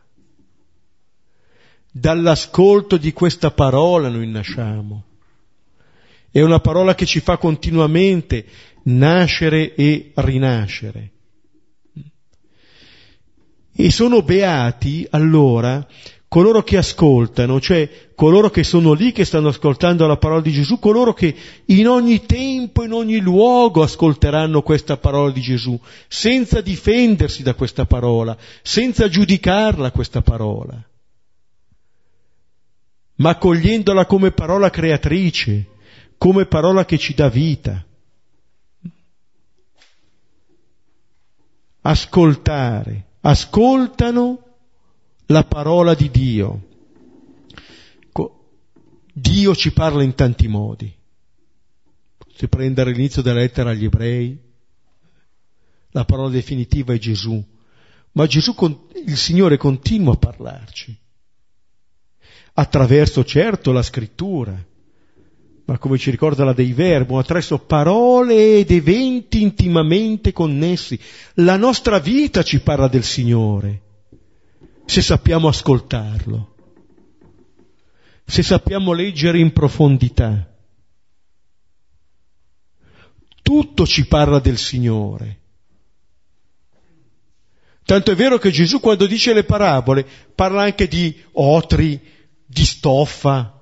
Dall'ascolto 1.92 2.98
di 2.98 3.14
questa 3.14 3.52
parola 3.52 4.10
noi 4.10 4.28
nasciamo. 4.28 5.04
È 6.32 6.42
una 6.42 6.60
parola 6.60 6.96
che 6.96 7.06
ci 7.06 7.20
fa 7.20 7.38
continuamente 7.38 8.46
nascere 8.84 9.74
e 9.76 10.12
rinascere. 10.16 11.12
E 13.76 13.92
sono 13.92 14.22
beati 14.22 15.08
allora 15.10 15.88
coloro 16.30 16.62
che 16.62 16.78
ascoltano, 16.78 17.60
cioè 17.60 18.12
coloro 18.14 18.52
che 18.52 18.64
sono 18.64 18.94
lì, 18.94 19.12
che 19.12 19.26
stanno 19.26 19.48
ascoltando 19.48 20.06
la 20.06 20.18
parola 20.18 20.42
di 20.42 20.52
Gesù, 20.52 20.78
coloro 20.78 21.14
che 21.14 21.36
in 21.66 21.88
ogni 21.88 22.26
tempo, 22.26 22.84
in 22.84 22.94
ogni 22.94 23.20
luogo 23.20 23.82
ascolteranno 23.82 24.62
questa 24.62 24.98
parola 24.98 25.32
di 25.32 25.42
Gesù, 25.42 25.78
senza 26.08 26.62
difendersi 26.62 27.42
da 27.42 27.56
questa 27.56 27.86
parola, 27.86 28.38
senza 28.62 29.10
giudicarla 29.10 29.92
questa 29.92 30.22
parola, 30.22 30.82
ma 33.16 33.30
accogliendola 33.30 34.06
come 34.06 34.32
parola 34.32 34.70
creatrice, 34.70 35.66
come 36.20 36.46
parola 36.46 36.86
che 36.86 36.98
ci 37.00 37.16
dà 37.16 37.30
vita. 37.30 37.84
Ascoltare 41.82 43.06
ascoltano 43.22 44.44
la 45.28 45.44
parola 45.46 45.96
di 45.96 46.12
Dio. 46.12 46.68
Dio 49.14 49.56
ci 49.56 49.72
parla 49.72 50.04
in 50.04 50.14
tanti 50.14 50.48
modi. 50.48 50.94
Se 52.36 52.48
prendere 52.48 52.92
l'inizio 52.92 53.22
della 53.22 53.40
lettera 53.40 53.72
agli 53.72 53.86
ebrei, 53.86 54.38
la 55.92 56.06
parola 56.06 56.30
definitiva 56.30 56.94
è 56.94 56.98
Gesù, 56.98 57.44
ma 58.12 58.28
Gesù, 58.28 58.56
il 59.06 59.18
Signore 59.18 59.58
continua 59.58 60.14
a 60.14 60.18
parlarci, 60.18 60.98
attraverso 62.54 63.26
certo 63.26 63.72
la 63.72 63.82
scrittura, 63.82 64.68
ma 65.70 65.78
come 65.78 66.00
ci 66.00 66.10
ricorda 66.10 66.44
la 66.44 66.54
Dei 66.54 66.74
Verbo, 66.74 67.20
attraverso 67.20 67.60
parole 67.60 68.58
ed 68.58 68.72
eventi 68.72 69.44
intimamente 69.44 70.34
connessi. 70.34 71.00
La 71.36 71.58
nostra 71.58 72.00
vita 72.00 72.42
ci 72.42 72.60
parla 72.62 72.88
del 72.88 73.04
Signore, 73.04 73.82
se 74.86 75.04
sappiamo 75.04 75.48
ascoltarlo, 75.48 76.56
se 78.26 78.42
sappiamo 78.42 78.94
leggere 78.94 79.38
in 79.38 79.54
profondità. 79.54 80.52
Tutto 83.44 83.86
ci 83.86 84.08
parla 84.08 84.40
del 84.40 84.58
Signore. 84.58 85.38
Tanto 87.84 88.10
è 88.10 88.16
vero 88.16 88.40
che 88.40 88.50
Gesù 88.50 88.80
quando 88.80 89.06
dice 89.06 89.34
le 89.34 89.44
parabole 89.44 90.04
parla 90.34 90.64
anche 90.64 90.88
di 90.88 91.16
otri, 91.34 92.02
di 92.44 92.66
stoffa, 92.66 93.59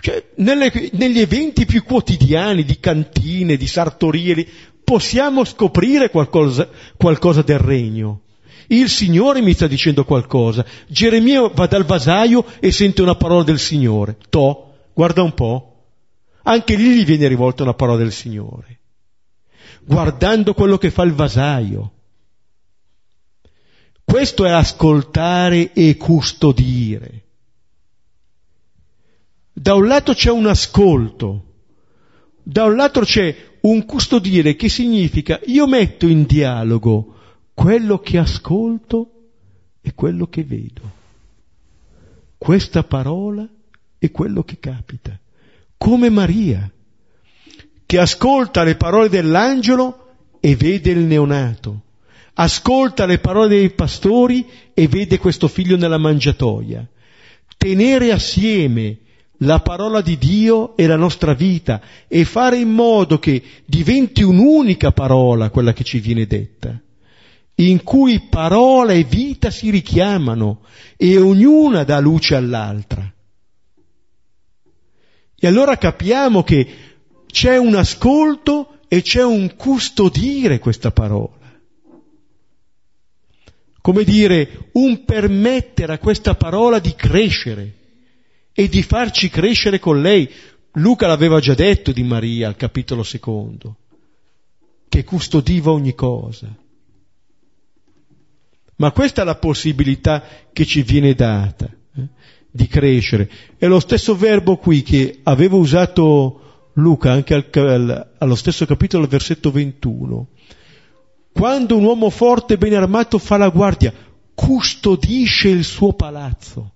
cioè, 0.00 0.24
nelle, 0.36 0.90
negli 0.92 1.18
eventi 1.18 1.66
più 1.66 1.82
quotidiani 1.82 2.64
di 2.64 2.78
cantine, 2.78 3.56
di 3.56 3.66
sartorie, 3.66 4.46
possiamo 4.84 5.44
scoprire 5.44 6.08
qualcosa, 6.10 6.68
qualcosa 6.96 7.42
del 7.42 7.58
regno. 7.58 8.22
Il 8.68 8.88
Signore 8.90 9.40
mi 9.40 9.54
sta 9.54 9.66
dicendo 9.66 10.04
qualcosa. 10.04 10.64
Geremia 10.86 11.48
va 11.48 11.66
dal 11.66 11.84
vasaio 11.84 12.44
e 12.60 12.70
sente 12.70 13.02
una 13.02 13.16
parola 13.16 13.42
del 13.42 13.58
Signore. 13.58 14.16
To, 14.28 14.74
guarda 14.92 15.22
un 15.22 15.34
po'. 15.34 15.64
Anche 16.42 16.76
lì 16.76 16.96
gli 16.96 17.04
viene 17.04 17.26
rivolta 17.28 17.62
una 17.62 17.74
parola 17.74 17.98
del 17.98 18.12
Signore. 18.12 18.80
Guardando 19.80 20.54
quello 20.54 20.78
che 20.78 20.90
fa 20.90 21.02
il 21.02 21.12
vasaio. 21.12 21.92
Questo 24.04 24.44
è 24.44 24.50
ascoltare 24.50 25.72
e 25.72 25.96
custodire. 25.96 27.27
Da 29.58 29.74
un 29.74 29.88
lato 29.88 30.14
c'è 30.14 30.30
un 30.30 30.46
ascolto, 30.46 31.44
da 32.40 32.66
un 32.66 32.76
lato 32.76 33.00
c'è 33.00 33.34
un 33.62 33.84
custodire 33.86 34.54
che 34.54 34.68
significa 34.68 35.40
io 35.46 35.66
metto 35.66 36.06
in 36.06 36.26
dialogo 36.26 37.16
quello 37.54 37.98
che 37.98 38.18
ascolto 38.18 39.10
e 39.80 39.94
quello 39.94 40.28
che 40.28 40.44
vedo. 40.44 40.82
Questa 42.38 42.84
parola 42.84 43.48
è 43.98 44.10
quello 44.12 44.44
che 44.44 44.60
capita. 44.60 45.18
Come 45.76 46.08
Maria, 46.08 46.70
che 47.84 47.98
ascolta 47.98 48.62
le 48.62 48.76
parole 48.76 49.08
dell'angelo 49.08 50.06
e 50.38 50.54
vede 50.54 50.92
il 50.92 51.00
neonato, 51.00 51.82
ascolta 52.34 53.06
le 53.06 53.18
parole 53.18 53.48
dei 53.48 53.70
pastori 53.70 54.46
e 54.72 54.86
vede 54.86 55.18
questo 55.18 55.48
figlio 55.48 55.76
nella 55.76 55.98
mangiatoia. 55.98 56.86
Tenere 57.56 58.12
assieme 58.12 58.98
la 59.42 59.60
parola 59.60 60.00
di 60.00 60.18
Dio 60.18 60.76
è 60.76 60.86
la 60.86 60.96
nostra 60.96 61.32
vita 61.32 61.80
e 62.08 62.24
fare 62.24 62.56
in 62.58 62.70
modo 62.70 63.18
che 63.18 63.42
diventi 63.64 64.22
un'unica 64.22 64.92
parola 64.92 65.50
quella 65.50 65.72
che 65.72 65.84
ci 65.84 66.00
viene 66.00 66.26
detta, 66.26 66.80
in 67.56 67.82
cui 67.84 68.26
parola 68.28 68.92
e 68.92 69.04
vita 69.04 69.50
si 69.50 69.70
richiamano 69.70 70.62
e 70.96 71.18
ognuna 71.18 71.84
dà 71.84 72.00
luce 72.00 72.34
all'altra. 72.34 73.12
E 75.40 75.46
allora 75.46 75.78
capiamo 75.78 76.42
che 76.42 76.68
c'è 77.26 77.56
un 77.56 77.76
ascolto 77.76 78.78
e 78.88 79.02
c'è 79.02 79.22
un 79.22 79.54
custodire 79.54 80.58
questa 80.58 80.90
parola. 80.90 81.36
Come 83.80 84.02
dire, 84.02 84.70
un 84.72 85.04
permettere 85.04 85.92
a 85.92 85.98
questa 85.98 86.34
parola 86.34 86.80
di 86.80 86.92
crescere 86.96 87.77
e 88.58 88.68
di 88.68 88.82
farci 88.82 89.28
crescere 89.28 89.78
con 89.78 90.00
lei. 90.00 90.28
Luca 90.72 91.06
l'aveva 91.06 91.38
già 91.38 91.54
detto 91.54 91.92
di 91.92 92.02
Maria 92.02 92.48
al 92.48 92.56
capitolo 92.56 93.04
secondo, 93.04 93.76
che 94.88 95.04
custodiva 95.04 95.70
ogni 95.70 95.94
cosa. 95.94 96.52
Ma 98.74 98.90
questa 98.90 99.22
è 99.22 99.24
la 99.24 99.36
possibilità 99.36 100.24
che 100.52 100.66
ci 100.66 100.82
viene 100.82 101.14
data 101.14 101.66
eh, 101.66 102.08
di 102.50 102.66
crescere. 102.66 103.30
È 103.56 103.66
lo 103.68 103.78
stesso 103.78 104.16
verbo 104.16 104.56
qui 104.56 104.82
che 104.82 105.20
aveva 105.22 105.54
usato 105.54 106.70
Luca 106.72 107.12
anche 107.12 107.34
al, 107.34 107.46
al, 107.52 108.14
allo 108.18 108.34
stesso 108.34 108.66
capitolo, 108.66 109.04
al 109.04 109.08
versetto 109.08 109.52
21. 109.52 110.26
Quando 111.32 111.76
un 111.76 111.84
uomo 111.84 112.10
forte 112.10 112.54
e 112.54 112.58
ben 112.58 112.74
armato 112.74 113.18
fa 113.18 113.36
la 113.36 113.50
guardia, 113.50 113.94
custodisce 114.34 115.48
il 115.48 115.62
suo 115.62 115.92
palazzo. 115.92 116.72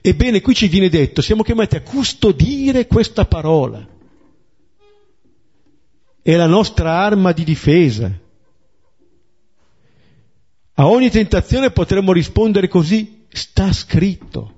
Ebbene, 0.00 0.40
qui 0.40 0.54
ci 0.54 0.68
viene 0.68 0.88
detto, 0.88 1.22
siamo 1.22 1.42
chiamati 1.42 1.76
a 1.76 1.82
custodire 1.82 2.86
questa 2.86 3.24
parola. 3.24 3.86
È 6.22 6.36
la 6.36 6.46
nostra 6.46 6.98
arma 6.98 7.32
di 7.32 7.44
difesa. 7.44 8.10
A 10.74 10.86
ogni 10.86 11.10
tentazione 11.10 11.70
potremmo 11.70 12.12
rispondere 12.12 12.68
così, 12.68 13.26
sta 13.28 13.72
scritto. 13.72 14.54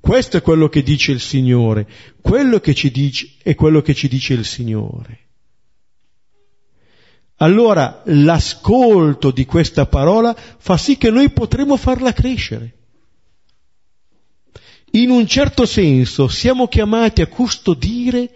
Questo 0.00 0.36
è 0.36 0.42
quello 0.42 0.68
che 0.68 0.82
dice 0.82 1.12
il 1.12 1.20
Signore, 1.20 1.88
quello 2.20 2.60
che 2.60 2.74
ci 2.74 2.90
dice 2.90 3.34
è 3.42 3.54
quello 3.54 3.82
che 3.82 3.94
ci 3.94 4.08
dice 4.08 4.34
il 4.34 4.44
Signore. 4.44 5.26
Allora 7.40 8.02
l'ascolto 8.06 9.30
di 9.30 9.44
questa 9.44 9.86
parola 9.86 10.36
fa 10.36 10.76
sì 10.76 10.96
che 10.96 11.10
noi 11.10 11.30
potremo 11.30 11.76
farla 11.76 12.12
crescere 12.12 12.77
in 14.92 15.10
un 15.10 15.26
certo 15.26 15.66
senso 15.66 16.28
siamo 16.28 16.68
chiamati 16.68 17.20
a 17.20 17.26
custodire 17.26 18.30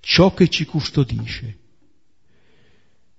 ciò 0.00 0.34
che 0.34 0.48
ci 0.48 0.64
custodisce. 0.64 1.58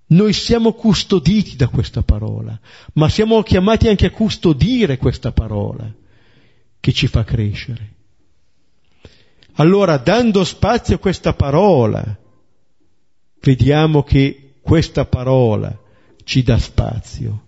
Noi 0.08 0.34
siamo 0.34 0.74
custoditi 0.74 1.56
da 1.56 1.68
questa 1.68 2.04
parola, 2.04 2.60
ma 2.94 3.10
siamo 3.10 3.42
chiamati 3.42 3.88
anche 3.88 4.06
a 4.06 4.12
custodire 4.12 4.98
questa 4.98 5.32
parola 5.32 5.92
che 6.80 6.94
ci 6.94 7.08
fa 7.08 7.24
crescere. 7.24 7.94
Allora, 9.54 9.98
dando 9.98 10.44
spazio 10.44 10.96
a 10.96 11.00
questa 11.00 11.34
parola, 11.34 12.04
vediamo 13.42 14.04
che 14.04 14.56
questa 14.62 15.06
parola 15.06 15.76
ci 16.24 16.44
dà 16.44 16.60
spazio. 16.60 17.46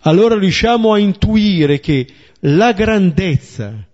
Allora 0.00 0.38
riusciamo 0.38 0.94
a 0.94 0.98
intuire 0.98 1.80
che 1.80 2.06
la 2.40 2.72
grandezza 2.72 3.86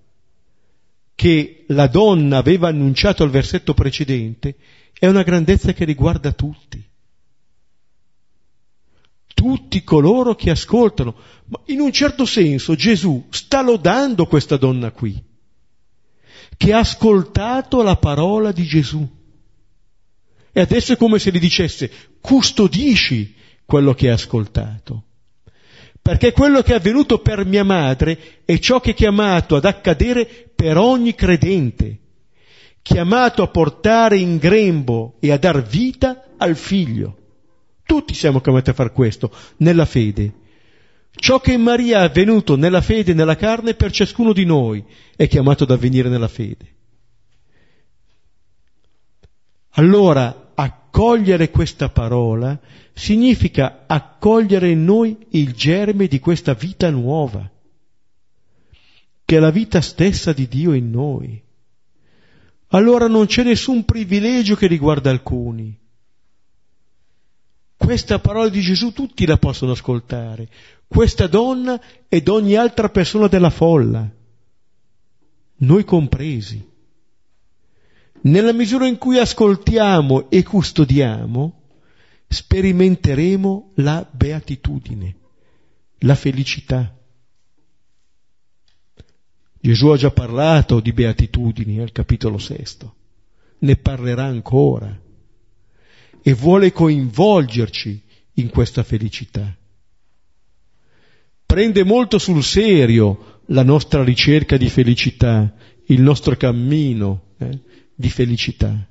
che 1.17 1.65
la 1.69 1.89
donna 1.89 2.37
aveva 2.37 2.69
annunciato 2.69 3.25
al 3.25 3.31
versetto 3.31 3.75
precedente 3.75 4.57
è 4.93 5.07
una 5.07 5.23
grandezza 5.23 5.73
che 5.73 5.85
riguarda 5.85 6.31
tutti. 6.33 6.85
Tutti 9.35 9.83
coloro 9.83 10.35
che 10.35 10.51
ascoltano. 10.51 11.15
Ma 11.47 11.61
in 11.67 11.81
un 11.81 11.91
certo 11.91 12.27
senso 12.27 12.75
Gesù 12.75 13.27
sta 13.31 13.63
lodando 13.63 14.27
questa 14.27 14.57
donna 14.57 14.91
qui, 14.91 15.21
che 16.57 16.73
ha 16.73 16.79
ascoltato 16.79 17.83
la 17.83 17.97
parola 17.97 18.53
di 18.53 18.65
Gesù. 18.65 19.09
E 20.53 20.61
adesso 20.61 20.93
è 20.93 20.97
come 20.97 21.19
se 21.19 21.31
gli 21.31 21.39
dicesse, 21.39 21.91
custodisci 22.21 23.35
quello 23.65 23.95
che 23.95 24.09
hai 24.09 24.15
ascoltato. 24.15 25.05
Perché 26.01 26.33
quello 26.33 26.63
che 26.63 26.73
è 26.73 26.77
avvenuto 26.77 27.19
per 27.19 27.45
mia 27.45 27.65
madre 27.65 28.43
è 28.45 28.59
ciò 28.59 28.81
che 28.81 28.93
è 28.93 28.95
chiamato 28.95 29.57
ad 29.57 29.65
accadere 29.65 30.46
per 30.57 30.79
ogni 30.79 31.15
credente 31.15 31.99
chiamato 32.83 33.43
a 33.43 33.49
portare 33.49 34.17
in 34.17 34.39
grembo 34.39 35.17
e 35.21 35.31
a 35.31 35.39
dar 35.39 35.63
vita 35.63 36.25
al 36.37 36.57
figlio. 36.57 37.19
Tutti 37.85 38.15
siamo 38.15 38.41
chiamati 38.41 38.71
a 38.71 38.75
fare 38.75 38.93
questo, 38.93 39.31
nella 39.59 39.85
fede. 39.85 40.33
Ciò 41.11 41.41
che 41.41 41.53
in 41.53 41.63
Maria 41.63 42.01
è 42.01 42.05
avvenuto 42.05 42.57
nella 42.57 42.81
fede 42.81 43.13
e 43.13 43.15
nella 43.15 43.37
carne 43.37 43.75
per 43.75 43.91
ciascuno 43.91 44.33
di 44.33 44.45
noi 44.45 44.85
è 45.15 45.29
chiamato 45.29 45.65
ad 45.65 45.71
avvenire 45.71 46.09
nella 46.09 46.29
fede. 46.29 46.75
Allora, 49.71 50.53
accogliere 50.55 51.51
questa 51.51 51.91
parola 51.91 52.59
significa 52.95 53.85
accogliere 53.87 54.71
in 54.71 54.85
noi 54.85 55.27
il 55.31 55.53
germe 55.53 56.07
di 56.07 56.19
questa 56.19 56.55
vita 56.55 56.89
nuova, 56.89 57.51
che 59.27 59.37
è 59.37 59.41
la 59.41 59.51
vita 59.51 59.83
stessa 59.83 60.33
di 60.33 60.49
Dio 60.49 60.73
in 60.73 60.91
noi 60.91 61.45
allora 62.69 63.07
non 63.07 63.27
c'è 63.27 63.45
nessun 63.45 63.85
privilegio 63.85 64.57
che 64.57 64.67
riguarda 64.67 65.11
alcuni. 65.11 65.79
Questa 67.77 68.19
parola 68.19 68.49
di 68.49 68.61
Gesù 68.61 68.93
tutti 68.93 69.27
la 69.27 69.37
possono 69.37 69.73
ascoltare, 69.73 70.49
questa 70.89 71.27
donna 71.27 71.81
ed 72.09 72.29
ogni 72.29 72.55
altra 72.55 72.89
persona 72.89 73.29
della 73.29 73.51
folla, 73.51 74.11
noi 75.59 75.85
compresi. 75.85 76.75
Nella 78.23 78.53
misura 78.53 78.87
in 78.87 78.99
cui 78.99 79.19
ascoltiamo 79.19 80.31
e 80.31 80.43
custodiamo, 80.43 81.63
sperimenteremo 82.27 83.73
la 83.77 84.09
beatitudine, 84.11 85.17
la 85.99 86.15
felicità. 86.17 86.96
Gesù 89.67 89.89
ha 89.89 89.97
già 89.97 90.13
parlato 90.13 90.79
di 90.79 90.93
beatitudini 90.93 91.81
al 91.81 91.91
capitolo 91.91 92.39
sesto, 92.39 92.95
ne 93.59 93.75
parlerà 93.75 94.23
ancora. 94.23 94.97
E 96.23 96.35
vuole 96.35 96.71
coinvolgerci 96.71 98.01
in 98.35 98.49
questa 98.51 98.85
felicità. 98.85 99.53
Prende 101.45 101.83
molto 101.83 102.19
sul 102.19 102.45
serio 102.45 103.41
la 103.47 103.65
nostra 103.65 104.05
ricerca 104.05 104.57
di 104.57 104.69
felicità, 104.69 105.53
il 105.87 106.01
nostro 106.01 106.37
cammino 106.37 107.35
eh, 107.39 107.59
di 107.93 108.09
felicità. 108.09 108.87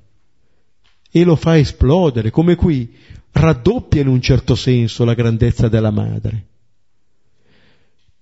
E 1.10 1.24
lo 1.24 1.36
fa 1.36 1.56
esplodere, 1.56 2.28
come 2.28 2.54
qui 2.54 2.94
raddoppia 3.30 4.02
in 4.02 4.08
un 4.08 4.20
certo 4.20 4.54
senso 4.54 5.06
la 5.06 5.14
grandezza 5.14 5.68
della 5.68 5.90
madre, 5.90 6.44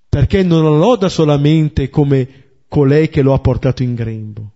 perché 0.08 0.44
non 0.44 0.62
la 0.62 0.70
loda 0.70 1.08
solamente 1.08 1.90
come 1.90 2.42
colei 2.68 3.08
che 3.08 3.22
lo 3.22 3.34
ha 3.34 3.38
portato 3.38 3.82
in 3.82 3.94
grembo, 3.94 4.52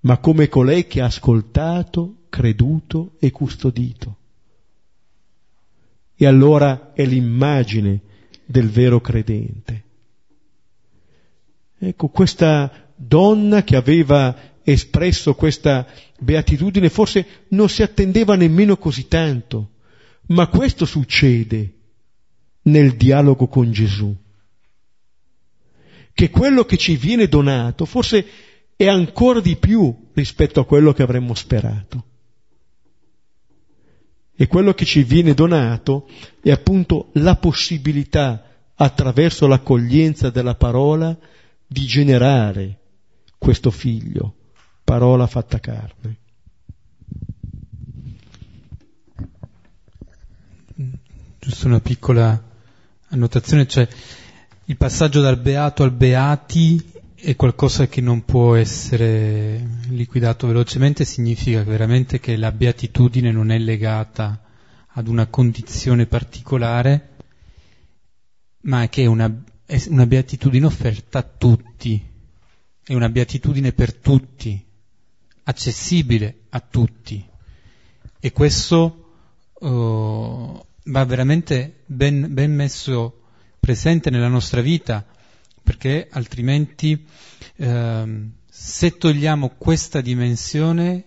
ma 0.00 0.18
come 0.18 0.48
colei 0.48 0.86
che 0.86 1.00
ha 1.00 1.06
ascoltato, 1.06 2.24
creduto 2.28 3.12
e 3.18 3.30
custodito. 3.30 4.16
E 6.14 6.26
allora 6.26 6.92
è 6.94 7.04
l'immagine 7.04 8.00
del 8.44 8.68
vero 8.70 9.00
credente. 9.00 9.84
Ecco, 11.78 12.08
questa 12.08 12.90
donna 12.94 13.62
che 13.62 13.76
aveva 13.76 14.54
espresso 14.62 15.34
questa 15.34 15.86
beatitudine 16.18 16.88
forse 16.88 17.26
non 17.48 17.68
si 17.68 17.82
attendeva 17.82 18.34
nemmeno 18.34 18.76
così 18.76 19.06
tanto, 19.06 19.70
ma 20.28 20.48
questo 20.48 20.84
succede 20.84 21.72
nel 22.62 22.96
dialogo 22.96 23.46
con 23.46 23.70
Gesù 23.70 24.16
che 26.16 26.30
quello 26.30 26.64
che 26.64 26.78
ci 26.78 26.96
viene 26.96 27.28
donato 27.28 27.84
forse 27.84 28.26
è 28.74 28.88
ancora 28.88 29.40
di 29.40 29.56
più 29.56 30.08
rispetto 30.14 30.60
a 30.60 30.64
quello 30.64 30.94
che 30.94 31.02
avremmo 31.02 31.34
sperato. 31.34 32.04
E 34.34 34.46
quello 34.46 34.72
che 34.72 34.86
ci 34.86 35.02
viene 35.02 35.34
donato 35.34 36.08
è 36.40 36.50
appunto 36.50 37.10
la 37.16 37.36
possibilità, 37.36 38.44
attraverso 38.76 39.46
l'accoglienza 39.46 40.30
della 40.30 40.54
parola, 40.54 41.14
di 41.66 41.84
generare 41.84 42.78
questo 43.36 43.70
figlio, 43.70 44.36
parola 44.84 45.26
fatta 45.26 45.60
carne. 45.60 46.16
Giusto 51.38 51.66
una 51.66 51.80
piccola 51.80 52.42
annotazione, 53.08 53.66
cioè 53.66 53.86
il 54.68 54.76
passaggio 54.76 55.20
dal 55.20 55.38
beato 55.38 55.84
al 55.84 55.92
beati 55.92 56.92
è 57.14 57.36
qualcosa 57.36 57.86
che 57.86 58.00
non 58.00 58.24
può 58.24 58.56
essere 58.56 59.64
liquidato 59.88 60.48
velocemente, 60.48 61.04
significa 61.04 61.62
veramente 61.62 62.18
che 62.18 62.36
la 62.36 62.50
beatitudine 62.50 63.30
non 63.30 63.50
è 63.52 63.58
legata 63.58 64.42
ad 64.88 65.06
una 65.06 65.26
condizione 65.26 66.06
particolare, 66.06 67.10
ma 68.62 68.88
che 68.88 69.02
è 69.04 69.06
una, 69.06 69.32
è 69.64 69.84
una 69.88 70.06
beatitudine 70.06 70.66
offerta 70.66 71.20
a 71.20 71.22
tutti, 71.22 72.04
è 72.82 72.92
una 72.92 73.08
beatitudine 73.08 73.72
per 73.72 73.94
tutti, 73.94 74.64
accessibile 75.44 76.40
a 76.48 76.60
tutti. 76.60 77.24
E 78.18 78.32
questo 78.32 79.12
uh, 79.52 80.66
va 80.86 81.04
veramente 81.04 81.82
ben, 81.86 82.34
ben 82.34 82.52
messo 82.52 83.20
presente 83.66 84.10
nella 84.10 84.28
nostra 84.28 84.60
vita, 84.60 85.04
perché 85.60 86.06
altrimenti 86.08 87.04
eh, 87.56 88.30
se 88.48 88.96
togliamo 88.96 89.54
questa 89.58 90.00
dimensione 90.00 91.04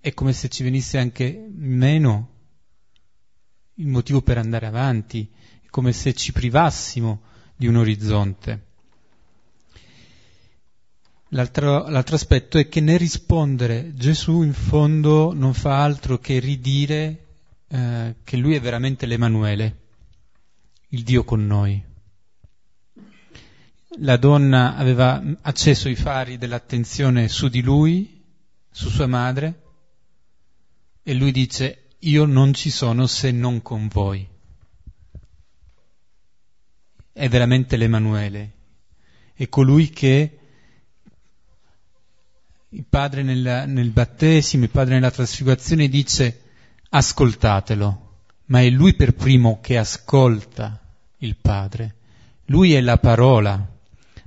è 0.00 0.14
come 0.14 0.32
se 0.32 0.48
ci 0.48 0.62
venisse 0.62 0.96
anche 0.96 1.50
meno 1.54 2.30
il 3.74 3.88
motivo 3.88 4.22
per 4.22 4.38
andare 4.38 4.64
avanti, 4.64 5.30
è 5.62 5.66
come 5.68 5.92
se 5.92 6.14
ci 6.14 6.32
privassimo 6.32 7.24
di 7.56 7.66
un 7.66 7.76
orizzonte. 7.76 8.66
L'altro, 11.28 11.90
l'altro, 11.90 12.14
aspetto 12.14 12.56
è 12.56 12.68
che 12.68 12.80
nel 12.80 12.98
rispondere 12.98 13.92
Gesù 13.92 14.40
in 14.40 14.54
fondo 14.54 15.34
non 15.34 15.52
fa 15.52 15.82
altro 15.82 16.18
che 16.18 16.38
ridire 16.38 17.24
eh, 17.68 18.14
che 18.24 18.36
lui 18.38 18.54
è 18.54 18.60
veramente 18.62 19.04
l'Emanuele, 19.04 19.81
il 20.92 21.02
Dio 21.04 21.24
con 21.24 21.46
noi. 21.46 21.82
La 23.98 24.16
donna 24.16 24.76
aveva 24.76 25.22
acceso 25.42 25.88
i 25.88 25.96
fari 25.96 26.36
dell'attenzione 26.36 27.28
su 27.28 27.48
di 27.48 27.62
lui, 27.62 28.22
su 28.70 28.88
sua 28.88 29.06
madre, 29.06 29.60
e 31.02 31.14
lui 31.14 31.32
dice, 31.32 31.88
io 32.00 32.26
non 32.26 32.52
ci 32.52 32.70
sono 32.70 33.06
se 33.06 33.30
non 33.30 33.62
con 33.62 33.88
voi. 33.88 34.26
È 37.12 37.28
veramente 37.28 37.76
l'Emanuele, 37.76 38.52
è 39.34 39.48
colui 39.48 39.88
che 39.90 40.38
il 42.68 42.84
padre 42.84 43.22
nel, 43.22 43.64
nel 43.66 43.90
battesimo, 43.90 44.64
il 44.64 44.70
padre 44.70 44.94
nella 44.94 45.10
trasfigurazione 45.10 45.88
dice 45.88 46.42
ascoltatelo, 46.90 48.24
ma 48.46 48.60
è 48.60 48.68
lui 48.68 48.94
per 48.94 49.14
primo 49.14 49.60
che 49.60 49.78
ascolta 49.78 50.81
il 51.22 51.36
Padre. 51.36 51.96
Lui 52.46 52.74
è 52.74 52.80
la 52.80 52.98
parola, 52.98 53.66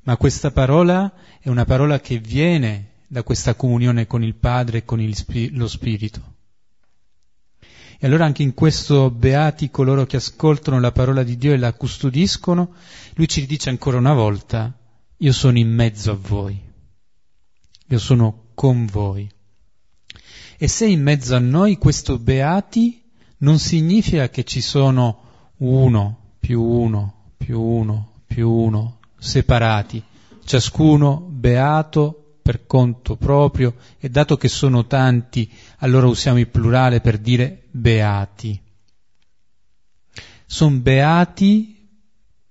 ma 0.04 0.18
questa 0.18 0.52
parola 0.52 1.14
è 1.40 1.50
una 1.50 1.66
parola 1.66 2.00
che 2.00 2.20
viene 2.20 2.92
da 3.08 3.24
questa 3.24 3.56
comunione 3.56 4.08
con 4.08 4.24
il 4.24 4.36
Padre 4.36 4.80
e 4.80 4.86
con 4.86 5.00
il, 5.00 5.16
lo 5.52 5.68
Spirito. 5.68 6.34
E 7.98 8.08
allora 8.08 8.26
anche 8.26 8.44
in 8.44 8.54
questo 8.54 9.10
beati 9.10 9.70
coloro 9.70 10.06
che 10.06 10.18
ascoltano 10.18 10.80
la 10.80 10.92
parola 10.92 11.24
di 11.24 11.38
Dio 11.38 11.54
e 11.54 11.58
la 11.58 11.74
custodiscono, 11.74 12.74
lui 13.14 13.28
ci 13.28 13.46
dice 13.46 13.70
ancora 13.70 13.98
una 13.98 14.14
volta, 14.14 14.78
io 15.18 15.32
sono 15.32 15.58
in 15.58 15.70
mezzo 15.70 16.12
a 16.12 16.18
voi, 16.20 16.60
io 17.88 18.00
sono 18.00 18.48
con 18.54 18.86
voi. 18.86 19.30
E 20.58 20.68
se 20.68 20.86
in 20.86 21.02
mezzo 21.02 21.36
a 21.36 21.40
noi 21.40 21.78
questo 21.78 22.18
beati 22.18 23.02
non 23.40 23.60
significa 23.60 24.30
che 24.30 24.44
ci 24.44 24.62
sono 24.62 25.54
uno 25.58 26.25
più 26.46 26.62
uno, 26.62 27.32
più 27.38 27.60
uno, 27.60 28.22
più 28.28 28.48
uno, 28.48 29.00
separati, 29.18 30.04
ciascuno 30.44 31.18
beato 31.28 32.36
per 32.44 32.68
conto 32.68 33.16
proprio 33.16 33.74
e 33.98 34.10
dato 34.10 34.38
che 34.38 34.48
sono 34.48 34.86
tanti, 34.86 35.52
allora 35.78 36.06
usiamo 36.06 36.38
il 36.38 36.48
plurale 36.48 37.02
per 37.02 37.18
dire 37.18 37.64
beati. 37.72 38.62
Sono 40.46 40.78
beati 40.78 41.90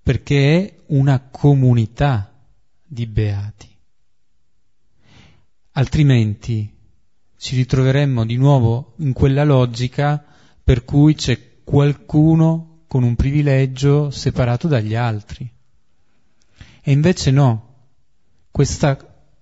perché 0.02 0.56
è 0.56 0.74
una 0.86 1.20
comunità 1.30 2.36
di 2.84 3.06
beati. 3.06 3.68
Altrimenti 5.70 6.68
ci 7.38 7.54
ritroveremmo 7.54 8.26
di 8.26 8.34
nuovo 8.34 8.94
in 8.96 9.12
quella 9.12 9.44
logica 9.44 10.20
per 10.64 10.84
cui 10.84 11.14
c'è 11.14 11.62
qualcuno 11.62 12.73
con 12.94 13.02
un 13.02 13.16
privilegio 13.16 14.10
separato 14.10 14.68
dagli 14.68 14.94
altri. 14.94 15.52
E 16.80 16.92
invece 16.92 17.32
no, 17.32 17.88
questa 18.52 18.96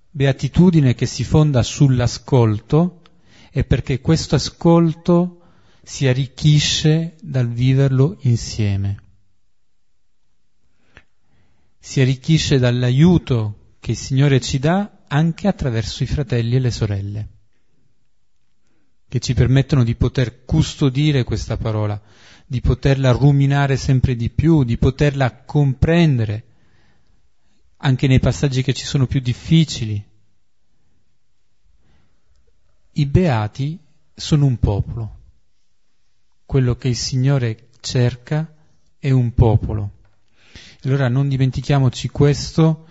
beatitudine 0.09 0.95
che 0.95 1.05
si 1.05 1.23
fonda 1.23 1.63
sull'ascolto 1.63 3.03
è 3.51 3.63
perché 3.65 4.01
questo 4.01 4.37
ascolto 4.37 5.43
si 5.83 6.07
arricchisce 6.07 7.17
dal 7.21 7.51
viverlo 7.51 8.17
insieme. 8.21 9.03
Si 11.79 12.01
arricchisce 12.01 12.59
dall'aiuto 12.59 13.75
che 13.81 13.91
il 13.91 13.99
Signore 13.99 14.41
ci 14.41 14.59
dà 14.61 15.03
anche 15.09 15.47
attraverso 15.47 16.03
i 16.03 16.07
fratelli 16.07 16.57
e 16.57 16.59
le 16.59 16.71
sorelle 16.71 17.29
che 19.13 19.21
ci 19.21 19.35
permettono 19.35 19.85
di 19.85 19.95
poter 19.95 20.47
custodire 20.47 21.23
questa 21.23 21.59
parola, 21.59 22.01
di 22.53 22.61
poterla 22.61 23.13
ruminare 23.13 23.79
sempre 23.79 24.15
di 24.15 24.29
più, 24.29 24.63
di 24.63 24.77
poterla 24.77 25.35
comprendere 25.43 26.45
anche 27.79 28.07
nei 28.07 28.21
passaggi 28.21 28.63
che 28.63 28.75
ci 28.75 28.85
sono 28.85 29.07
più 29.07 29.21
difficili. 29.21 30.05
I 32.93 33.07
beati 33.07 33.79
sono 34.13 34.45
un 34.45 34.59
popolo. 34.59 35.21
Quello 36.45 36.77
che 36.77 36.89
il 36.89 36.97
Signore 36.97 37.71
cerca 37.81 38.55
è 38.99 39.11
un 39.11 39.33
popolo. 39.33 40.01
Allora 40.83 41.09
non 41.09 41.31
dimentichiamoci 41.31 42.11
questo 42.11 42.87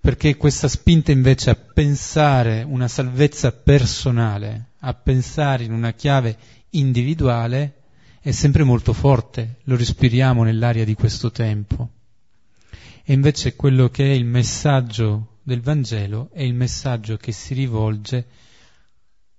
perché 0.00 0.38
questa 0.38 0.66
spinta 0.66 1.12
invece 1.12 1.50
a 1.50 1.56
pensare 1.56 2.62
una 2.62 2.88
salvezza 2.88 3.52
personale 3.52 4.70
a 4.78 4.94
pensare 4.94 5.64
in 5.64 5.72
una 5.72 5.92
chiave 5.92 6.38
individuale 6.70 7.79
è 8.20 8.30
sempre 8.32 8.64
molto 8.64 8.92
forte, 8.92 9.60
lo 9.64 9.76
respiriamo 9.76 10.42
nell'aria 10.42 10.84
di 10.84 10.94
questo 10.94 11.30
tempo. 11.30 11.90
E 13.02 13.12
invece 13.12 13.56
quello 13.56 13.88
che 13.88 14.04
è 14.04 14.14
il 14.14 14.24
messaggio 14.24 15.38
del 15.42 15.60
Vangelo 15.60 16.28
è 16.32 16.42
il 16.42 16.54
messaggio 16.54 17.16
che 17.16 17.32
si 17.32 17.54
rivolge 17.54 18.26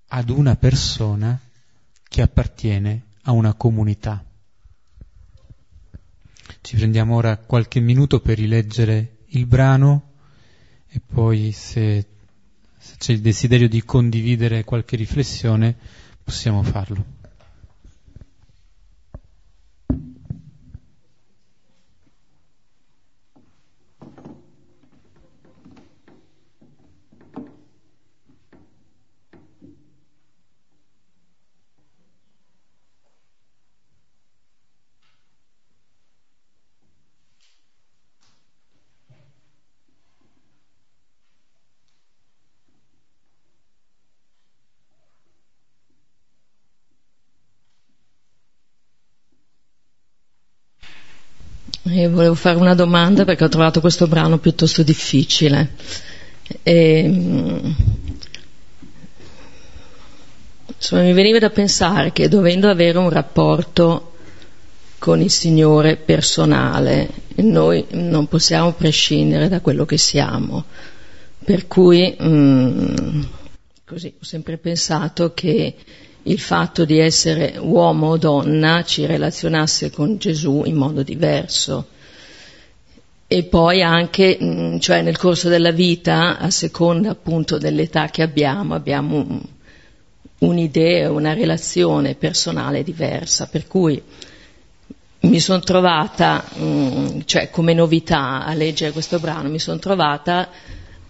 ad 0.07 0.29
una 0.29 0.55
persona 0.55 1.39
che 2.07 2.21
appartiene 2.21 3.05
a 3.23 3.31
una 3.31 3.53
comunità. 3.53 4.23
Ci 6.61 6.75
prendiamo 6.75 7.15
ora 7.15 7.37
qualche 7.37 7.79
minuto 7.79 8.19
per 8.19 8.37
rileggere 8.37 9.19
il 9.27 9.45
brano 9.45 10.09
e 10.87 10.99
poi 10.99 11.51
se 11.51 12.05
se 12.81 12.95
c'è 12.97 13.13
il 13.13 13.21
desiderio 13.21 13.69
di 13.69 13.83
condividere 13.83 14.63
qualche 14.63 14.95
riflessione, 14.95 15.75
possiamo 16.23 16.63
farlo. 16.63 17.20
E 51.93 52.07
volevo 52.07 52.35
fare 52.35 52.57
una 52.57 52.73
domanda 52.73 53.25
perché 53.25 53.43
ho 53.43 53.49
trovato 53.49 53.81
questo 53.81 54.07
brano 54.07 54.37
piuttosto 54.37 54.81
difficile. 54.81 55.71
E, 56.63 57.03
mm, 57.05 57.71
insomma, 60.73 61.01
mi 61.01 61.11
veniva 61.11 61.37
da 61.37 61.49
pensare 61.49 62.13
che 62.13 62.29
dovendo 62.29 62.69
avere 62.69 62.97
un 62.97 63.09
rapporto 63.09 64.13
con 64.99 65.19
il 65.19 65.29
Signore 65.29 65.97
personale, 65.97 67.09
noi 67.35 67.85
non 67.91 68.27
possiamo 68.27 68.71
prescindere 68.71 69.49
da 69.49 69.59
quello 69.59 69.83
che 69.83 69.97
siamo. 69.97 70.63
Per 71.43 71.67
cui, 71.67 72.15
mh, 72.17 72.25
mm, 72.25 73.21
così, 73.85 74.13
ho 74.17 74.23
sempre 74.23 74.57
pensato 74.57 75.33
che 75.33 75.75
il 76.23 76.39
fatto 76.39 76.85
di 76.85 76.99
essere 76.99 77.57
uomo 77.57 78.09
o 78.09 78.17
donna 78.17 78.83
ci 78.83 79.05
relazionasse 79.05 79.89
con 79.89 80.17
Gesù 80.17 80.63
in 80.65 80.75
modo 80.75 81.03
diverso. 81.03 81.87
E 83.27 83.43
poi 83.43 83.81
anche, 83.81 84.37
mm, 84.41 84.77
cioè 84.79 85.01
nel 85.01 85.17
corso 85.17 85.49
della 85.49 85.71
vita, 85.71 86.37
a 86.37 86.49
seconda 86.49 87.11
appunto 87.11 87.57
dell'età 87.57 88.07
che 88.09 88.21
abbiamo, 88.21 88.75
abbiamo 88.75 89.41
un'idea, 90.39 91.11
una 91.11 91.33
relazione 91.33 92.15
personale 92.15 92.83
diversa, 92.83 93.47
per 93.47 93.67
cui 93.67 94.01
mi 95.21 95.39
sono 95.39 95.59
trovata, 95.59 96.43
mm, 96.57 97.21
cioè 97.25 97.49
come 97.49 97.73
novità 97.73 98.43
a 98.43 98.53
leggere 98.53 98.91
questo 98.91 99.19
brano, 99.19 99.49
mi 99.49 99.59
sono 99.59 99.79
trovata 99.79 100.49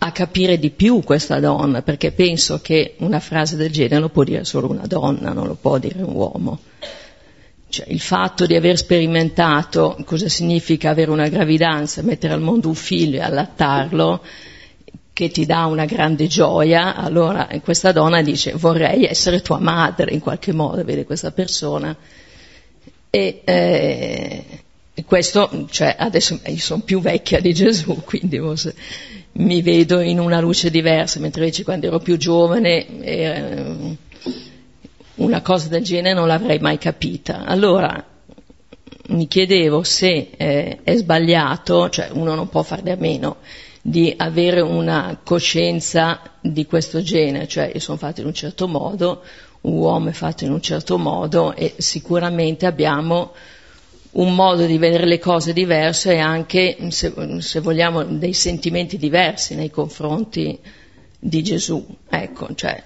a 0.03 0.11
capire 0.11 0.57
di 0.57 0.71
più 0.71 1.03
questa 1.03 1.39
donna, 1.39 1.83
perché 1.83 2.11
penso 2.11 2.59
che 2.59 2.95
una 2.99 3.19
frase 3.19 3.55
del 3.55 3.71
genere 3.71 4.01
lo 4.01 4.09
può 4.09 4.23
dire 4.23 4.43
solo 4.45 4.67
una 4.67 4.87
donna, 4.87 5.31
non 5.31 5.45
lo 5.45 5.53
può 5.53 5.77
dire 5.77 6.01
un 6.01 6.15
uomo. 6.15 6.59
Cioè, 7.69 7.85
il 7.87 7.99
fatto 7.99 8.47
di 8.47 8.55
aver 8.55 8.77
sperimentato 8.77 9.95
cosa 10.05 10.27
significa 10.27 10.89
avere 10.89 11.11
una 11.11 11.27
gravidanza, 11.27 12.01
mettere 12.01 12.33
al 12.33 12.41
mondo 12.41 12.67
un 12.67 12.73
figlio 12.73 13.17
e 13.17 13.21
allattarlo, 13.21 14.23
che 15.13 15.29
ti 15.29 15.45
dà 15.45 15.65
una 15.65 15.85
grande 15.85 16.25
gioia, 16.25 16.95
allora 16.95 17.47
questa 17.63 17.91
donna 17.91 18.23
dice 18.23 18.53
vorrei 18.53 19.05
essere 19.05 19.41
tua 19.41 19.59
madre 19.59 20.13
in 20.13 20.19
qualche 20.19 20.51
modo, 20.51 20.83
vede 20.83 21.05
questa 21.05 21.31
persona. 21.31 21.95
E, 23.07 23.41
eh, 23.43 24.45
questo, 25.05 25.67
cioè, 25.69 25.95
adesso 25.95 26.39
io 26.43 26.57
sono 26.57 26.81
più 26.81 26.99
vecchia 26.99 27.39
di 27.39 27.53
Gesù, 27.53 28.01
quindi 28.03 28.39
forse 28.39 28.73
mi 29.33 29.61
vedo 29.61 29.99
in 29.99 30.19
una 30.19 30.39
luce 30.39 30.69
diversa, 30.69 31.19
mentre 31.19 31.43
invece 31.43 31.63
quando 31.63 31.87
ero 31.87 31.99
più 31.99 32.17
giovane 32.17 33.01
eh, 33.01 33.97
una 35.15 35.41
cosa 35.41 35.69
del 35.69 35.83
genere 35.83 36.13
non 36.13 36.27
l'avrei 36.27 36.59
mai 36.59 36.77
capita. 36.77 37.45
Allora 37.45 38.05
mi 39.07 39.27
chiedevo 39.27 39.83
se 39.83 40.31
eh, 40.35 40.79
è 40.83 40.95
sbagliato, 40.95 41.89
cioè 41.89 42.09
uno 42.11 42.35
non 42.35 42.49
può 42.49 42.63
farne 42.63 42.91
a 42.91 42.97
meno 42.97 43.37
di 43.81 44.13
avere 44.15 44.61
una 44.61 45.19
coscienza 45.23 46.21
di 46.39 46.65
questo 46.65 47.01
genere, 47.01 47.47
cioè 47.47 47.71
io 47.73 47.79
sono 47.79 47.97
fatto 47.97 48.21
in 48.21 48.27
un 48.27 48.33
certo 48.33 48.67
modo, 48.67 49.23
un 49.61 49.77
uomo 49.77 50.09
è 50.09 50.13
fatto 50.13 50.43
in 50.43 50.51
un 50.51 50.61
certo 50.61 50.97
modo 50.97 51.53
e 51.55 51.73
sicuramente 51.77 52.65
abbiamo 52.65 53.33
un 54.13 54.35
modo 54.35 54.65
di 54.65 54.77
vedere 54.77 55.05
le 55.05 55.19
cose 55.19 55.53
diverso 55.53 56.09
e 56.09 56.17
anche, 56.17 56.77
se, 56.89 57.13
se, 57.39 57.59
vogliamo, 57.59 58.03
dei 58.03 58.33
sentimenti 58.33 58.97
diversi 58.97 59.55
nei 59.55 59.69
confronti 59.69 60.59
di 61.17 61.43
Gesù. 61.43 61.85
Ecco, 62.09 62.53
cioè, 62.55 62.83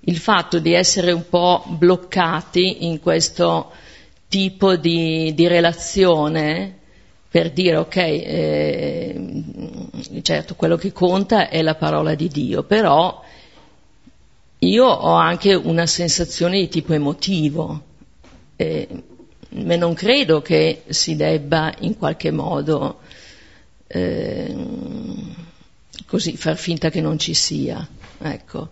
il 0.00 0.16
fatto 0.16 0.58
di 0.58 0.72
essere 0.72 1.12
un 1.12 1.28
po' 1.28 1.64
bloccati 1.66 2.86
in 2.86 3.00
questo 3.00 3.70
tipo 4.28 4.76
di, 4.76 5.32
di 5.34 5.46
relazione 5.46 6.74
per 7.28 7.52
dire 7.52 7.76
ok, 7.76 7.96
eh, 7.96 9.42
certo 10.22 10.54
quello 10.54 10.76
che 10.76 10.90
conta 10.90 11.48
è 11.48 11.60
la 11.60 11.74
parola 11.74 12.14
di 12.14 12.28
Dio, 12.28 12.62
però 12.62 13.22
io 14.60 14.86
ho 14.86 15.12
anche 15.12 15.54
una 15.54 15.86
sensazione 15.86 16.58
di 16.58 16.68
tipo 16.68 16.94
emotivo. 16.94 17.82
Eh, 18.56 18.88
ma 19.50 19.76
non 19.76 19.94
credo 19.94 20.42
che 20.42 20.82
si 20.88 21.16
debba 21.16 21.74
in 21.80 21.96
qualche 21.96 22.30
modo 22.30 23.00
eh, 23.86 24.54
così 26.06 26.36
far 26.36 26.56
finta 26.56 26.90
che 26.90 27.00
non 27.00 27.18
ci 27.18 27.34
sia. 27.34 27.86
Ecco. 28.18 28.70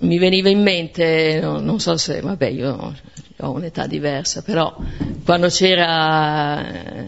Mi 0.00 0.18
veniva 0.18 0.50
in 0.50 0.60
mente, 0.60 1.40
no, 1.40 1.58
non 1.58 1.80
so 1.80 1.96
se, 1.96 2.20
vabbè, 2.20 2.46
io 2.48 2.94
ho 3.38 3.50
un'età 3.50 3.86
diversa, 3.86 4.42
però 4.42 4.76
quando 5.24 5.48
c'era 5.48 7.06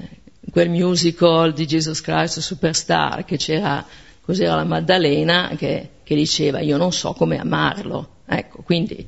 quel 0.50 0.70
musical 0.70 1.52
di 1.52 1.66
Jesus 1.66 2.00
Christ 2.00 2.40
Superstar, 2.40 3.24
che 3.24 3.36
c'era 3.36 3.84
Cos'era 4.28 4.56
la 4.56 4.64
Maddalena 4.64 5.52
che, 5.56 5.88
che 6.04 6.14
diceva 6.14 6.60
io 6.60 6.76
non 6.76 6.92
so 6.92 7.14
come 7.14 7.38
amarlo. 7.38 8.16
Ecco, 8.26 8.60
quindi 8.62 9.06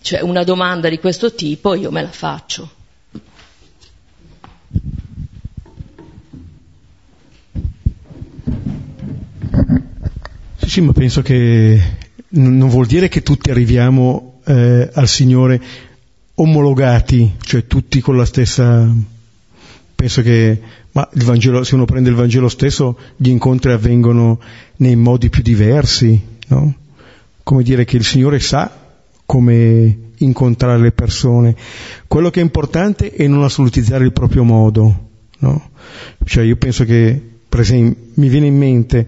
cioè 0.00 0.20
una 0.20 0.44
domanda 0.44 0.88
di 0.88 0.98
questo 0.98 1.34
tipo 1.34 1.74
io 1.74 1.90
me 1.90 2.02
la 2.02 2.10
faccio. 2.10 2.70
Sì, 10.56 10.68
sì, 10.68 10.80
ma 10.80 10.92
penso 10.92 11.22
che 11.22 11.80
non 12.30 12.68
vuol 12.68 12.86
dire 12.86 13.08
che 13.08 13.22
tutti 13.22 13.50
arriviamo 13.50 14.40
eh, 14.44 14.90
al 14.92 15.08
Signore 15.08 15.60
omologati, 16.34 17.36
cioè 17.40 17.66
tutti 17.66 18.00
con 18.00 18.16
la 18.16 18.24
stessa... 18.24 19.16
Penso 19.94 20.22
che 20.22 20.60
ma 20.92 21.08
Vangelo, 21.12 21.64
se 21.64 21.74
uno 21.74 21.84
prende 21.84 22.08
il 22.08 22.14
Vangelo 22.14 22.48
stesso, 22.48 22.98
gli 23.16 23.28
incontri 23.28 23.72
avvengono 23.72 24.40
nei 24.76 24.96
modi 24.96 25.28
più 25.28 25.42
diversi, 25.42 26.20
no? 26.48 26.74
Come 27.42 27.62
dire 27.62 27.84
che 27.84 27.96
il 27.96 28.04
Signore 28.04 28.40
sa 28.40 28.77
come 29.28 29.98
incontrare 30.16 30.80
le 30.80 30.92
persone. 30.92 31.54
Quello 32.06 32.30
che 32.30 32.40
è 32.40 32.42
importante 32.42 33.12
è 33.12 33.26
non 33.26 33.42
assolutizzare 33.42 34.02
il 34.02 34.12
proprio 34.14 34.42
modo, 34.42 35.08
no? 35.40 35.70
Cioè 36.24 36.44
io 36.44 36.56
penso 36.56 36.86
che, 36.86 37.20
per 37.46 37.60
esempio, 37.60 38.04
mi 38.14 38.28
viene 38.30 38.46
in 38.46 38.56
mente, 38.56 39.06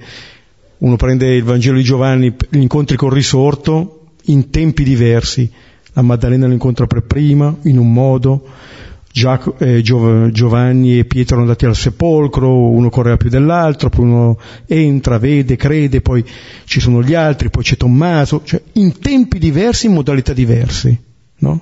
uno 0.76 0.96
prende 0.96 1.34
il 1.34 1.42
Vangelo 1.42 1.78
di 1.78 1.82
Giovanni, 1.82 2.34
gli 2.50 2.60
incontri 2.60 2.98
col 2.98 3.12
risorto 3.12 4.08
in 4.24 4.50
tempi 4.50 4.84
diversi, 4.84 5.50
la 5.94 6.02
Maddalena 6.02 6.46
lo 6.46 6.52
incontra 6.52 6.86
per 6.86 7.04
prima, 7.04 7.56
in 7.62 7.78
un 7.78 7.90
modo, 7.90 8.46
Giovanni 9.12 10.98
e 10.98 11.04
Pietro 11.04 11.34
sono 11.34 11.40
andati 11.40 11.66
al 11.66 11.74
sepolcro, 11.74 12.68
uno 12.68 12.90
correva 12.90 13.16
più 13.16 13.28
dell'altro, 13.28 13.88
poi 13.88 14.04
uno 14.04 14.38
entra, 14.66 15.18
vede, 15.18 15.56
crede, 15.56 16.00
poi 16.00 16.24
ci 16.64 16.78
sono 16.78 17.02
gli 17.02 17.14
altri, 17.14 17.50
poi 17.50 17.64
c'è 17.64 17.76
Tommaso, 17.76 18.42
cioè 18.44 18.62
in 18.74 18.98
tempi 18.98 19.38
diversi, 19.38 19.86
in 19.86 19.94
modalità 19.94 20.32
diverse. 20.32 21.02
No? 21.38 21.60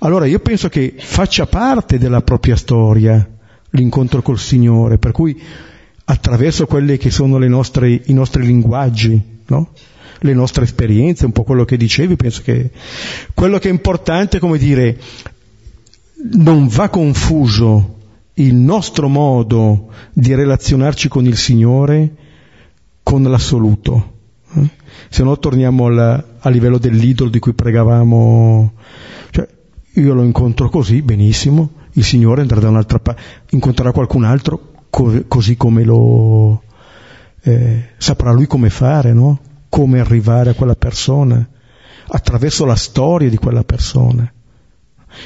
Allora 0.00 0.26
io 0.26 0.40
penso 0.40 0.68
che 0.68 0.94
faccia 0.98 1.46
parte 1.46 1.98
della 1.98 2.20
propria 2.20 2.56
storia 2.56 3.26
l'incontro 3.70 4.22
col 4.22 4.38
Signore, 4.38 4.98
per 4.98 5.12
cui 5.12 5.40
attraverso 6.06 6.66
quelli 6.66 6.98
che 6.98 7.10
sono 7.10 7.38
nostre, 7.38 7.88
i 8.04 8.12
nostri 8.12 8.44
linguaggi, 8.44 9.20
no? 9.46 9.70
le 10.20 10.34
nostre 10.34 10.64
esperienze, 10.64 11.26
un 11.26 11.32
po' 11.32 11.44
quello 11.44 11.64
che 11.64 11.76
dicevi, 11.76 12.16
penso 12.16 12.42
che 12.42 12.70
quello 13.34 13.58
che 13.58 13.68
è 13.68 13.72
importante, 13.72 14.38
come 14.38 14.58
dire, 14.58 14.98
non 16.32 16.68
va 16.68 16.88
confuso 16.88 17.98
il 18.34 18.54
nostro 18.54 19.08
modo 19.08 19.90
di 20.12 20.34
relazionarci 20.34 21.08
con 21.08 21.26
il 21.26 21.36
Signore 21.36 22.16
con 23.02 23.22
l'assoluto. 23.22 24.12
Eh? 24.54 24.70
Se 25.10 25.22
no 25.22 25.38
torniamo 25.38 25.86
al, 25.86 26.24
a 26.38 26.48
livello 26.48 26.78
dell'idolo 26.78 27.30
di 27.30 27.38
cui 27.38 27.52
pregavamo. 27.52 28.72
Cioè, 29.30 29.46
io 29.94 30.14
lo 30.14 30.22
incontro 30.24 30.68
così, 30.70 31.02
benissimo, 31.02 31.70
il 31.92 32.04
Signore 32.04 32.40
andrà 32.40 32.60
da 32.60 32.70
un'altra 32.70 32.98
parte, 32.98 33.22
incontrerà 33.50 33.92
qualcun 33.92 34.24
altro 34.24 34.72
co- 34.90 35.24
così 35.28 35.56
come 35.56 35.84
lo... 35.84 36.62
Eh, 37.42 37.90
saprà 37.98 38.32
lui 38.32 38.46
come 38.46 38.70
fare, 38.70 39.12
no? 39.12 39.38
Come 39.68 40.00
arrivare 40.00 40.50
a 40.50 40.54
quella 40.54 40.76
persona, 40.76 41.46
attraverso 42.06 42.64
la 42.64 42.76
storia 42.76 43.28
di 43.28 43.36
quella 43.36 43.64
persona. 43.64 44.32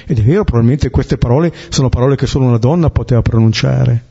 Ed 0.06 0.18
è 0.18 0.22
vero, 0.22 0.44
probabilmente 0.44 0.90
queste 0.90 1.18
parole 1.18 1.52
sono 1.68 1.88
parole 1.88 2.16
che 2.16 2.26
solo 2.26 2.46
una 2.46 2.58
donna 2.58 2.90
poteva 2.90 3.22
pronunciare. 3.22 4.04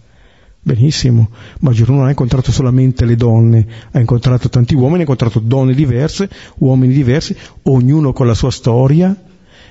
Benissimo, 0.67 1.29
ma 1.61 1.71
Gesù 1.71 1.93
non 1.93 2.05
ha 2.05 2.09
incontrato 2.09 2.51
solamente 2.51 3.05
le 3.05 3.15
donne, 3.15 3.65
ha 3.91 3.99
incontrato 3.99 4.49
tanti 4.49 4.75
uomini, 4.75 4.97
ha 4.97 5.01
incontrato 5.01 5.39
donne 5.39 5.73
diverse, 5.73 6.29
uomini 6.57 6.93
diversi, 6.93 7.35
ognuno 7.63 8.11
con 8.11 8.27
la 8.27 8.33
sua 8.33 8.51
storia. 8.51 9.15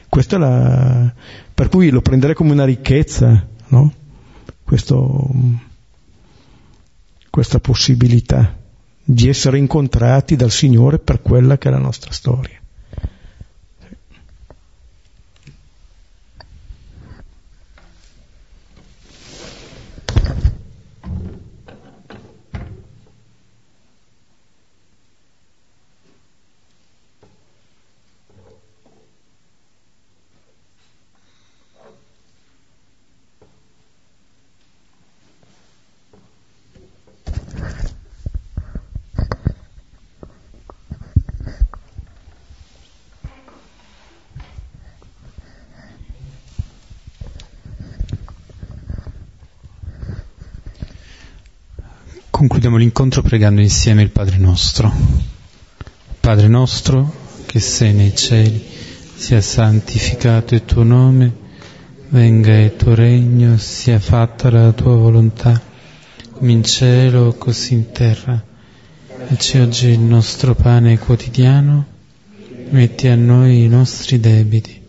Questa 0.08 0.36
è 0.36 0.38
la... 0.38 1.12
per 1.52 1.68
cui 1.68 1.90
lo 1.90 2.00
prenderei 2.00 2.34
come 2.34 2.52
una 2.52 2.64
ricchezza, 2.64 3.46
no? 3.68 3.92
Questo, 4.64 5.30
questa 7.28 7.60
possibilità 7.60 8.56
di 9.04 9.28
essere 9.28 9.58
incontrati 9.58 10.34
dal 10.34 10.50
Signore 10.50 10.98
per 10.98 11.20
quella 11.20 11.58
che 11.58 11.68
è 11.68 11.70
la 11.70 11.78
nostra 11.78 12.10
storia. 12.10 12.58
Concludiamo 52.76 52.78
l'incontro 52.78 53.22
pregando 53.22 53.60
insieme 53.62 54.02
il 54.02 54.10
Padre 54.10 54.36
nostro. 54.36 54.92
Padre 56.20 56.46
nostro 56.46 57.10
che 57.46 57.58
sei 57.58 57.94
nei 57.94 58.14
cieli, 58.14 58.62
sia 59.14 59.40
santificato 59.40 60.54
il 60.54 60.64
tuo 60.66 60.82
nome, 60.82 61.32
venga 62.10 62.54
il 62.58 62.76
tuo 62.76 62.94
regno, 62.94 63.56
sia 63.56 63.98
fatta 63.98 64.50
la 64.50 64.72
tua 64.72 64.94
volontà, 64.94 65.58
come 66.32 66.52
in 66.52 66.62
cielo 66.64 67.34
così 67.38 67.72
in 67.72 67.92
terra. 67.92 68.44
Dacci 69.26 69.58
oggi 69.58 69.88
il 69.88 70.00
nostro 70.00 70.54
pane 70.54 70.98
quotidiano, 70.98 71.86
metti 72.68 73.08
a 73.08 73.16
noi 73.16 73.62
i 73.62 73.68
nostri 73.68 74.20
debiti, 74.20 74.82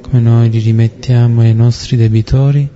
come 0.00 0.18
noi 0.18 0.50
li 0.50 0.58
rimettiamo 0.58 1.42
ai 1.42 1.54
nostri 1.54 1.96
debitori 1.96 2.68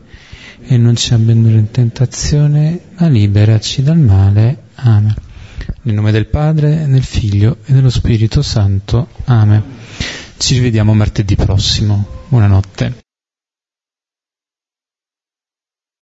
e 0.65 0.77
non 0.77 0.97
ci 0.97 1.13
abbandoni 1.15 1.57
in 1.57 1.71
tentazione, 1.71 2.81
ma 2.99 3.09
liberaci 3.09 3.83
dal 3.83 3.99
male. 3.99 4.65
Amen. 4.77 5.15
Nel 5.83 5.95
nome 5.95 6.13
del 6.13 6.27
Padre, 6.27 6.87
del 6.89 7.03
Figlio 7.03 7.59
e 7.65 7.73
dello 7.73 7.91
Spirito 7.91 8.43
Santo. 8.43 9.09
Amen. 9.25 9.63
Ci 10.37 10.55
rivediamo 10.55 10.95
martedì 10.95 11.37
prossimo. 11.37 12.07
Buonanotte. 12.29 13.03